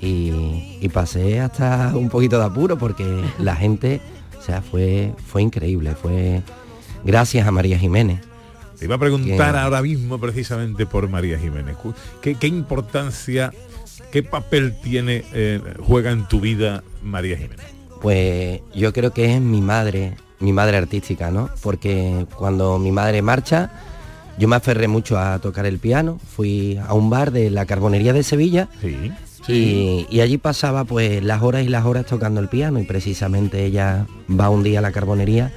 y, 0.00 0.78
y 0.80 0.88
pasé 0.92 1.40
hasta 1.40 1.92
un 1.94 2.08
poquito 2.10 2.38
de 2.38 2.44
apuro 2.44 2.76
porque 2.78 3.24
la 3.38 3.56
gente, 3.56 4.00
o 4.38 4.42
sea, 4.42 4.60
fue, 4.60 5.14
fue 5.26 5.40
increíble, 5.42 5.94
fue 5.94 6.42
gracias 7.04 7.46
a 7.46 7.50
María 7.50 7.78
Jiménez. 7.78 8.20
Te 8.78 8.86
iba 8.86 8.94
a 8.96 8.98
preguntar 8.98 9.52
Que- 9.52 9.58
ahora 9.58 9.82
mismo 9.82 10.18
precisamente 10.18 10.86
por 10.86 11.08
María 11.08 11.38
Jiménez. 11.38 11.76
Cu- 11.76 11.94
¿Qué, 12.22 12.34
qué 12.36 12.46
importancia, 12.46 13.52
qué 14.10 14.22
papel 14.22 14.74
tiene, 14.82 15.22
eh, 15.34 15.60
juega 15.86 16.10
en 16.12 16.26
tu 16.28 16.40
vida 16.40 16.82
María 17.02 17.36
Jiménez? 17.36 17.66
Pues 18.00 18.60
yo 18.74 18.94
creo 18.94 19.12
que 19.12 19.34
es 19.34 19.40
mi 19.42 19.60
madre, 19.60 20.16
mi 20.38 20.54
madre 20.54 20.78
artística, 20.78 21.30
¿no? 21.30 21.50
Porque 21.62 22.26
cuando 22.36 22.78
mi 22.78 22.90
madre 22.90 23.20
marcha, 23.20 23.70
yo 24.40 24.48
me 24.48 24.56
aferré 24.56 24.88
mucho 24.88 25.18
a 25.18 25.38
tocar 25.38 25.66
el 25.66 25.78
piano, 25.78 26.18
fui 26.34 26.78
a 26.84 26.94
un 26.94 27.10
bar 27.10 27.30
de 27.30 27.50
la 27.50 27.66
Carbonería 27.66 28.12
de 28.12 28.22
Sevilla 28.24 28.68
y, 29.54 30.06
y 30.10 30.20
allí 30.20 30.38
pasaba 30.38 30.84
pues 30.84 31.22
las 31.22 31.42
horas 31.42 31.62
y 31.64 31.68
las 31.68 31.84
horas 31.84 32.06
tocando 32.06 32.40
el 32.40 32.48
piano 32.48 32.78
y 32.80 32.84
precisamente 32.84 33.64
ella 33.64 34.06
va 34.28 34.50
un 34.50 34.62
día 34.62 34.80
a 34.80 34.82
la 34.82 34.92
Carbonería 34.92 35.52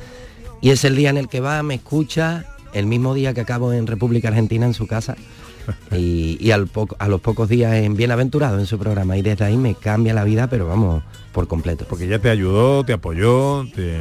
y 0.62 0.70
es 0.70 0.84
el 0.86 0.96
día 0.96 1.10
en 1.10 1.18
el 1.18 1.28
que 1.28 1.40
va, 1.40 1.64
me 1.64 1.76
escucha, 1.76 2.46
el 2.74 2.86
mismo 2.86 3.14
día 3.14 3.34
que 3.34 3.42
acabo 3.42 3.74
en 3.74 3.88
República 3.88 4.28
Argentina 4.30 4.66
en 4.66 4.74
su 4.74 4.86
casa 4.88 5.16
y, 5.92 6.38
y 6.40 6.52
al 6.52 6.68
poco- 6.68 6.96
a 7.00 7.08
los 7.08 7.22
pocos 7.22 7.48
días 7.50 7.74
en 7.76 7.96
Bienaventurado 7.96 8.60
en 8.60 8.66
su 8.66 8.78
programa 8.78 9.18
y 9.18 9.22
desde 9.22 9.46
ahí 9.46 9.58
me 9.58 9.76
cambia 9.76 10.14
la 10.14 10.24
vida, 10.24 10.48
pero 10.50 10.68
vamos, 10.68 11.04
por 11.32 11.48
completo. 11.48 11.86
Porque 11.90 12.06
ella 12.06 12.20
te 12.20 12.30
ayudó, 12.30 12.84
te 12.84 12.94
apoyó, 12.94 13.66
te... 13.74 14.00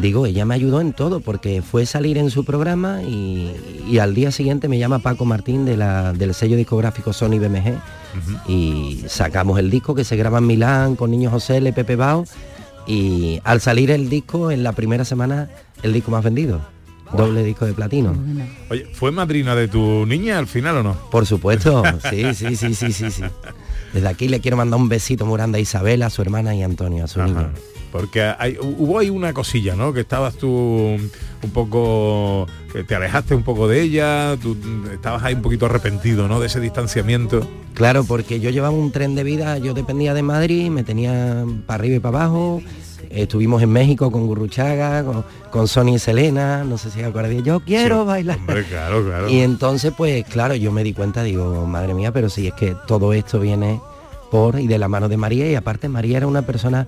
Digo, 0.00 0.26
ella 0.26 0.44
me 0.44 0.54
ayudó 0.54 0.80
en 0.80 0.92
todo 0.92 1.20
porque 1.20 1.62
fue 1.62 1.86
salir 1.86 2.18
en 2.18 2.30
su 2.30 2.44
programa 2.44 3.02
y, 3.02 3.50
y 3.88 3.98
al 3.98 4.14
día 4.14 4.30
siguiente 4.30 4.68
me 4.68 4.78
llama 4.78 4.98
Paco 4.98 5.24
Martín 5.24 5.64
de 5.64 5.76
la- 5.76 6.12
del 6.12 6.34
sello 6.34 6.56
discográfico 6.56 7.12
Sony 7.12 7.38
BMG 7.38 7.78
y 8.46 9.04
sacamos 9.08 9.58
el 9.58 9.70
disco 9.70 9.94
que 9.94 10.04
se 10.04 10.16
graba 10.16 10.38
en 10.38 10.46
Milán 10.46 10.96
con 10.96 11.10
Niño 11.10 11.30
José 11.30 11.58
L. 11.58 11.72
Pepe 11.72 11.96
Bao 11.96 12.24
y 12.86 13.40
al 13.44 13.60
salir 13.60 13.90
el 13.90 14.08
disco 14.08 14.50
en 14.50 14.62
la 14.62 14.72
primera 14.72 15.04
semana 15.04 15.48
el 15.82 15.92
disco 15.92 16.10
más 16.10 16.22
vendido, 16.22 16.60
doble 17.16 17.42
disco 17.42 17.64
de 17.66 17.72
platino. 17.72 18.14
Oye, 18.70 18.86
¿fue 18.92 19.10
madrina 19.12 19.54
de 19.54 19.68
tu 19.68 20.04
niña 20.06 20.38
al 20.38 20.46
final 20.46 20.76
o 20.78 20.82
no? 20.82 20.96
Por 21.10 21.26
supuesto, 21.26 21.82
sí, 22.10 22.34
sí, 22.34 22.54
sí, 22.56 22.74
sí, 22.74 22.92
sí, 22.92 23.10
sí. 23.10 23.22
Desde 23.92 24.08
aquí 24.08 24.28
le 24.28 24.40
quiero 24.40 24.56
mandar 24.56 24.78
un 24.78 24.88
besito 24.88 25.24
muy 25.26 25.36
grande 25.38 25.58
a 25.58 25.60
Isabel, 25.62 26.02
a 26.02 26.10
su 26.10 26.20
hermana 26.22 26.54
y 26.54 26.62
a 26.62 26.66
Antonio, 26.66 27.04
a 27.04 27.08
su 27.08 27.22
niño. 27.22 27.50
Porque 27.96 28.22
hay- 28.38 28.58
hubo 28.60 28.98
ahí 28.98 29.08
una 29.08 29.32
cosilla, 29.32 29.74
¿no? 29.74 29.92
Que 29.94 30.00
estabas 30.00 30.34
tú 30.36 30.48
un 30.48 31.50
poco, 31.54 32.46
que 32.72 32.84
te 32.84 32.94
alejaste 32.94 33.34
un 33.34 33.42
poco 33.42 33.68
de 33.68 33.80
ella, 33.82 34.36
tú 34.40 34.56
estabas 34.92 35.22
ahí 35.22 35.34
un 35.34 35.42
poquito 35.42 35.64
arrepentido, 35.66 36.28
¿no? 36.28 36.40
De 36.40 36.46
ese 36.48 36.60
distanciamiento. 36.60 37.48
Claro, 37.74 38.04
porque 38.04 38.38
yo 38.40 38.50
llevaba 38.50 38.74
un 38.76 38.92
tren 38.92 39.14
de 39.14 39.24
vida, 39.24 39.58
yo 39.58 39.72
dependía 39.74 40.12
de 40.14 40.22
Madrid, 40.22 40.68
me 40.70 40.82
tenía 40.84 41.44
para 41.66 41.80
arriba 41.80 41.96
y 41.96 42.00
para 42.00 42.18
abajo. 42.24 42.60
Estuvimos 43.08 43.62
en 43.62 43.70
México 43.70 44.10
con 44.10 44.26
Gurruchaga, 44.26 45.04
con, 45.04 45.24
con 45.50 45.68
Sony 45.68 45.94
y 45.94 45.98
Selena, 45.98 46.64
no 46.64 46.76
sé 46.76 46.90
si 46.90 47.02
acordáis, 47.02 47.42
yo 47.44 47.60
quiero 47.60 48.02
Sí, 48.02 48.06
bailar. 48.08 48.38
Hombre, 48.38 48.64
claro, 48.64 49.04
claro. 49.06 49.28
Y 49.30 49.40
entonces, 49.40 49.92
pues 49.96 50.24
claro, 50.26 50.54
yo 50.54 50.70
me 50.72 50.82
di 50.82 50.92
cuenta, 50.92 51.22
digo, 51.22 51.66
madre 51.66 51.94
mía, 51.94 52.12
pero 52.12 52.28
si 52.28 52.48
es 52.48 52.54
que 52.54 52.74
todo 52.86 53.12
esto 53.12 53.38
viene 53.40 53.80
por 54.30 54.58
y 54.58 54.66
de 54.66 54.78
la 54.78 54.88
mano 54.88 55.08
de 55.08 55.16
María, 55.16 55.48
y 55.50 55.54
aparte 55.54 55.88
María 55.88 56.16
era 56.18 56.26
una 56.26 56.42
persona 56.42 56.86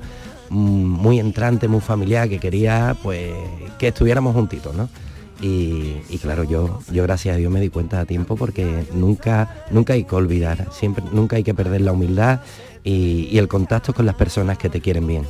muy 0.51 1.19
entrante, 1.19 1.69
muy 1.69 1.81
familiar, 1.81 2.29
que 2.29 2.39
quería 2.39 2.97
pues 3.03 3.33
que 3.79 3.89
estuviéramos 3.89 4.35
juntitos, 4.35 4.75
¿no? 4.75 4.89
Y, 5.41 5.99
y 6.09 6.19
claro, 6.19 6.43
yo, 6.43 6.81
yo 6.91 7.05
gracias 7.05 7.37
a 7.37 7.39
Dios 7.39 7.53
me 7.53 7.61
di 7.61 7.69
cuenta 7.69 8.01
a 8.01 8.05
tiempo 8.05 8.35
porque 8.37 8.85
nunca, 8.93 9.65
nunca 9.71 9.93
hay 9.93 10.05
que 10.05 10.15
olvidar, 10.17 10.67
siempre, 10.73 11.05
nunca 11.13 11.37
hay 11.37 11.45
que 11.45 11.55
perder 11.55 11.83
la 11.83 11.93
humildad 11.93 12.41
y, 12.83 13.39
el 13.39 13.49
contacto 13.49 13.93
con 13.93 14.07
las 14.07 14.15
personas 14.15 14.59
que 14.59 14.69
te 14.69 14.81
quieren 14.81 15.07
bien. 15.07 15.25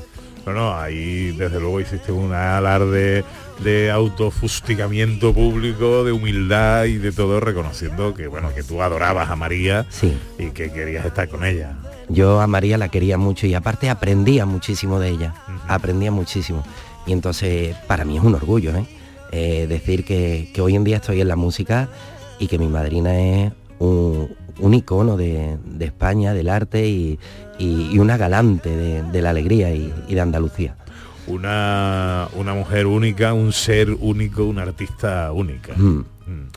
No, 0.47 0.53
no, 0.53 0.75
ahí 0.75 1.33
desde 1.33 1.61
luego 1.61 1.81
hiciste 1.81 2.11
un 2.11 2.33
alarde 2.33 3.25
de 3.63 3.91
autofustigamiento 3.91 5.33
público, 5.35 6.05
de 6.05 6.13
humildad 6.13 6.85
y 6.85 6.97
de 6.97 7.13
todo, 7.13 7.41
reconociendo 7.41 8.15
que 8.15 8.27
bueno, 8.29 8.55
que 8.55 8.63
tú 8.63 8.83
adorabas 8.83 9.31
a 9.31 9.37
María 9.37 9.87
y 10.39 10.51
que 10.51 10.71
querías 10.73 11.05
estar 11.05 11.29
con 11.29 11.45
ella. 11.45 11.77
Yo 12.09 12.41
a 12.41 12.47
María 12.47 12.79
la 12.79 12.89
quería 12.89 13.19
mucho 13.19 13.47
y 13.47 13.55
aparte 13.55 13.91
aprendía 13.91 14.47
muchísimo 14.47 14.99
de 15.01 15.11
ella, 15.11 15.35
aprendía 15.69 16.11
muchísimo. 16.11 16.65
Y 17.07 17.13
entonces 17.13 17.77
para 17.87 18.05
mí 18.05 18.17
es 18.17 18.23
un 18.25 18.35
orgullo 18.35 18.71
¿eh? 18.77 18.87
Eh, 19.33 19.67
decir 19.69 20.05
que, 20.05 20.51
que 20.55 20.61
hoy 20.63 20.75
en 20.75 20.85
día 20.85 20.97
estoy 20.97 21.21
en 21.21 21.29
la 21.29 21.37
música 21.37 21.89
y 22.39 22.47
que 22.47 22.59
mi 22.59 22.69
madrina 22.69 23.19
es 23.19 23.53
un, 23.79 24.35
un 24.59 24.75
icono 24.75 25.17
de, 25.17 25.59
de 25.65 25.85
España, 25.85 26.33
del 26.33 26.49
arte 26.49 26.87
y, 26.89 27.19
y- 27.59 27.91
y 27.93 27.99
una 27.99 28.17
galante 28.17 28.71
de, 28.75 29.03
de 29.03 29.23
la 29.23 29.31
alegría 29.31 29.71
y, 29.75 29.93
y 30.09 30.15
de 30.15 30.21
Andalucía. 30.21 30.77
Una, 31.29 32.29
una 32.35 32.55
mujer 32.55 32.87
única, 32.87 33.33
un 33.35 33.53
ser 33.53 33.91
único, 33.91 34.45
una 34.45 34.63
artista 34.63 35.31
única. 35.33 35.75
Mm. 35.77 36.05
Mm. 36.27 36.51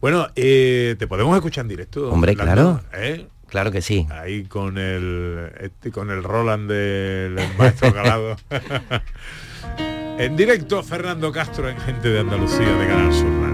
Bueno, 0.00 0.28
eh, 0.34 0.96
te 0.98 1.06
podemos 1.06 1.34
escuchar 1.36 1.62
en 1.62 1.68
directo. 1.68 2.10
Hombre, 2.10 2.34
claro. 2.34 2.80
¿Eh? 2.92 3.26
Claro 3.48 3.70
que 3.70 3.82
sí. 3.82 4.06
Ahí 4.10 4.44
con 4.44 4.78
el 4.78 5.52
este, 5.60 5.90
con 5.90 6.10
el 6.10 6.24
Roland 6.24 6.68
del 6.70 7.38
maestro 7.56 7.94
Calado. 7.94 8.36
en 10.18 10.36
directo 10.36 10.82
Fernando 10.82 11.30
Castro 11.30 11.68
en 11.68 11.78
Gente 11.78 12.08
de 12.08 12.20
Andalucía 12.20 12.72
de 12.76 12.86
Canal 12.86 13.12
Sur 13.12 13.53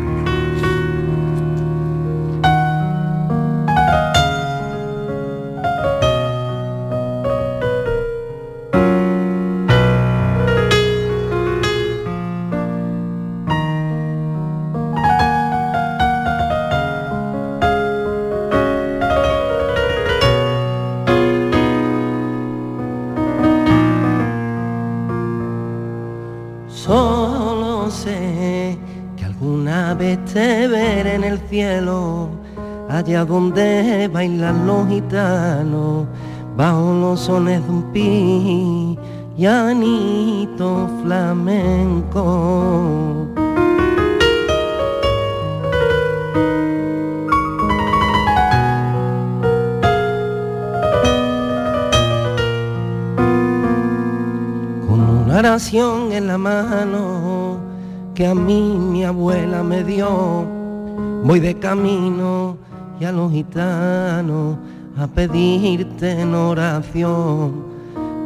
pedirte 65.29 66.12
en 66.12 66.35
oración 66.35 67.53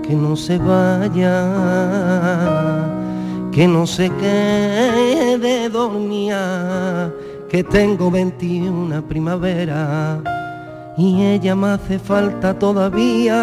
que 0.06 0.14
no 0.14 0.36
se 0.36 0.58
vaya, 0.58 1.36
que 3.50 3.66
no 3.66 3.84
se 3.84 4.10
quede 4.10 5.68
dormida, 5.70 7.12
que 7.48 7.64
tengo 7.64 8.12
21 8.12 9.02
primavera 9.08 10.22
y 10.96 11.20
ella 11.20 11.56
me 11.56 11.68
hace 11.70 11.98
falta 11.98 12.56
todavía. 12.56 13.40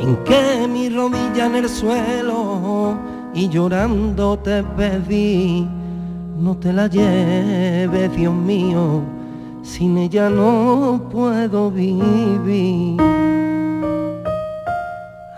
En 0.00 0.16
que 0.24 0.66
mi 0.66 0.88
rodilla 0.88 1.46
en 1.46 1.54
el 1.54 1.68
suelo 1.68 2.96
y 3.34 3.48
llorando 3.48 4.36
te 4.40 4.64
pedí, 4.64 5.68
no 6.42 6.56
te 6.56 6.72
la 6.72 6.88
lleves, 6.88 8.16
Dios 8.16 8.34
mío, 8.34 9.02
sin 9.62 9.96
ella 9.96 10.28
no 10.28 11.08
puedo 11.08 11.70
vivir. 11.70 13.00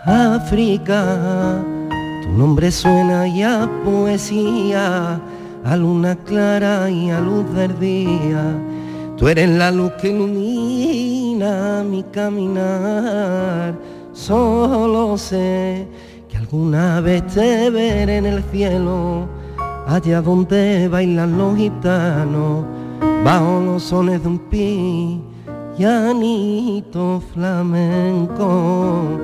África, 0.03 1.63
tu 2.23 2.29
nombre 2.29 2.71
suena 2.71 3.27
ya 3.27 3.69
poesía, 3.83 5.21
a 5.63 5.75
luna 5.75 6.15
clara 6.15 6.89
y 6.89 7.11
a 7.11 7.19
luz 7.19 7.53
del 7.53 7.79
día. 7.79 8.43
Tú 9.15 9.27
eres 9.27 9.49
la 9.49 9.69
luz 9.69 9.91
que 10.01 10.09
ilumina 10.09 11.83
mi 11.83 12.01
caminar. 12.05 13.75
Solo 14.11 15.19
sé 15.19 15.87
que 16.27 16.37
alguna 16.37 16.99
vez 16.99 17.27
te 17.27 17.69
veré 17.69 18.17
en 18.17 18.25
el 18.25 18.43
cielo, 18.51 19.27
allá 19.87 20.21
donde 20.21 20.87
bailan 20.87 21.37
los 21.37 21.55
gitanos, 21.55 22.65
bajo 23.23 23.61
los 23.61 23.83
sones 23.83 24.21
de 24.21 24.27
un 24.27 24.39
pi 24.39 25.21
y 25.77 25.83
anito 25.83 27.21
flamenco. 27.33 29.21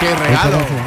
Qué 0.00 0.16
regalo. 0.16 0.81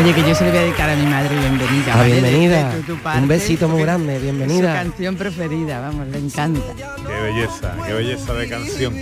Oye, 0.00 0.12
que 0.12 0.22
yo 0.28 0.34
se 0.34 0.44
le 0.44 0.50
voy 0.50 0.58
a 0.58 0.62
dedicar 0.62 0.90
a 0.90 0.96
mi 0.96 1.06
madre, 1.06 1.38
bienvenida. 1.38 1.92
Ah, 1.94 1.96
¿vale? 1.98 2.12
bienvenida. 2.12 2.70
De- 2.70 2.76
de 2.78 2.82
tu 2.82 2.96
parte, 2.96 3.20
Un 3.22 3.28
besito 3.28 3.68
muy 3.68 3.82
grande, 3.82 4.16
Es 4.16 4.22
bienvenida. 4.22 4.70
su 4.82 4.88
canción 4.88 5.16
preferida, 5.16 5.80
vamos, 5.80 6.08
le 6.08 6.18
encanta. 6.18 6.60
Qué 7.06 7.20
belleza, 7.22 7.76
qué 7.86 7.92
belleza 7.92 8.34
de 8.34 8.48
canción. 8.48 8.94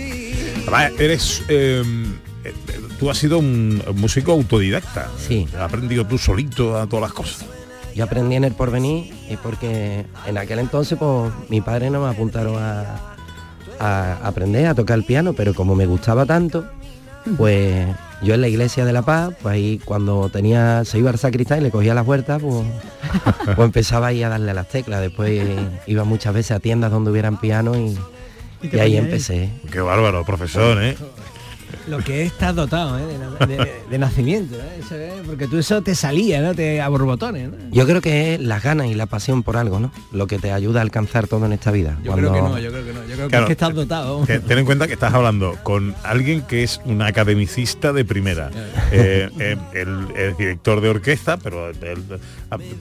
Además, 0.67 0.91
eres... 0.99 1.43
eh, 1.49 1.83
eh, 2.43 2.53
tú 2.99 3.09
has 3.09 3.17
sido 3.17 3.39
un 3.39 3.81
músico 3.95 4.33
autodidacta. 4.33 5.09
Sí. 5.17 5.47
Has 5.55 5.61
aprendido 5.61 6.05
tú 6.05 6.17
solito 6.19 6.77
a 6.79 6.85
todas 6.85 7.03
las 7.03 7.13
cosas. 7.13 7.45
Yo 7.95 8.03
aprendí 8.03 8.35
en 8.35 8.43
el 8.43 8.53
porvenir 8.53 9.13
y 9.29 9.35
porque 9.37 10.05
en 10.25 10.37
aquel 10.37 10.59
entonces 10.59 10.97
pues 10.97 11.31
mi 11.49 11.61
padre 11.61 11.89
no 11.89 12.03
me 12.03 12.09
apuntaron 12.09 12.55
a, 12.61 12.95
a 13.79 14.17
aprender 14.27 14.65
a 14.67 14.73
tocar 14.75 14.97
el 14.97 15.05
piano, 15.05 15.33
pero 15.33 15.53
como 15.53 15.75
me 15.75 15.85
gustaba 15.85 16.25
tanto, 16.25 16.65
pues 17.37 17.85
yo 18.23 18.33
en 18.33 18.41
la 18.41 18.47
iglesia 18.47 18.85
de 18.85 18.93
La 18.93 19.01
Paz, 19.01 19.33
pues 19.41 19.53
ahí 19.53 19.79
cuando 19.83 20.29
tenía, 20.29 20.83
se 20.85 20.97
iba 20.99 21.09
al 21.09 21.19
sacristán 21.19 21.59
y 21.59 21.63
le 21.63 21.71
cogía 21.71 21.93
las 21.93 22.05
vueltas, 22.05 22.41
pues, 22.41 22.65
pues 23.45 23.59
empezaba 23.59 24.07
ahí 24.07 24.23
a 24.23 24.29
darle 24.29 24.51
a 24.51 24.53
las 24.53 24.67
teclas. 24.69 25.01
Después 25.01 25.43
iba 25.87 26.03
muchas 26.03 26.33
veces 26.33 26.51
a 26.51 26.59
tiendas 26.59 26.91
donde 26.91 27.11
hubieran 27.11 27.39
piano 27.39 27.75
y, 27.75 27.97
¿Y 28.71 28.79
ahí? 28.79 28.97
empecé. 28.97 29.49
Qué 29.71 29.81
bárbaro, 29.81 30.23
profesor, 30.25 30.81
¿eh? 30.81 30.95
Lo 31.87 31.99
que 31.99 32.23
estás 32.23 32.55
dotado, 32.55 32.97
¿eh? 32.97 33.03
de, 33.05 33.17
na- 33.17 33.45
de- 33.65 33.71
de 33.89 33.97
nacimiento, 33.97 34.55
¿eh? 34.55 34.79
Eso 34.79 34.95
es, 34.95 35.13
porque 35.25 35.47
tú 35.47 35.57
eso 35.57 35.81
te 35.81 35.95
salía, 35.95 36.41
¿no? 36.41 36.53
Te 36.55 36.81
a 36.81 36.87
borbotones, 36.89 37.49
¿no? 37.49 37.55
Yo 37.71 37.85
creo 37.85 37.99
que 38.01 38.35
es 38.35 38.39
las 38.41 38.63
ganas 38.63 38.87
y 38.87 38.93
la 38.95 39.05
pasión 39.05 39.43
por 39.43 39.57
algo, 39.57 39.79
¿no? 39.79 39.91
Lo 40.11 40.27
que 40.27 40.39
te 40.39 40.51
ayuda 40.51 40.79
a 40.79 40.83
alcanzar 40.83 41.27
todo 41.27 41.45
en 41.45 41.53
esta 41.53 41.71
vida. 41.71 41.97
Yo 42.03 42.13
creo 42.13 42.31
que 42.33 42.41
no, 42.41 42.59
yo 42.59 42.71
creo 42.71 42.85
que 42.85 42.93
no. 42.93 43.01
Yo 43.07 43.15
creo 43.15 43.27
que 43.29 43.35
es 43.37 43.45
que 43.45 43.51
estás 43.51 43.73
dotado. 43.73 44.25
ten 44.25 44.57
en 44.57 44.65
cuenta 44.65 44.87
que 44.87 44.93
estás 44.93 45.13
hablando 45.13 45.57
con 45.63 45.93
alguien 46.03 46.41
que 46.43 46.63
es 46.63 46.79
un 46.85 47.01
academicista 47.01 47.91
de 47.93 48.05
primera. 48.05 48.49
Eh, 48.91 49.29
eh, 49.39 49.57
el, 49.73 50.07
el 50.15 50.37
director 50.37 50.79
de 50.81 50.89
orquesta, 50.89 51.37
pero 51.37 51.69
el- 51.69 52.03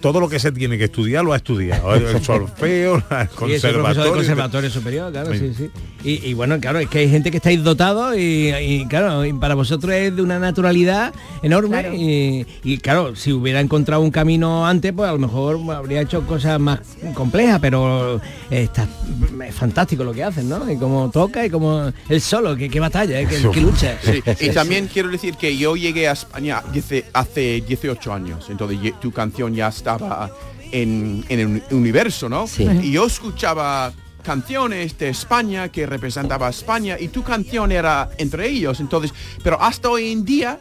todo 0.01 0.21
lo 0.21 0.29
que 0.29 0.39
se 0.39 0.53
tiene 0.53 0.77
que 0.79 0.85
estudiar 0.85 1.25
lo 1.25 1.33
ha 1.33 1.37
estudiado. 1.37 1.95
El, 1.95 2.23
solfeo, 2.23 2.97
el 2.97 3.29
conservatorio. 3.29 4.71
superior, 4.71 5.11
claro, 5.13 5.33
sí, 5.35 5.53
sí. 5.57 5.71
Y, 6.05 6.27
y 6.31 6.35
bueno, 6.35 6.59
claro, 6.61 6.79
es 6.79 6.89
que 6.89 6.99
hay 6.99 7.09
gente 7.11 7.31
que 7.31 7.39
estáis 7.39 7.63
dotados 7.63 8.17
y, 8.17 8.51
y, 8.53 8.87
claro, 8.99 9.23
para 9.41 9.55
vosotros 9.55 9.93
es 9.95 10.15
de 10.15 10.21
una 10.21 10.39
naturalidad 10.39 11.15
enorme 11.43 11.97
y, 11.97 12.47
y, 12.63 12.77
claro, 12.79 13.17
si 13.17 13.33
hubiera 13.33 13.59
encontrado 13.61 14.03
un 14.03 14.11
camino 14.11 14.67
antes, 14.67 14.93
pues 14.93 15.09
a 15.09 15.13
lo 15.13 15.19
mejor 15.19 15.59
habría 15.75 16.03
hecho 16.03 16.27
cosas 16.27 16.61
más 16.61 16.81
complejas, 17.15 17.59
pero 17.59 18.21
está, 18.51 18.87
es 19.49 19.55
fantástico 19.55 20.05
lo 20.05 20.13
que 20.13 20.23
hacen, 20.25 20.47
¿no? 20.49 20.71
Y 20.71 20.77
como 20.77 21.11
toca 21.11 21.47
y 21.47 21.49
como 21.49 21.91
el 22.09 22.21
solo, 22.21 22.55
que, 22.55 22.69
que 22.69 22.81
batalla, 22.81 23.19
¿eh? 23.19 23.27
que, 23.27 23.41
que 23.51 23.61
lucha. 23.61 23.97
Sí, 24.03 24.23
y 24.41 24.51
también 24.51 24.89
quiero 24.93 25.09
decir 25.09 25.37
que 25.37 25.57
yo 25.57 25.75
llegué 25.75 26.07
a 26.09 26.13
España 26.13 26.63
dice- 26.73 27.07
hace 27.15 27.63
18 27.67 28.13
años, 28.13 28.47
entonces 28.51 28.79
tu 29.01 29.11
canción 29.11 29.55
ya 29.55 29.69
estaba 29.69 30.31
en, 30.71 31.25
en 31.31 31.41
el 31.41 31.47
uni- 31.47 31.63
universo, 31.71 32.29
¿no? 32.29 32.47
Sí. 32.47 32.67
Y 32.83 32.93
yo 32.93 33.07
escuchaba 33.07 33.93
canciones 34.23 34.97
de 34.99 35.09
España 35.09 35.69
que 35.71 35.87
representaba 35.87 36.47
a 36.47 36.51
España 36.51 36.97
y 36.99 37.09
tu 37.09 37.23
canción 37.23 37.73
era 37.73 38.11
entre 38.19 38.49
ellos, 38.49 38.81
entonces, 38.81 39.13
pero 39.43 39.61
hasta 39.61 39.91
hoy 39.91 40.13
en 40.13 40.25
día 40.25 40.61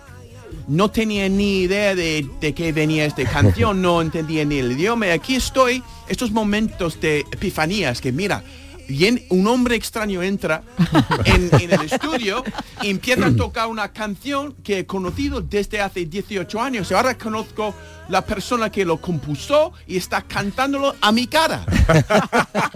no 0.68 0.90
tenía 0.90 1.28
ni 1.30 1.62
idea 1.62 1.96
de, 1.96 2.28
de 2.40 2.54
qué 2.54 2.72
venía 2.72 3.06
esta 3.06 3.24
canción, 3.24 3.82
no 3.82 4.02
entendía 4.02 4.46
ni 4.46 4.58
el 4.60 4.72
idioma. 4.74 5.08
Y 5.08 5.10
aquí 5.12 5.36
estoy, 5.36 5.84
estos 6.08 6.32
momentos 6.32 7.00
de 7.00 7.20
epifanías 7.32 8.02
que 8.02 8.12
mira, 8.12 8.44
bien, 8.88 9.24
un 9.30 9.48
hombre 9.48 9.76
extraño 9.76 10.22
entra 10.22 10.64
en, 11.26 11.50
en 11.60 11.72
el 11.72 11.82
estudio 11.82 12.44
y 12.82 12.90
empieza 12.90 13.28
a 13.28 13.36
tocar 13.36 13.68
una 13.68 13.92
canción 13.92 14.54
que 14.64 14.80
he 14.80 14.86
conocido 14.86 15.42
desde 15.42 15.82
hace 15.82 16.06
18 16.06 16.62
años. 16.62 16.92
Y 16.92 16.94
ahora 16.94 17.18
conozco 17.18 17.74
la 18.12 18.24
persona 18.26 18.70
que 18.70 18.86
lo 18.86 18.98
compuso 18.98 19.74
y 19.88 19.98
está 19.98 20.22
cantándolo 20.22 20.96
a 21.02 21.12
mi 21.12 21.28
cara. 21.28 21.66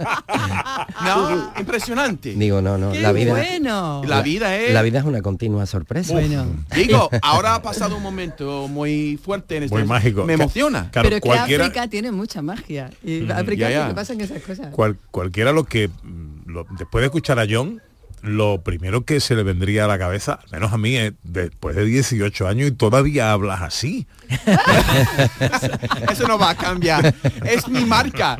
no, 1.04 1.52
impresionante. 1.58 2.34
Digo, 2.34 2.60
no, 2.62 2.78
no, 2.78 2.94
la 2.94 3.12
vida. 3.12 3.32
bueno! 3.32 4.02
La 4.06 4.22
vida 4.22 4.56
es... 4.56 4.72
La 4.72 4.82
vida 4.82 4.98
es 5.00 5.04
una 5.04 5.22
continua 5.22 5.66
sorpresa. 5.66 6.12
Bueno. 6.12 6.46
Digo, 6.74 7.08
ahora 7.22 7.54
ha 7.54 7.62
pasado 7.62 7.96
un 7.96 8.02
momento 8.02 8.68
muy 8.68 9.18
fuerte 9.22 9.56
en 9.58 9.64
este 9.64 9.76
Muy 9.76 9.86
mágico. 9.86 10.24
Me 10.24 10.34
emociona. 10.34 10.90
Claro, 10.90 11.08
Pero 11.08 11.20
que 11.20 11.28
cualquiera- 11.28 11.64
África 11.64 11.88
tiene 11.88 12.12
mucha 12.12 12.42
magia. 12.42 12.90
Y 13.04 13.20
Mm, 13.20 13.32
África 13.32 13.70
ya, 13.70 13.72
ya. 13.78 13.88
¿qué 13.88 13.94
pasan 13.94 14.20
esas 14.20 14.42
cosas. 14.42 14.68
Cual- 14.72 14.96
cualquiera 15.10 15.52
lo 15.52 15.64
que 15.64 15.88
mm, 15.88 16.50
lo- 16.50 16.66
después 16.78 17.02
de 17.02 17.06
escuchar 17.06 17.38
a 17.38 17.46
John 17.48 17.80
lo 18.22 18.62
primero 18.62 19.04
que 19.04 19.20
se 19.20 19.34
le 19.34 19.42
vendría 19.42 19.84
a 19.84 19.88
la 19.88 19.98
cabeza 19.98 20.40
al 20.42 20.50
menos 20.50 20.72
a 20.72 20.78
mí 20.78 20.96
es 20.96 21.12
después 21.22 21.76
de 21.76 21.84
18 21.84 22.48
años 22.48 22.68
y 22.68 22.72
todavía 22.72 23.32
hablas 23.32 23.62
así 23.62 24.06
Eso 26.10 26.26
no 26.26 26.38
va 26.38 26.50
a 26.50 26.56
cambiar. 26.56 27.14
Es 27.44 27.68
mi 27.68 27.84
marca. 27.84 28.36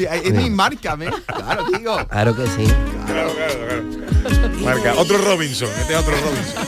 Es 0.00 0.32
mi 0.32 0.50
marca, 0.50 0.96
¿me? 0.96 1.06
Claro, 1.26 1.64
digo. 1.72 1.96
Claro 2.08 2.34
que 2.34 2.46
sí. 2.48 2.64
Claro, 3.06 3.30
claro, 3.34 3.54
claro. 3.66 4.50
marca 4.64 4.94
otro 4.96 5.18
Robinson 5.18 5.68
este 5.80 5.94
es 5.94 5.98
otro 5.98 6.14
Robinson 6.14 6.64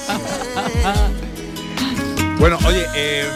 bueno 2.39 2.59
oye 2.67 2.87
eh, 2.95 3.27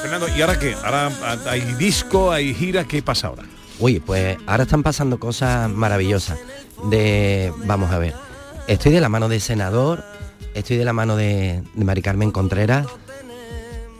Fernando 0.00 0.28
y 0.36 0.40
ahora 0.42 0.58
qué 0.58 0.74
ahora 0.84 1.10
hay 1.46 1.60
disco 1.74 2.30
hay 2.30 2.54
gira 2.54 2.84
qué 2.84 3.02
pasa 3.02 3.26
ahora 3.28 3.42
Uy, 3.80 3.98
pues 3.98 4.38
ahora 4.46 4.62
están 4.62 4.82
pasando 4.82 5.18
cosas 5.18 5.68
maravillosas. 5.68 6.38
De, 6.90 7.52
vamos 7.66 7.90
a 7.90 7.98
ver, 7.98 8.14
estoy 8.68 8.92
de 8.92 9.00
la 9.00 9.08
mano 9.08 9.28
de 9.28 9.40
Senador, 9.40 10.04
estoy 10.54 10.76
de 10.76 10.84
la 10.84 10.92
mano 10.92 11.16
de, 11.16 11.62
de 11.74 11.84
Mari 11.84 12.02
Carmen 12.02 12.30
Contreras. 12.30 12.86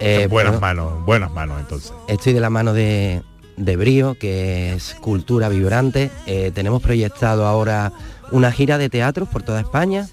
eh, 0.01 0.27
buenas 0.31 0.61
bueno, 0.61 0.61
manos 0.61 1.05
buenas 1.07 1.31
manos 1.33 1.61
entonces 1.61 1.93
Estoy 2.09 2.33
de 2.33 2.41
la 2.41 2.51
mano 2.51 2.73
de, 2.73 3.23
de 3.57 3.77
Brío, 3.77 4.17
que 4.19 4.75
es 4.75 4.95
cultura 5.01 5.49
vibrante. 5.49 6.11
Eh, 6.27 6.51
tenemos 6.55 6.83
proyectado 6.83 7.47
ahora 7.47 7.93
una 8.33 8.51
gira 8.53 8.79
de 8.79 8.89
teatros 8.89 9.29
por 9.29 9.43
toda 9.43 9.61
España. 9.61 10.09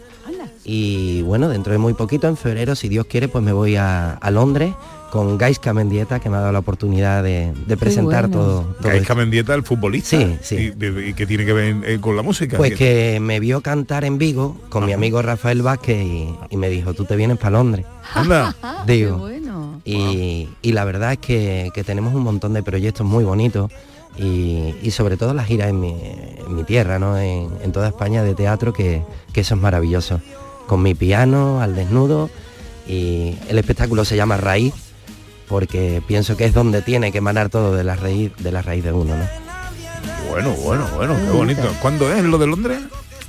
Y 0.64 1.24
bueno, 1.24 1.50
dentro 1.50 1.74
de 1.74 1.80
muy 1.80 1.96
poquito, 1.96 2.28
en 2.28 2.38
febrero, 2.38 2.76
si 2.76 2.88
Dios 2.88 3.08
quiere, 3.08 3.28
pues 3.28 3.44
me 3.44 3.52
voy 3.52 3.78
a, 3.78 4.12
a 4.14 4.30
Londres 4.30 4.76
con 5.12 5.38
Gaisca 5.38 5.74
Mendieta, 5.74 6.20
que 6.20 6.30
me 6.30 6.38
ha 6.38 6.40
dado 6.40 6.54
la 6.54 6.60
oportunidad 6.60 7.22
de, 7.22 7.54
de 7.68 7.78
presentar 7.78 8.28
bueno. 8.30 8.44
todo. 8.44 8.62
todo 8.80 8.90
Gaisca 8.90 9.14
Mendieta 9.14 9.54
el 9.54 9.64
futbolista 9.64 10.18
Sí, 10.18 10.38
sí. 10.42 10.74
y, 10.76 11.14
que 11.14 11.28
tiene 11.28 11.46
que 11.46 11.54
ver 11.54 11.76
eh, 11.86 12.00
con 12.00 12.16
la 12.16 12.24
música 12.24 12.58
Pues 12.58 12.76
que 12.76 13.20
me 13.22 13.40
vio 13.42 13.62
cantar 13.62 14.06
en 14.06 14.18
Vigo 14.18 14.58
con 14.70 14.86
mi 14.86 14.94
amigo 14.94 15.22
Rafael 15.22 15.62
Vázquez 15.62 16.02
y, 16.02 16.34
y 16.50 16.58
me 16.58 16.70
dijo, 16.70 16.94
tú 16.94 17.04
te 17.06 17.16
vienes 17.18 17.38
para 17.38 17.52
Londres. 17.52 17.86
Anda. 18.16 18.56
Digo. 18.88 19.18
bueno. 19.18 19.82
Y, 19.84 20.48
y 20.62 20.72
la 20.72 20.86
verdad 20.86 21.12
es 21.14 21.18
que, 21.20 21.70
que 21.74 21.84
tenemos 21.84 22.14
un 22.16 22.24
montón 22.24 22.54
de 22.54 22.64
proyectos 22.64 23.06
muy 23.06 23.24
bonitos 23.26 23.70
y, 24.18 24.74
y 24.82 24.92
sobre 24.92 25.18
todo 25.18 25.34
las 25.34 25.46
giras 25.48 25.70
en 25.70 25.80
mi, 25.80 25.92
en 25.92 26.56
mi 26.56 26.64
tierra, 26.64 27.00
¿no? 27.00 27.18
en, 27.20 27.50
en 27.64 27.72
toda 27.74 27.90
España 27.90 28.24
de 28.24 28.34
teatro, 28.34 28.72
que, 28.74 29.04
que 29.34 29.42
eso 29.42 29.56
es 29.56 29.62
maravilloso. 29.62 30.22
Con 30.68 30.82
mi 30.84 30.94
piano, 30.96 31.62
al 31.62 31.76
desnudo 31.76 32.30
y 32.88 33.36
el 33.50 33.58
espectáculo 33.60 34.06
se 34.06 34.16
llama 34.16 34.38
Raíz 34.38 34.74
porque 35.52 36.02
pienso 36.08 36.36
que 36.36 36.46
es 36.46 36.54
donde 36.54 36.82
tiene 36.82 37.12
que 37.12 37.20
emanar 37.20 37.50
todo 37.50 37.76
de 37.76 37.84
la 37.84 37.96
raíz 37.96 38.32
de 38.38 38.52
la 38.52 38.64
raíz 38.64 38.84
de 38.84 38.92
uno, 38.92 39.16
¿no? 39.16 39.28
bueno 40.30 40.52
bueno 40.54 40.88
bueno 40.96 41.16
qué 41.16 41.30
bonito 41.30 41.76
¿cuándo 41.82 42.12
es 42.12 42.24
lo 42.24 42.38
de 42.40 42.48
Londres? 42.48 42.80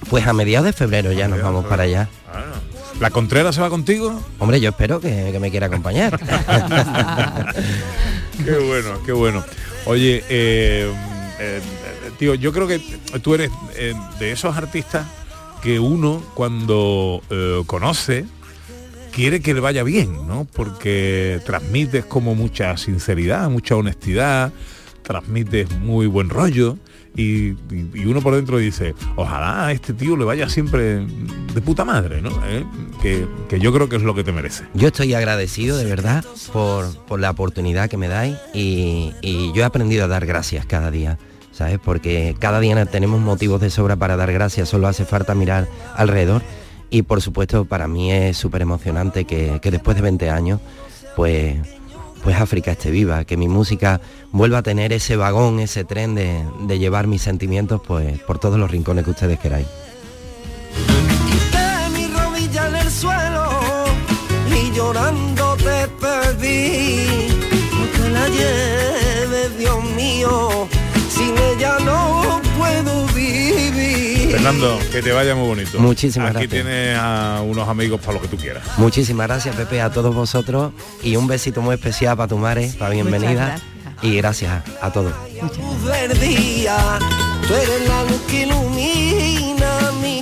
Pues 0.09 0.27
a 0.27 0.33
mediados 0.33 0.67
de 0.67 0.73
febrero 0.73 1.13
ya 1.13 1.29
nos 1.29 1.43
vamos 1.43 1.65
para 1.67 1.85
allá. 1.85 2.09
¿La 3.01 3.11
Contreras 3.11 3.55
se 3.55 3.61
va 3.61 3.71
contigo? 3.71 4.21
Hombre, 4.39 4.61
yo 4.61 4.71
espero 4.71 5.01
que, 5.01 5.31
que 5.33 5.39
me 5.39 5.51
quiera 5.51 5.67
acompañar. 5.67 6.19
Qué 8.45 8.53
bueno, 8.59 8.99
qué 9.07 9.13
bueno. 9.13 9.45
Oye, 9.87 10.25
eh, 10.29 10.93
eh, 11.39 11.61
tío, 12.19 12.35
yo 12.35 12.53
creo 12.53 12.67
que 12.67 12.81
tú 13.23 13.35
eres 13.35 13.51
eh, 13.77 13.95
de 14.19 14.33
esos 14.33 14.57
artistas 14.57 15.07
que 15.63 15.79
uno 15.79 16.23
cuando 16.35 17.23
eh, 17.31 17.63
conoce 17.67 18.25
quiere 19.13 19.41
que 19.41 19.55
le 19.55 19.61
vaya 19.61 19.85
bien, 19.85 20.27
¿no? 20.27 20.47
Porque 20.53 21.41
transmites 21.45 22.05
como 22.05 22.35
mucha 22.35 22.77
sinceridad, 22.77 23.49
mucha 23.51 23.77
honestidad, 23.77 24.53
transmites 25.03 25.71
muy 25.79 26.07
buen 26.07 26.31
rollo 26.31 26.79
y, 27.15 27.51
uno 28.07 28.23
por 28.23 28.35
dentro 28.35 28.57
dice, 28.57 28.95
ojalá 29.17 29.67
a 29.67 29.73
este 29.73 29.93
tío 29.93 30.17
le 30.17 30.25
vaya 30.25 30.49
siempre 30.49 31.07
de 31.55 31.61
puta 31.61 31.85
madre, 31.85 32.23
¿no? 32.23 32.31
¿Eh? 32.47 32.65
Que, 33.03 33.27
que 33.49 33.61
yo 33.61 33.73
creo 33.73 33.89
que 33.89 33.97
es 33.97 34.03
lo 34.03 34.15
que 34.15 34.25
te 34.25 34.33
merece. 34.33 34.65
Yo 34.75 34.89
estoy 34.89 35.13
agradecido 35.13 35.77
de 35.77 35.85
verdad 35.85 36.25
por, 36.53 36.97
por 37.07 37.21
la 37.21 37.31
oportunidad 37.31 37.91
que 37.91 37.99
me 37.99 38.09
dais 38.09 38.37
y, 38.55 39.13
y 39.21 39.53
yo 39.55 39.63
he 39.63 39.65
aprendido 39.65 40.05
a 40.05 40.09
dar 40.09 40.25
gracias 40.25 40.65
cada 40.65 40.91
día, 40.91 41.19
¿sabes? 41.53 41.79
Porque 41.79 42.35
cada 42.39 42.61
día 42.61 42.87
tenemos 42.87 43.21
motivos 43.21 43.61
de 43.61 43.69
sobra 43.69 43.97
para 43.97 44.17
dar 44.17 44.33
gracias, 44.33 44.71
solo 44.71 44.89
hace 44.89 45.05
falta 45.05 45.35
mirar 45.35 45.69
alrededor 45.95 46.43
y 46.93 47.03
por 47.03 47.23
supuesto 47.23 47.65
para 47.65 47.89
mí 47.89 48.13
es 48.13 48.37
súper 48.37 48.61
emocionante 48.61 49.25
que, 49.25 49.59
que 49.63 49.71
después 49.71 49.97
de 49.97 50.03
20 50.03 50.29
años 50.29 50.61
pues, 51.17 51.57
pues 52.23 52.37
África 52.37 52.73
esté 52.73 52.91
viva, 52.91 53.25
que 53.25 53.39
mi 53.39 53.49
música 53.49 54.03
vuelva 54.31 54.59
a 54.59 54.63
tener 54.63 54.93
ese 54.93 55.17
vagón, 55.17 55.59
ese 55.59 55.85
tren 55.85 56.15
de, 56.15 56.45
de 56.67 56.79
llevar 56.79 57.07
mis 57.07 57.23
sentimientos 57.23 57.81
pues 57.87 58.21
por 58.21 58.39
todos 58.39 58.59
los 58.59 58.71
rincones 58.71 59.05
que 59.05 59.11
ustedes 59.11 59.41
queráis. 59.41 59.67
Fernando, 74.43 74.77
que 74.91 75.01
te 75.03 75.13
vaya 75.13 75.37
muy 75.37 75.47
bonito. 75.47 75.79
Muchísimas 75.79 76.31
Aquí 76.31 76.47
gracias. 76.49 76.65
tienes 76.65 76.99
a 76.99 77.43
unos 77.47 77.69
amigos 77.69 78.01
para 78.01 78.15
lo 78.15 78.21
que 78.23 78.27
tú 78.27 78.37
quieras. 78.37 78.65
Muchísimas 78.77 79.29
gracias 79.29 79.55
Pepe 79.55 79.81
a 79.81 79.91
todos 79.91 80.13
vosotros 80.13 80.73
y 81.01 81.15
un 81.15 81.29
besito 81.29 81.63
muy 81.63 81.77
especial 81.77 82.17
para 82.17 82.27
tu 82.27 82.39
madre, 82.39 82.73
para 82.77 82.91
bienvenida 82.91 83.61
y 84.03 84.17
gracias 84.17 84.65
a 84.81 84.91
todos. 84.93 85.13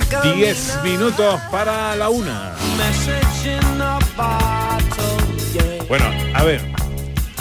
camino. 0.07 0.35
10 0.35 0.83
minutos 0.83 1.41
para 1.51 1.95
la 1.95 2.09
una. 2.09 2.51
Bueno, 5.87 6.05
a 6.35 6.43
ver. 6.43 6.61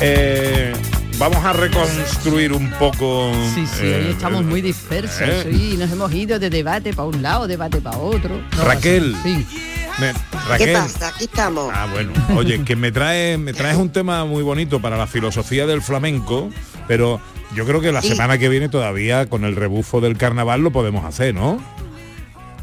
eh, 0.01 0.73
vamos 1.21 1.45
a 1.45 1.53
reconstruir 1.53 2.53
un 2.53 2.69
poco. 2.73 3.31
Sí, 3.55 3.65
sí, 3.67 3.83
eh, 3.85 4.03
hoy 4.07 4.11
estamos 4.13 4.43
muy 4.45 4.61
dispersos. 4.63 5.21
eh. 5.21 5.49
Sí, 5.53 5.77
nos 5.79 5.91
hemos 5.93 6.13
ido 6.13 6.39
de 6.41 6.51
debate 6.51 6.93
para 6.93 7.07
un 7.09 7.23
lado, 7.23 7.47
debate 7.47 7.81
para 7.81 7.99
otro. 7.99 8.41
No, 8.57 8.65
Raquel. 8.65 9.15
Sí. 9.23 9.47
me- 9.99 10.13
¿Qué 10.13 10.39
Raquel. 10.49 10.73
pasa? 10.73 11.09
Aquí 11.09 11.25
estamos. 11.25 11.71
Ah, 11.75 11.87
bueno. 11.93 12.13
Oye, 12.37 12.65
que 12.65 12.75
me 12.75 12.91
trae, 12.91 13.37
me 13.39 13.53
traes 13.53 13.77
un 13.77 13.91
tema 13.91 14.25
muy 14.25 14.43
bonito 14.43 14.81
para 14.81 14.97
la 14.97 15.07
filosofía 15.07 15.67
del 15.67 15.83
flamenco, 15.83 16.49
pero 16.89 17.21
yo 17.55 17.65
creo 17.67 17.81
que 17.81 17.93
la 17.93 18.01
Sí. 18.03 18.09
semana 18.09 18.39
que 18.39 18.49
viene 18.49 18.69
todavía 18.69 19.27
con 19.27 19.45
el 19.45 19.55
rebufo 19.57 20.01
del 20.01 20.17
carnaval 20.17 20.63
lo 20.63 20.71
podemos 20.73 21.05
hacer, 21.05 21.35
¿no? 21.35 21.63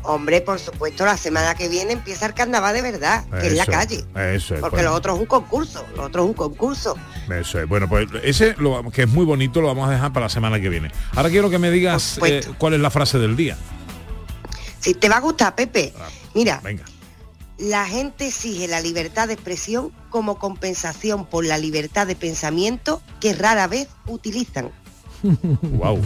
Hombre, 0.08 0.40
por 0.40 0.58
supuesto, 0.58 1.04
la 1.04 1.18
semana 1.18 1.54
que 1.54 1.68
viene 1.68 1.92
empieza 1.92 2.28
el 2.28 2.34
carnaval 2.34 2.74
de 2.74 2.82
verdad, 2.82 3.26
que 3.42 3.48
es 3.48 3.54
la 3.54 3.66
calle. 3.66 4.06
Eso 4.16 4.56
es. 4.56 4.62
Porque 4.62 4.78
pues, 4.78 4.84
lo 4.86 4.94
otro 4.94 5.14
es 5.14 5.20
un 5.20 5.26
concurso, 5.26 5.86
lo 5.98 6.04
otro 6.04 6.24
es 6.24 6.30
un 6.30 6.34
concurso. 6.34 6.96
Eso 7.30 7.60
es. 7.60 7.68
Bueno, 7.68 7.90
pues 7.90 8.08
ese, 8.24 8.56
lo, 8.58 8.90
que 8.90 9.02
es 9.02 9.10
muy 9.10 9.26
bonito, 9.26 9.60
lo 9.60 9.68
vamos 9.68 9.90
a 9.90 9.92
dejar 9.92 10.14
para 10.14 10.28
la 10.28 10.30
semana 10.30 10.62
que 10.62 10.70
viene. 10.70 10.92
Ahora 11.12 11.30
quiero 11.30 11.50
que 11.50 11.60
me 11.60 11.70
digas 11.72 12.16
Por 12.20 12.30
eh, 12.30 12.42
supuesto. 12.42 12.56
cuál 12.58 12.76
es 12.76 12.80
la 12.80 12.90
frase 12.90 13.20
del 13.20 13.36
día. 13.36 13.58
Si 14.80 14.94
te 14.94 15.10
va 15.10 15.18
a 15.18 15.20
gustar, 15.20 15.56
Pepe, 15.56 15.94
mira, 16.34 16.62
Venga. 16.64 16.86
la 17.58 17.86
gente 17.86 18.28
exige 18.28 18.70
la 18.70 18.80
libertad 18.80 19.28
de 19.28 19.34
expresión 19.34 19.92
como 20.10 20.40
compensación 20.40 21.26
por 21.26 21.46
la 21.46 21.58
libertad 21.58 22.08
de 22.08 22.16
pensamiento 22.16 23.02
que 23.20 23.34
rara 23.34 23.68
vez 23.68 23.90
utilizan. 24.06 24.72
wow. 25.22 26.02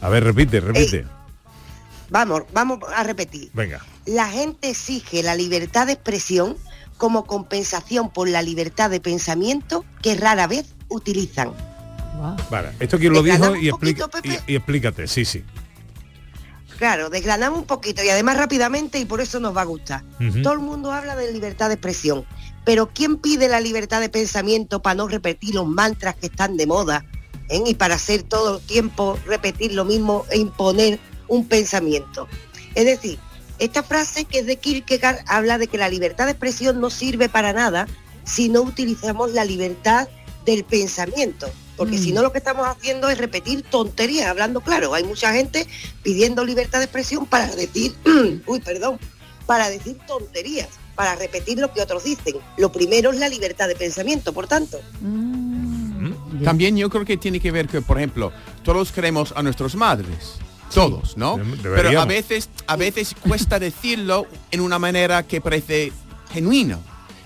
A 0.00 0.08
ver, 0.08 0.22
repite, 0.22 0.60
repite. 0.60 1.04
Vamos, 2.10 2.42
vamos 2.52 2.78
a 2.94 3.02
repetir. 3.02 3.50
Venga. 3.54 3.84
La 4.06 4.28
gente 4.28 4.70
exige 4.70 5.22
la 5.22 5.34
libertad 5.34 5.86
de 5.86 5.94
expresión 5.94 6.56
como 6.96 7.24
compensación 7.24 8.10
por 8.10 8.28
la 8.28 8.42
libertad 8.42 8.90
de 8.90 9.00
pensamiento 9.00 9.84
que 10.02 10.14
rara 10.14 10.46
vez 10.46 10.66
utilizan. 10.88 11.52
Vale. 12.50 12.70
Esto 12.78 12.98
quién 12.98 13.12
lo 13.12 13.22
dijo 13.22 13.56
y, 13.56 13.70
poquito, 13.70 14.04
explica, 14.04 14.44
y, 14.46 14.52
y 14.52 14.56
explícate. 14.56 15.06
Sí, 15.08 15.24
sí. 15.24 15.44
Claro, 16.78 17.10
desgranamos 17.10 17.60
un 17.60 17.66
poquito 17.66 18.02
y 18.02 18.08
además 18.08 18.36
rápidamente 18.36 18.98
y 18.98 19.04
por 19.04 19.20
eso 19.20 19.40
nos 19.40 19.56
va 19.56 19.62
a 19.62 19.64
gustar. 19.64 20.02
Todo 20.42 20.52
el 20.54 20.58
mundo 20.60 20.92
habla 20.92 21.16
de 21.16 21.32
libertad 21.32 21.68
de 21.68 21.74
expresión, 21.74 22.24
pero 22.64 22.90
¿quién 22.92 23.16
pide 23.16 23.48
la 23.48 23.60
libertad 23.60 24.00
de 24.00 24.08
pensamiento 24.08 24.82
para 24.82 24.94
no 24.94 25.08
repetir 25.08 25.54
los 25.54 25.66
mantras 25.66 26.16
que 26.16 26.26
están 26.26 26.56
de 26.56 26.66
moda? 26.66 27.04
eh? 27.48 27.62
Y 27.66 27.74
para 27.74 27.94
hacer 27.94 28.22
todo 28.22 28.58
el 28.58 28.66
tiempo 28.66 29.18
repetir 29.26 29.72
lo 29.72 29.84
mismo 29.84 30.24
e 30.30 30.38
imponer 30.38 30.98
un 31.28 31.46
pensamiento. 31.46 32.28
Es 32.74 32.84
decir, 32.84 33.18
esta 33.58 33.82
frase 33.82 34.24
que 34.24 34.40
es 34.40 34.46
de 34.46 34.56
Kierkegaard 34.56 35.24
habla 35.26 35.58
de 35.58 35.68
que 35.68 35.78
la 35.78 35.88
libertad 35.88 36.26
de 36.26 36.32
expresión 36.32 36.80
no 36.80 36.90
sirve 36.90 37.28
para 37.28 37.52
nada 37.52 37.86
si 38.24 38.48
no 38.48 38.62
utilizamos 38.62 39.32
la 39.32 39.44
libertad 39.44 40.08
del 40.44 40.64
pensamiento. 40.64 41.48
Porque 41.76 41.98
si 41.98 42.12
no 42.12 42.22
lo 42.22 42.30
que 42.30 42.38
estamos 42.38 42.66
haciendo 42.68 43.08
es 43.08 43.18
repetir 43.18 43.62
tonterías, 43.62 44.28
hablando 44.28 44.60
claro. 44.60 44.94
Hay 44.94 45.02
mucha 45.02 45.32
gente 45.32 45.66
pidiendo 46.02 46.44
libertad 46.44 46.78
de 46.78 46.84
expresión 46.84 47.26
para 47.26 47.48
decir, 47.54 47.94
uy, 48.46 48.60
perdón, 48.60 48.98
para 49.46 49.68
decir 49.68 49.98
tonterías, 50.06 50.68
para 50.94 51.16
repetir 51.16 51.58
lo 51.58 51.72
que 51.72 51.82
otros 51.82 52.04
dicen. 52.04 52.36
Lo 52.58 52.70
primero 52.70 53.10
es 53.10 53.18
la 53.18 53.28
libertad 53.28 53.66
de 53.66 53.74
pensamiento, 53.74 54.32
por 54.32 54.46
tanto. 54.46 54.80
También 56.44 56.76
yo 56.76 56.88
creo 56.90 57.04
que 57.04 57.16
tiene 57.16 57.40
que 57.40 57.50
ver 57.50 57.66
que, 57.66 57.82
por 57.82 57.98
ejemplo, 57.98 58.32
todos 58.62 58.92
queremos 58.92 59.32
a 59.34 59.42
nuestras 59.42 59.74
madres. 59.74 60.38
Todos, 60.74 61.16
¿no? 61.16 61.40
Pero 61.62 62.00
a 62.00 62.04
veces, 62.04 62.50
a 62.66 62.76
veces 62.76 63.14
cuesta 63.20 63.58
decirlo 63.58 64.26
en 64.50 64.60
una 64.60 64.78
manera 64.78 65.22
que 65.22 65.40
parece 65.40 65.92
genuino. 66.32 66.80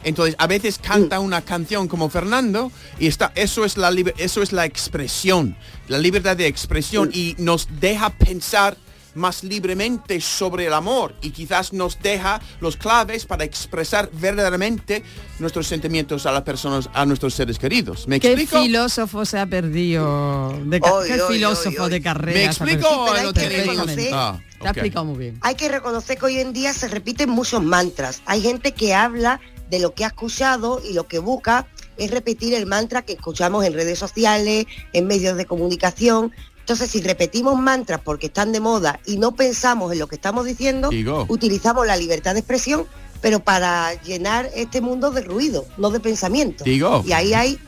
Entonces, 0.05 0.37
a 0.39 0.47
veces 0.47 0.79
canta 0.79 1.19
una 1.19 1.43
canción 1.43 1.89
como 1.89 2.09
Fernando 2.09 2.71
y 2.99 3.09
está, 3.09 3.33
eso 3.35 3.65
es 3.65 3.77
la 3.77 3.91
eso 4.17 4.43
es 4.43 4.53
la 4.53 4.65
expresión, 4.65 5.57
la 5.89 5.99
libertad 5.99 6.37
de 6.37 6.47
expresión 6.47 7.11
y 7.13 7.35
nos 7.39 7.69
deja 7.81 8.11
pensar 8.11 8.77
más 9.15 9.43
libremente 9.45 10.21
sobre 10.21 10.67
el 10.67 10.73
amor 10.73 11.15
y 11.23 11.31
quizás 11.31 11.73
nos 11.73 11.99
deja 12.01 12.41
los 12.61 12.77
claves 12.77 13.27
para 13.27 13.45
expresar 13.45 14.11
verdaderamente 14.13 15.03
nuestros 15.39 15.67
sentimientos 15.67 16.27
a 16.27 16.33
las 16.33 16.43
personas, 16.43 16.89
a 16.95 17.05
nuestros 17.07 17.35
seres 17.35 17.59
queridos. 17.59 18.07
¿Me 18.09 18.21
¿Qué 18.21 18.33
explico? 18.33 18.63
filósofo 18.63 19.25
se 19.25 19.39
ha 19.39 19.47
perdido? 19.47 20.53
De 20.65 20.81
¿Qué 20.81 21.21
filósofo 21.29 21.89
de 21.89 22.01
carrera? 22.03 22.39
¿Me 22.39 22.45
explico 22.45 22.89
no 22.91 23.33
reconocer- 23.33 24.11
Ah, 24.13 24.39
Te 24.61 24.67
ha 24.67 24.71
ok. 24.71 24.77
explicado 24.77 25.05
muy 25.05 25.19
bien. 25.19 25.39
Hay 25.43 25.55
que 25.55 25.69
reconocer 25.69 26.19
que 26.19 26.27
hoy 26.27 26.39
en 26.39 26.53
día 26.53 26.73
se 26.73 26.89
repiten 26.89 27.31
muchos 27.31 27.63
mantras. 27.63 28.23
Hay 28.27 28.43
gente 28.43 28.73
que 28.73 28.95
habla 28.95 29.41
de 29.71 29.79
lo 29.79 29.95
que 29.95 30.05
ha 30.05 30.09
escuchado 30.09 30.81
y 30.89 30.95
lo 30.95 31.07
que 31.07 31.19
busca 31.19 31.67
es 31.97 32.11
repetir 32.11 32.55
el 32.55 32.67
mantra 32.67 33.03
que 33.03 33.13
escuchamos 33.15 33.65
en 33.65 33.73
redes 33.75 33.99
sociales, 33.99 34.67
en 34.93 35.07
medios 35.07 35.37
de 35.37 35.47
comunicación. 35.47 36.33
Entonces, 36.69 36.91
si 36.91 37.01
repetimos 37.01 37.59
mantras 37.59 37.99
porque 38.05 38.27
están 38.27 38.53
de 38.53 38.61
moda 38.61 39.01
y 39.07 39.17
no 39.17 39.35
pensamos 39.35 39.91
en 39.91 39.99
lo 39.99 40.07
que 40.07 40.17
estamos 40.17 40.45
diciendo, 40.45 40.91
Digo. 40.91 41.25
utilizamos 41.31 41.87
la 41.87 41.97
libertad 41.97 42.35
de 42.35 42.41
expresión, 42.41 42.85
pero 43.23 43.41
para 43.41 43.95
llenar 44.03 44.51
este 44.55 44.83
mundo 44.83 45.11
de 45.11 45.23
ruido, 45.23 45.65
no 45.79 45.89
de 45.89 45.99
pensamiento. 45.99 46.65
Digo. 46.65 47.03
Y 47.07 47.13
ahí 47.13 47.33
hay 47.33 47.59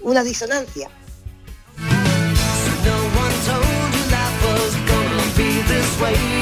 una 0.00 0.22
disonancia. 0.22 0.88
No 6.04 6.39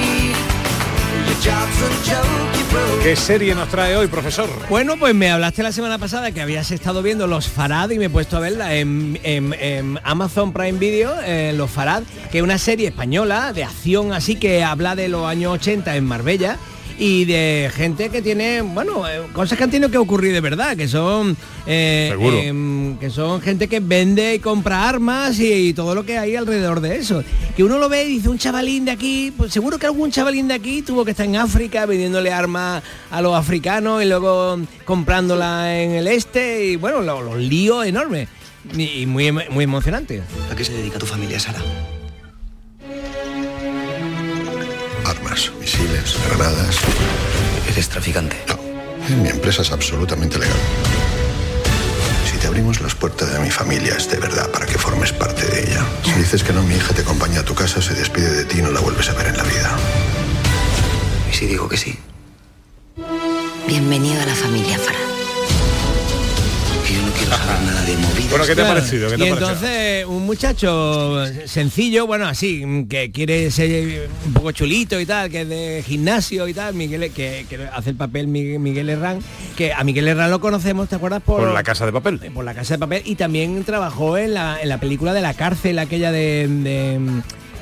¿Qué 3.03 3.17
serie 3.17 3.55
nos 3.55 3.69
trae 3.69 3.97
hoy, 3.97 4.09
profesor? 4.09 4.49
Bueno, 4.69 4.97
pues 4.99 5.15
me 5.15 5.31
hablaste 5.31 5.63
la 5.63 5.73
semana 5.73 5.99
pasada 5.99 6.33
que 6.33 6.41
habías 6.41 6.71
estado 6.71 7.03
viendo 7.03 7.27
Los 7.27 7.49
Farad 7.49 7.91
y 7.91 7.99
me 7.99 8.07
he 8.07 8.11
puesto 8.11 8.37
a 8.37 8.41
verla 8.41 8.75
en, 8.75 9.99
Amazon 10.03 10.53
Prime 10.53 10.79
Video, 10.79 11.15
eh, 11.25 11.53
Los 11.55 11.71
Farad, 11.71 12.03
que 12.31 12.39
es 12.39 12.45
una 12.45 12.59
serie 12.59 12.89
española 12.89 13.53
de 13.53 13.65
acción 13.65 14.13
así 14.13 14.37
que 14.37 14.65
habla 14.65 14.97
de 14.97 15.09
los 15.09 15.27
años 15.27 15.53
80 15.55 15.97
en 15.97 16.05
Marbella 16.05 16.59
y 17.01 17.25
de 17.27 17.71
gente 17.75 18.09
que 18.09 18.21
tiene, 18.23 18.61
bueno, 18.61 19.09
eh, 19.09 19.21
cosas 19.33 19.57
que 19.57 19.65
han 19.65 19.71
tenido 19.71 19.89
que 19.91 19.99
ocurrir 19.99 20.33
de 20.33 20.41
verdad, 20.41 20.77
que 20.77 20.89
son 20.89 21.37
eh, 21.67 22.13
em, 22.45 22.97
que 22.99 23.09
son 23.11 23.41
gente 23.41 23.69
que 23.69 23.79
vende 23.81 24.35
y 24.35 24.39
compra 24.41 24.89
armas 24.89 25.39
y, 25.39 25.53
y 25.69 25.73
todo 25.75 25.95
lo 25.95 26.05
que 26.05 26.19
hay 26.19 26.35
alrededor 26.35 26.81
de 26.81 26.97
eso. 26.97 27.23
Que 27.57 27.63
uno 27.63 27.79
lo 27.79 27.89
ve 27.89 28.05
y 28.05 28.09
dice, 28.09 28.29
un 28.29 28.39
chavalín 28.39 28.85
de 28.85 28.91
aquí, 28.91 29.33
pues 29.37 29.53
seguro 29.53 29.79
que 29.79 29.87
algún 29.87 30.11
chavalín 30.11 30.49
de 30.49 30.55
aquí 30.55 30.83
tuvo 30.83 31.05
que 31.05 31.13
estar 31.13 31.27
en 31.27 31.37
África 31.37 31.87
vendiéndole 31.87 32.33
armas 32.33 32.83
a 33.11 33.23
los 33.23 33.35
africanos 33.35 34.03
y 34.03 34.07
luego 34.07 34.59
comprándola 34.85 35.81
en 35.81 35.93
el 35.93 36.09
este 36.09 36.65
y 36.67 36.77
bueno, 36.77 37.01
lo- 37.03 37.23
los, 37.23 37.37
líos 37.39 37.87
enormes 37.87 38.29
y, 38.77 39.03
y 39.03 39.07
muy, 39.07 39.31
muy 39.31 39.65
emocionante. 39.65 40.23
¿A 40.51 40.57
qué 40.57 40.65
se 40.65 40.73
dedica 40.73 40.99
tu 40.99 41.07
familia, 41.07 41.39
Sara? 41.39 41.61
Misiles, 45.79 46.17
granadas. 46.27 46.77
¿Eres 47.71 47.89
traficante? 47.89 48.37
No, 48.49 49.23
mi 49.23 49.29
empresa 49.29 49.63
es 49.63 49.71
absolutamente 49.71 50.39
legal. 50.39 50.57
Si 52.31 52.37
te 52.39 52.47
abrimos 52.47 52.81
las 52.81 52.95
puertas 52.95 53.33
de 53.33 53.39
mi 53.39 53.51
familia 53.51 53.95
es 53.97 54.11
de 54.11 54.19
verdad 54.19 54.51
para 54.51 54.67
que 54.67 54.79
formes 54.79 55.13
parte 55.13 55.47
de 55.47 55.63
ella. 55.63 55.85
Si 56.05 56.13
dices 56.13 56.43
que 56.43 56.53
no, 56.53 56.63
mi 56.63 56.75
hija 56.75 56.95
te 56.95 57.03
acompaña 57.03 57.41
a 57.41 57.45
tu 57.45 57.55
casa, 57.55 57.81
se 57.81 57.95
despide 57.95 58.31
de 58.31 58.45
ti 58.45 58.59
y 58.59 58.63
no 58.63 58.71
la 58.71 58.81
vuelves 58.81 59.09
a 59.09 59.15
ver 59.15 59.29
en 59.29 59.37
la 59.37 59.45
vida. 59.45 59.77
¿Y 61.31 61.37
si 61.37 61.47
digo 61.47 61.69
que 61.69 61.77
sí? 61.77 61.99
Bienvenido 63.67 64.23
a 64.23 64.27
la 64.27 64.35
familia 64.35 64.79
Farad. 64.79 65.08
Que 66.89 66.95
yo 66.95 67.03
no 67.03 67.13
quiero 67.13 67.37
saber 67.37 67.61
nada 67.67 67.83
de 67.83 67.97
movidas. 67.99 68.31
Bueno, 68.31 68.45
¿qué 68.47 68.55
te 68.57 68.63
ha 68.63 68.67
parecido? 68.69 69.11
¿Qué 69.11 69.17
te 69.19 69.25
y 69.25 69.29
ha 69.29 69.35
parecido? 69.35 69.51
entonces 69.53 70.07
un 70.07 70.25
muchacho 70.25 71.27
sencillo, 71.47 72.07
bueno, 72.07 72.27
así, 72.27 72.87
que 72.89 73.11
quiere 73.11 73.51
ser 73.51 74.09
un 74.25 74.33
poco 74.33 74.53
chulito 74.53 74.99
y 74.99 75.05
tal, 75.05 75.29
que 75.31 75.43
es 75.43 75.49
de 75.51 75.85
gimnasio 75.87 76.49
y 76.49 76.55
tal, 76.55 76.75
Miguel, 76.75 77.13
que, 77.13 77.45
que 77.49 77.69
hace 77.75 77.91
el 77.91 77.97
papel 77.97 78.27
Miguel, 78.27 78.59
Miguel 78.59 78.89
Herrán, 78.89 79.19
que 79.55 79.75
a 79.75 79.85
Miguel 79.85 80.09
Herrán 80.09 80.31
lo 80.31 80.41
conocemos, 80.41 80.89
¿te 80.89 80.97
acuerdas? 80.97 81.23
Por, 81.23 81.41
Por 81.41 81.53
la 81.53 81.63
casa 81.63 81.85
de 81.85 81.93
papel. 81.93 82.19
por 82.33 82.45
la 82.45 82.55
casa 82.55 82.75
de 82.75 82.79
papel 82.79 83.03
y 83.05 83.17
también 83.17 83.63
trabajó 83.65 84.17
en 84.17 84.33
la, 84.33 84.59
en 84.63 84.71
la 84.71 84.81
película 84.81 85.13
de 85.13 85.21
la 85.21 85.35
cárcel, 85.35 85.79
aquella 85.79 86.11
de... 86.11 86.49
de, 86.49 86.99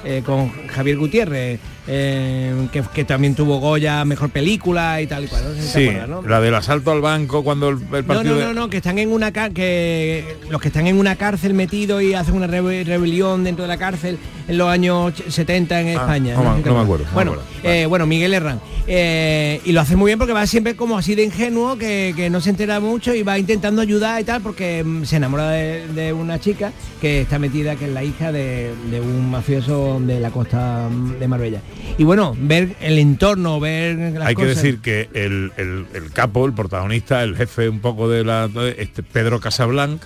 eh, 0.05 0.23
con 0.25 0.53
Javier 0.69 0.99
Gutiérrez, 0.99 1.59
eh, 1.89 2.69
que, 2.73 2.83
que 2.95 3.05
también 3.05 3.35
tuvo 3.35 3.59
Goya, 3.59 4.05
mejor 4.05 4.31
película 4.31 5.01
y 5.01 5.07
tal 5.07 5.25
y 5.25 5.29
cual. 5.29 5.45
no 5.45 5.51
sé 5.55 5.63
si 5.63 5.67
te 5.67 5.73
Sí, 5.81 5.89
acuerdas, 5.89 6.09
¿no? 6.09 6.23
la 6.29 6.41
del 6.41 6.55
asalto 6.55 6.91
al 6.91 7.01
banco 7.01 7.45
cuando 7.45 7.69
el, 7.69 7.77
el 7.77 7.83
No, 7.83 8.05
partido... 8.05 8.35
no, 8.35 8.41
de- 8.41 8.45
no, 8.47 8.55
no, 8.55 8.71
que 8.71 8.79
están 8.79 8.99
en 8.99 9.11
una 9.13 9.33
que 9.33 10.37
los 10.51 10.61
que 10.61 10.69
están 10.69 10.87
en 10.87 10.99
una 10.99 11.17
cárcel 11.17 11.55
metidos 11.55 12.03
y 12.03 12.15
hacen 12.15 12.35
una 12.35 12.47
rebe- 12.47 12.85
rebelión 12.85 13.45
dentro 13.45 13.63
de 13.65 13.69
la 13.69 13.77
cárcel 13.77 14.19
en 14.49 14.59
los 14.59 14.69
años 14.69 15.13
ch- 15.15 15.29
70 15.31 15.81
en 15.81 15.89
España. 15.89 16.35
Ah, 16.39 16.43
no 16.57 16.63
te 16.63 16.69
no 16.71 16.77
me 16.77 16.83
acuerdo, 16.83 17.05
no 17.05 17.11
me 17.11 17.15
Bueno, 17.15 17.37
eh, 17.63 17.87
bueno, 17.87 18.07
Miguel 18.07 18.35
Herrán. 18.35 18.61
Eh, 18.89 19.61
y 19.65 19.73
lo 19.73 19.81
hace 19.81 19.97
muy 19.97 20.09
bien 20.11 20.19
porque 20.19 20.33
va 20.33 20.47
siempre 20.47 20.77
como 20.77 20.97
así 20.97 21.15
de 21.17 21.25
ingenuo, 21.25 21.77
que, 21.77 22.13
que 22.17 22.31
no 22.31 22.41
se 22.41 22.51
entera 22.51 22.79
mucho 22.79 23.15
y 23.15 23.23
va 23.23 23.37
intentando 23.39 23.83
ayudar 23.83 24.21
y 24.21 24.25
tal, 24.25 24.41
porque 24.43 24.85
mm, 24.85 25.05
se 25.05 25.17
enamora 25.17 25.51
de, 25.51 25.89
de 25.89 26.13
una 26.13 26.39
chica 26.39 26.73
que 27.01 27.23
está 27.23 27.39
metida, 27.41 27.75
que 27.75 27.87
es 27.87 27.91
la 27.93 28.05
hija 28.05 28.31
de, 28.31 28.73
de 28.91 29.01
un 29.01 29.29
mafioso 29.31 30.01
de 30.01 30.21
la 30.21 30.31
costa 30.31 30.89
mm, 30.89 31.19
de 31.19 31.29
Marbella. 31.29 31.61
Y 31.99 32.05
bueno, 32.05 32.37
ver 32.39 32.77
el 32.81 32.99
entorno, 32.99 33.59
ver 33.61 33.97
las 34.13 34.29
Hay 34.29 34.35
que 34.35 34.45
decir 34.45 34.79
que 34.81 35.09
el, 35.15 35.53
el- 35.57 35.87
el 35.95 36.11
capo, 36.13 36.45
el 36.47 36.53
protagonista, 36.53 37.23
el 37.23 37.37
jefe 37.37 37.69
un 37.69 37.81
poco 37.81 38.09
de 38.09 38.25
la... 38.25 38.51
Este, 38.77 39.03
Pedro 39.03 39.41
Casablanc, 39.41 40.03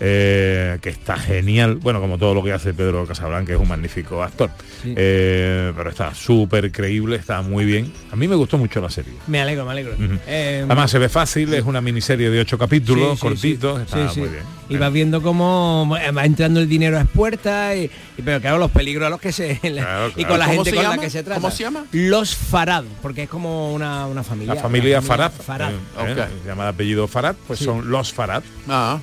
eh, 0.00 0.78
que 0.82 0.90
está 0.90 1.16
genial, 1.16 1.76
bueno, 1.76 2.00
como 2.00 2.18
todo 2.18 2.34
lo 2.34 2.42
que 2.42 2.52
hace 2.52 2.74
Pedro 2.74 3.06
Casablanc, 3.06 3.46
que 3.46 3.54
es 3.54 3.58
un 3.58 3.68
magnífico 3.68 4.22
actor. 4.22 4.50
Sí. 4.82 4.94
Eh, 4.96 5.72
pero 5.76 5.90
está 5.90 6.14
súper 6.14 6.70
creíble, 6.70 7.16
está 7.16 7.40
muy 7.42 7.64
bien. 7.64 7.92
A 8.12 8.16
mí 8.16 8.28
me 8.28 8.36
gustó 8.36 8.58
mucho 8.58 8.80
la 8.80 8.90
serie. 8.90 9.12
Me 9.26 9.40
alegro, 9.40 9.64
me 9.64 9.72
alegro. 9.72 9.94
Eh, 10.26 10.62
Además 10.66 10.90
se 10.90 10.98
ve 10.98 11.08
fácil, 11.08 11.52
es 11.54 11.64
una 11.64 11.80
miniserie 11.80 12.30
de 12.30 12.40
ocho 12.40 12.58
capítulos, 12.58 13.12
Sí, 13.12 13.16
sí, 13.16 13.20
cortitos, 13.22 13.76
sí. 13.78 13.82
está 13.84 14.08
Sí, 14.08 14.14
sí. 14.14 14.20
muy 14.20 14.28
bien. 14.28 14.42
Y 14.68 14.76
vas 14.78 14.92
viendo 14.92 15.22
cómo 15.22 15.88
va 15.88 16.24
entrando 16.24 16.58
el 16.60 16.68
dinero 16.68 16.98
a 16.98 17.02
expuertas 17.02 17.76
y, 17.76 17.82
y- 18.18 18.22
pero 18.24 18.40
claro, 18.40 18.58
los 18.58 18.70
peligros 18.72 19.06
a 19.06 19.10
los 19.10 19.20
que 19.20 19.30
se 19.30 19.60
y 20.16 20.24
con 20.24 20.38
la 20.40 20.46
¿Cómo 20.46 20.64
gente 20.64 20.74
con 20.74 20.82
la 20.82 20.98
que 20.98 21.08
se 21.08 21.22
trata. 21.22 21.40
¿Cómo 21.40 21.52
se 21.52 21.62
llama? 21.62 21.84
Los 21.92 22.34
Farad, 22.34 22.82
porque 23.00 23.22
es 23.24 23.28
como 23.28 23.72
una, 23.72 24.06
una 24.06 24.24
familia. 24.24 24.54
La 24.54 24.60
familia 24.60 25.00
Farad, 25.00 25.30
Farad. 25.30 25.70
eh, 25.70 25.76
eh, 26.18 26.26
se 26.42 26.48
llama 26.48 26.64
de 26.64 26.70
apellido 26.70 27.06
Farad, 27.06 27.36
pues 27.46 27.60
Sí. 27.60 27.64
son 27.64 27.88
los 27.90 28.12
Farad. 28.12 28.42
Ah. 28.68 28.98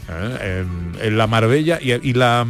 Eh, 0.95 0.97
en, 0.99 1.05
en 1.07 1.17
la 1.17 1.27
Marbella 1.27 1.79
y, 1.81 1.91
y 1.91 2.13
la, 2.13 2.45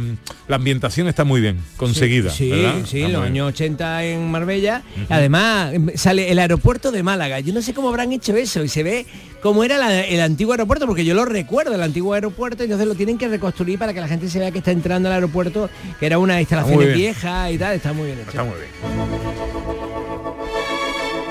la 0.48 0.56
ambientación 0.56 1.08
está 1.08 1.24
muy 1.24 1.40
bien 1.40 1.58
conseguida. 1.76 2.30
Sí, 2.30 2.50
¿verdad? 2.50 2.74
sí, 2.86 3.02
Está 3.02 3.12
los 3.12 3.22
años 3.24 3.48
80 3.48 4.04
en 4.04 4.30
Marbella. 4.30 4.82
Además, 5.08 5.72
em, 5.74 5.90
sale 5.96 6.30
el 6.30 6.38
aeropuerto 6.38 6.90
de 6.92 7.02
Málaga. 7.02 7.40
Yo 7.40 7.52
no 7.54 7.62
sé 7.62 7.74
cómo 7.74 7.88
habrán 7.88 8.12
hecho 8.12 8.36
eso 8.36 8.62
y 8.64 8.68
se 8.68 8.82
ve 8.82 9.06
cómo 9.42 9.62
era 9.64 9.76
la- 9.78 10.02
el 10.04 10.20
antiguo 10.20 10.52
aeropuerto, 10.54 10.86
porque 10.86 11.04
yo 11.04 11.14
lo 11.14 11.24
recuerdo, 11.24 11.74
el 11.74 11.82
antiguo 11.82 12.14
aeropuerto, 12.14 12.62
entonces 12.64 12.86
lo 12.88 12.94
tienen 12.94 13.18
que 13.18 13.28
reconstruir 13.28 13.78
para 13.78 13.92
que 13.92 14.00
la 14.00 14.08
gente 14.08 14.28
se 14.28 14.38
vea 14.38 14.50
que 14.50 14.58
está 14.58 14.70
entrando 14.70 15.08
al 15.08 15.14
aeropuerto, 15.16 15.68
que 16.00 16.06
era 16.06 16.18
una 16.18 16.40
instalación 16.40 16.78
vieja 16.94 17.50
y 17.50 17.58
tal. 17.58 17.74
Está 17.76 17.92
muy 17.92 18.06
bien 18.06 18.18
hecho. 18.20 18.30
Está 18.30 18.44
muy 18.44 18.54
bien. 18.54 18.70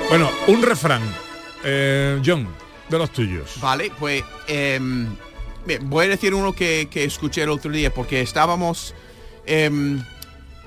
Bueno, 0.09 0.29
un 0.47 0.61
refrán. 0.61 1.01
Eh, 1.65 2.19
John, 2.23 2.47
de 2.89 2.97
los 2.97 3.11
tuyos. 3.11 3.55
Vale, 3.61 3.91
pues 3.99 4.21
em, 4.47 5.07
voy 5.83 6.05
a 6.05 6.09
decir 6.09 6.33
uno 6.33 6.53
que, 6.53 6.87
que 6.89 7.03
escuché 7.03 7.43
el 7.43 7.49
otro 7.49 7.71
día 7.71 7.93
porque 7.93 8.21
estábamos... 8.21 8.93
em, 9.45 10.03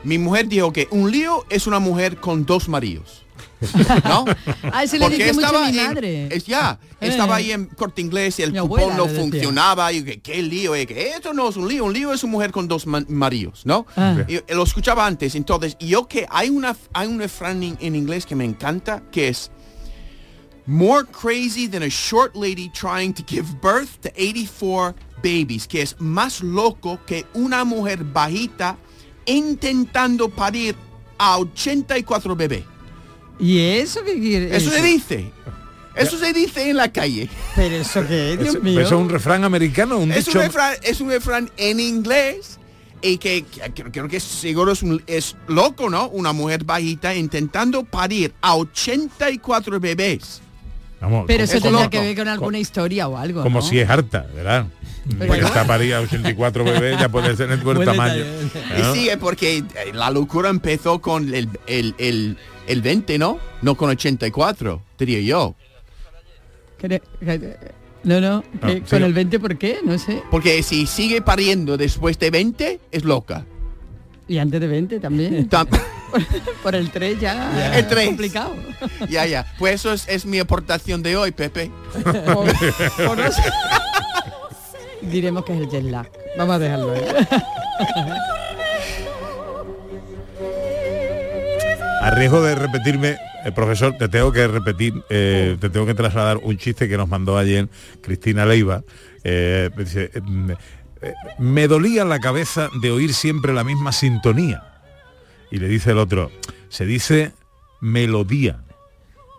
mi 0.05 0.19
mujer 0.19 0.47
dijo 0.47 0.73
que 0.73 0.87
un 0.93 1.11
lío 1.11 1.45
es 1.51 1.67
una 1.67 1.81
mujer 1.81 2.19
con 2.19 2.47
dos 2.47 2.69
maridos. 2.69 3.23
¿No? 4.05 4.25
Le 4.93 4.99
Porque 5.01 5.17
dice 5.17 5.33
mucho 5.33 5.57
a 5.59 5.71
mi 5.71 5.79
en- 5.79 5.85
madre. 5.87 6.29
es, 6.31 6.45
ya, 6.47 6.79
Eh. 7.01 7.09
estaba 7.09 7.37
ahí 7.37 7.51
en 7.53 7.67
corte 7.67 8.03
inglés 8.03 8.39
y 8.39 8.43
el 8.43 8.53
Mi 8.53 8.59
cupón 8.61 8.97
no 8.97 9.05
decía. 9.07 9.21
funcionaba 9.21 9.93
y 9.93 10.05
que 10.05 10.21
qué 10.21 10.43
lío 10.43 10.75
es 10.75 10.87
que 10.87 11.09
esto 11.11 11.33
no 11.33 11.49
es 11.49 11.57
un 11.57 11.67
lío, 11.67 11.85
un 11.85 11.93
lío 11.93 12.13
es 12.13 12.23
una 12.23 12.33
mujer 12.33 12.53
con 12.53 12.69
dos 12.69 12.87
ma- 12.87 13.05
maridos, 13.09 13.63
¿no? 13.65 13.87
Ah. 13.97 14.19
Y, 14.29 14.37
eh, 14.37 14.45
lo 14.51 14.63
escuchaba 14.63 15.07
antes, 15.07 15.35
entonces 15.35 15.77
yo 15.81 16.07
que 16.07 16.27
hay 16.31 16.51
una 16.51 16.77
hay 16.93 17.09
un 17.09 17.19
refrán 17.19 17.63
en, 17.63 17.77
en 17.81 17.97
inglés 17.97 18.27
que 18.27 18.35
me 18.37 18.45
encanta 18.45 19.03
que 19.11 19.29
es 19.29 19.51
more 20.67 21.05
crazy 21.05 21.67
than 21.69 21.83
a 21.83 21.91
short 21.91 22.35
lady 22.35 22.69
trying 22.71 23.13
to 23.15 23.23
give 23.27 23.61
birth 23.61 24.01
to 24.03 24.11
84 24.17 24.95
babies, 25.23 25.67
que 25.67 25.83
es 25.83 25.97
más 26.01 26.43
loco 26.43 26.99
que 27.07 27.25
una 27.35 27.65
mujer 27.65 28.05
bajita 28.05 28.77
intentando 29.27 30.29
parir 30.29 30.75
a 31.19 31.39
84 31.39 32.37
bebés. 32.37 32.65
¿Y 33.39 33.59
eso 33.59 34.03
qué 34.05 34.19
quiere? 34.19 34.57
Eso 34.57 34.71
se 34.71 34.83
dice. 34.83 35.31
Eso 35.95 36.19
se 36.19 36.33
dice 36.33 36.69
en 36.71 36.77
la 36.77 36.93
calle. 36.93 37.29
Pero 37.55 37.77
eso 37.77 38.07
qué 38.07 38.33
es, 38.35 38.39
Dios 38.39 38.55
Eso, 38.57 38.63
mío. 38.65 38.81
eso 38.81 38.95
es 38.97 39.01
un 39.01 39.09
refrán 39.09 39.45
americano, 39.45 39.99
un 39.99 40.13
Es 40.13 40.27
dicho... 40.27 40.39
un, 40.39 40.45
refrán, 40.45 40.75
es 40.83 41.01
un 41.01 41.09
refrán 41.11 41.51
en 41.57 41.81
inglés 41.81 42.59
y 43.01 43.17
que, 43.19 43.45
que- 43.45 43.73
que- 43.73 43.91
creo 43.91 44.07
que 44.09 44.21
seguro 44.21 44.73
es, 44.73 44.83
un- 44.83 45.03
es 45.07 45.37
loco, 45.49 45.89
¿no? 45.89 46.09
Una 46.11 46.33
mujer 46.35 46.65
bajita 46.65 47.15
intentando 47.15 47.83
parir 47.85 48.35
a 48.43 48.57
84 48.57 49.81
bebés. 49.81 50.43
Vamos, 51.01 51.25
Pero 51.27 51.45
eso 51.45 51.57
Es 51.59 51.63
tendrá 51.63 51.81
loco. 51.83 51.91
que 51.91 52.01
ver 52.01 52.17
con 52.17 52.29
alguna 52.29 52.59
historia 52.59 53.07
o 53.09 53.17
algo. 53.17 53.43
como 53.43 53.61
¿no? 53.61 53.65
si 53.65 53.79
es 53.79 53.89
harta, 53.89 54.27
¿verdad? 54.35 54.67
Pero 55.07 55.27
Porque 55.27 55.45
está 55.45 55.65
parida 55.67 56.01
84 56.01 56.65
bebés, 56.65 56.99
ya 56.99 57.09
puede 57.09 57.37
ser 57.37 57.51
en 57.53 57.63
buen 57.63 57.85
tamaño. 57.85 58.25
¿no? 58.25 58.95
Y 58.95 58.95
sí, 58.95 59.09
es 59.09 59.17
porque 59.19 59.59
eh, 59.59 59.65
la 59.93 60.11
locura 60.11 60.49
empezó 60.49 61.01
con 61.01 61.33
el, 61.35 61.49
el, 61.67 61.95
el, 61.99 62.37
el 62.67 62.83
20, 62.83 63.19
¿no? 63.19 63.39
No 63.63 63.77
con 63.77 63.91
84, 63.91 64.83
diría 64.99 65.21
yo. 65.21 65.55
No, 68.05 68.21
no, 68.21 68.45
sí. 68.67 68.83
con 68.89 69.03
el 69.03 69.13
20 69.13 69.39
¿por 69.41 69.59
qué? 69.59 69.79
No 69.85 69.99
sé. 69.99 70.23
Porque 70.31 70.63
si 70.63 70.87
sigue 70.87 71.23
pariendo 71.23 71.77
después 71.77 72.19
de 72.19 72.31
20, 72.31 72.81
es 72.91 73.05
loca. 73.05 73.45
Y 74.29 74.39
antes 74.39 74.61
de 74.61 74.67
20 74.67 75.01
también. 75.01 75.49
Por 76.63 76.75
el 76.75 76.91
3 76.91 77.21
ya 77.21 77.73
El 77.75 77.81
es 77.81 77.89
tres. 77.89 78.07
complicado. 78.07 78.55
ya, 79.09 79.27
ya. 79.27 79.47
Pues 79.59 79.75
eso 79.77 79.93
es, 79.93 80.07
es 80.09 80.27
mi 80.27 80.39
aportación 80.39 81.03
de 81.03 81.17
hoy, 81.17 81.33
Pepe. 81.33 81.71
Por 82.27 82.47
no 83.19 83.33
sé. 83.33 83.43
Diremos 85.03 85.45
que 85.45 85.55
es 85.55 85.61
el 85.61 85.69
jet 85.69 85.85
lag. 85.85 86.09
Vamos 86.37 86.57
a 86.57 86.59
dejarlo 86.59 86.93
ahí. 86.93 87.03
A 92.03 92.11
riesgo 92.11 92.43
de 92.43 92.55
repetirme, 92.55 93.17
eh, 93.45 93.53
profesor, 93.53 93.97
te 93.99 94.09
tengo 94.09 94.31
que 94.31 94.47
repetir, 94.47 94.95
eh, 95.09 95.57
te 95.61 95.71
tengo 95.71 95.87
que 95.87 95.95
trasladar 95.95 96.37
un 96.39 96.57
chiste 96.57 96.89
que 96.89 96.97
nos 96.97 97.09
mandó 97.09 97.37
ayer 97.37 97.69
Cristina 98.01 98.47
Leiva. 98.47 98.83
Eh, 99.25 99.71
dice, 99.77 100.11
eh, 100.15 100.21
eh, 101.03 101.15
me 101.39 101.67
dolía 101.67 102.05
la 102.05 102.21
cabeza 102.21 102.69
de 102.81 102.91
oír 102.93 103.13
siempre 103.13 103.53
la 103.53 103.65
misma 103.65 103.91
sintonía. 103.93 104.63
Y 105.51 105.59
le 105.59 105.69
dice 105.69 105.93
el 105.93 105.99
otro, 105.99 106.31
se 106.69 106.87
dice 106.87 107.33
melodía. 107.81 108.63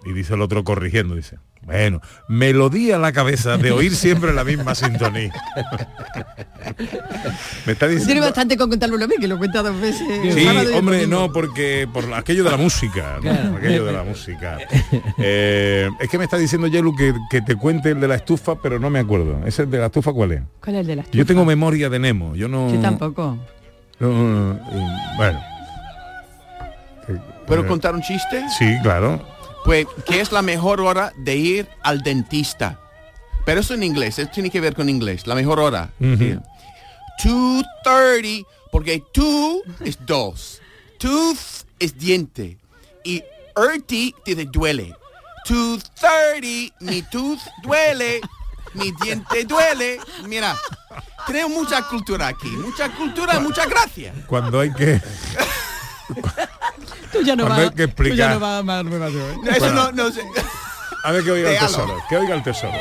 Y 0.05 0.13
dice 0.13 0.35
el 0.35 0.41
otro 0.41 0.63
corrigiendo, 0.63 1.15
dice, 1.15 1.37
bueno, 1.67 2.01
melodía 2.29 2.95
en 2.95 3.01
la 3.01 3.11
cabeza 3.11 3.57
de 3.57 3.71
oír 3.71 3.93
siempre 3.93 4.33
la 4.33 4.45
misma 4.45 4.73
sintonía. 4.73 5.33
me 7.65 7.73
está 7.73 7.87
Tiene 7.87 7.99
diciendo... 7.99 8.21
bastante 8.21 8.55
con 8.55 8.69
contarlo 8.69 8.95
una 8.95 9.05
vez, 9.05 9.19
que 9.19 9.27
lo 9.27 9.37
cuenta 9.37 9.61
dos 9.61 9.79
veces. 9.81 10.07
Sí, 10.33 10.47
hombre, 10.73 11.07
no, 11.07 11.29
porque 11.33 11.85
por 11.91 12.05
aquello 12.13 12.45
de 12.45 12.51
la 12.51 12.57
música, 12.57 13.15
¿no? 13.15 13.21
Claro. 13.23 13.57
aquello 13.57 13.85
de 13.85 13.91
la 13.91 14.03
música. 14.03 14.59
Eh, 15.17 15.89
es 15.99 16.09
que 16.09 16.17
me 16.17 16.23
está 16.23 16.37
diciendo 16.37 16.67
Yelu 16.67 16.95
que, 16.95 17.13
que 17.29 17.41
te 17.41 17.55
cuente 17.55 17.91
el 17.91 17.99
de 17.99 18.07
la 18.07 18.15
estufa, 18.15 18.61
pero 18.61 18.79
no 18.79 18.89
me 18.89 18.99
acuerdo. 18.99 19.45
¿Ese 19.45 19.65
de 19.65 19.77
la 19.77 19.87
estufa 19.87 20.13
cuál 20.13 20.31
es? 20.31 20.41
¿Cuál 20.63 20.77
es 20.77 20.79
el 20.81 20.87
de 20.87 20.95
las 20.95 21.11
Yo 21.11 21.25
tengo 21.25 21.43
memoria 21.43 21.89
de 21.89 21.99
Nemo, 21.99 22.33
yo 22.33 22.47
no... 22.47 22.73
Yo 22.73 22.79
tampoco. 22.79 23.37
no, 23.99 24.07
no, 24.07 24.53
no, 24.53 24.53
eh, 24.53 24.89
bueno. 25.17 25.56
¿Puedo 27.47 27.63
Eh, 27.63 27.67
contar 27.67 27.95
un 27.95 28.01
chiste? 28.01 28.45
Sí, 28.57 28.77
claro. 28.83 29.25
Pues, 29.65 29.87
¿qué 30.05 30.21
es 30.21 30.31
la 30.31 30.41
mejor 30.41 30.81
hora 30.81 31.11
de 31.17 31.35
ir 31.35 31.69
al 31.83 32.01
dentista? 32.01 32.79
Pero 33.45 33.61
eso 33.61 33.73
en 33.73 33.83
inglés, 33.83 34.19
eso 34.19 34.29
tiene 34.31 34.49
que 34.49 34.59
ver 34.61 34.75
con 34.75 34.89
inglés, 34.89 35.25
la 35.25 35.33
mejor 35.35 35.59
hora. 35.59 35.89
Ujú. 35.99 36.41
2.30, 37.23 38.45
porque 38.71 39.01
two 39.13 39.61
es 39.83 39.97
dos, 40.05 40.61
tooth 40.99 41.37
es 41.79 41.97
diente 41.97 42.57
y 43.03 43.23
30 43.55 44.17
dice 44.25 44.45
duele. 44.51 44.93
2.30, 45.47 46.73
mi 46.81 47.01
tooth 47.03 47.39
duele, 47.63 48.21
mi 48.73 48.91
diente 49.01 49.45
duele. 49.45 49.99
Mira, 50.27 50.55
tenemos 51.25 51.51
mucha 51.51 51.81
cultura 51.87 52.27
aquí, 52.27 52.49
mucha 52.49 52.89
cultura, 52.89 53.39
mucha 53.39 53.65
gracia. 53.65 54.13
Cuando 54.27 54.59
hay 54.59 54.71
que... 54.73 55.01
Tú 57.19 57.23
ya 57.25 57.35
no 57.35 57.43
Cuando 57.45 57.63
vas 57.63 57.71
hay 57.71 57.75
que 57.75 57.87
tú 57.87 58.03
ya 58.03 58.31
explicar. 58.31 58.33
no 58.33 58.39
vas 58.39 58.69
a 58.69 58.81
¿eh? 58.81 59.35
Eso 59.51 59.59
Bueno. 59.59 59.73
no, 59.73 59.91
no 59.91 60.11
sé. 60.11 60.21
A 61.03 61.11
ver 61.11 61.23
que 61.23 61.31
oiga 61.31 61.51
el 61.51 61.59
tesoro, 61.59 61.95
que 62.09 62.17
oiga 62.17 62.35
el 62.35 62.43
tesoro. 62.43 62.73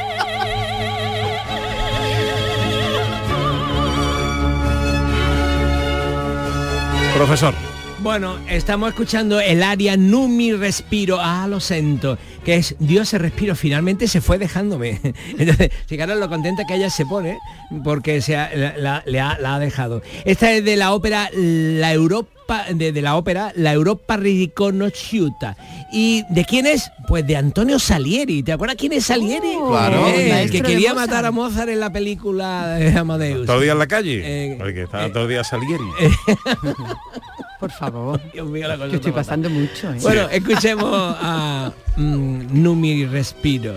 Profesor. 7.14 7.54
Bueno, 8.00 8.36
estamos 8.48 8.90
escuchando 8.90 9.40
el 9.40 9.62
área 9.62 9.96
Numi 9.96 10.52
Respiro, 10.52 11.18
ah, 11.20 11.46
lo 11.48 11.60
siento, 11.60 12.18
que 12.44 12.56
es 12.56 12.76
Dios 12.78 13.08
se 13.08 13.18
respiro, 13.18 13.56
finalmente 13.56 14.06
se 14.06 14.20
fue 14.20 14.36
dejándome. 14.38 15.00
Entonces, 15.38 15.70
fijaros 15.86 16.18
lo 16.18 16.28
contenta 16.28 16.64
que 16.66 16.74
ella 16.74 16.90
se 16.90 17.06
pone, 17.06 17.38
porque 17.82 18.20
se 18.20 18.36
ha- 18.36 18.50
la, 18.76 19.02
la 19.06 19.54
ha 19.54 19.58
dejado. 19.58 20.02
Esta 20.26 20.52
es 20.52 20.62
de 20.64 20.76
la 20.76 20.92
ópera 20.92 21.30
La 21.32 21.92
Europa 21.92 22.28
Europa, 22.46 22.64
de, 22.72 22.92
de 22.92 23.02
la 23.02 23.16
ópera, 23.16 23.52
la 23.56 23.72
Europa 23.72 24.16
riconosciuta. 24.16 25.56
¿Y 25.92 26.22
de 26.30 26.44
quién 26.44 26.66
es? 26.66 26.90
Pues 27.08 27.26
de 27.26 27.36
Antonio 27.36 27.78
Salieri. 27.78 28.42
¿Te 28.42 28.52
acuerdas 28.52 28.76
quién 28.78 28.92
es 28.92 29.06
Salieri? 29.06 29.56
Claro. 29.68 30.06
Eh, 30.08 30.42
el 30.42 30.50
que 30.50 30.62
quería 30.62 30.94
matar 30.94 31.24
a 31.26 31.30
Mozart 31.30 31.68
en 31.70 31.80
la 31.80 31.92
película 31.92 32.68
de 32.74 32.96
Amadeus. 32.96 33.46
¿Todo 33.46 33.56
el 33.56 33.62
día 33.64 33.72
en 33.72 33.78
la 33.78 33.86
calle? 33.86 34.22
Eh, 34.24 34.56
Porque 34.58 34.82
estaba 34.82 35.08
todo 35.08 35.24
el 35.24 35.28
día 35.30 35.44
Salieri. 35.44 35.84
Por 37.60 37.70
favor. 37.72 38.20
Dios 38.32 38.46
mío, 38.48 38.68
la 38.68 38.76
cosa 38.76 38.88
Yo 38.88 38.96
estoy 38.96 39.12
pasando 39.12 39.48
mucho. 39.50 39.92
¿eh? 39.92 39.98
Bueno, 40.02 40.28
escuchemos 40.30 40.90
a 40.92 41.72
mm, 41.96 42.62
Numi 42.62 43.06
Respiro. 43.06 43.74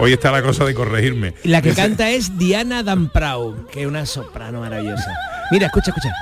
Hoy 0.00 0.12
está 0.12 0.30
la 0.30 0.42
cosa 0.42 0.64
de 0.64 0.74
corregirme. 0.74 1.34
La 1.42 1.60
que 1.60 1.74
canta 1.74 2.10
es 2.10 2.38
Diana 2.38 2.82
Damprau, 2.82 3.66
que 3.66 3.82
es 3.82 3.86
una 3.86 4.06
soprano 4.06 4.60
maravillosa. 4.60 5.12
Mira, 5.50 5.66
escucha, 5.66 5.90
escucha. 5.90 6.14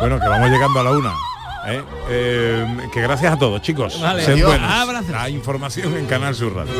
Bueno, 0.00 0.20
que 0.20 0.28
vamos 0.28 0.50
llegando 0.50 0.80
a 0.80 0.84
la 0.84 0.90
una. 0.92 1.12
¿eh? 1.66 1.82
Eh, 2.10 2.66
que 2.92 3.00
gracias 3.00 3.32
a 3.32 3.38
todos, 3.38 3.62
chicos. 3.62 4.00
Vale, 4.00 4.24
adiós. 4.24 4.48
buenos. 4.48 4.70
Abrazos. 4.70 5.10
La 5.10 5.28
información 5.30 5.96
en 5.96 6.06
Canal 6.06 6.34
Sur 6.34 6.54
Radio. 6.54 6.72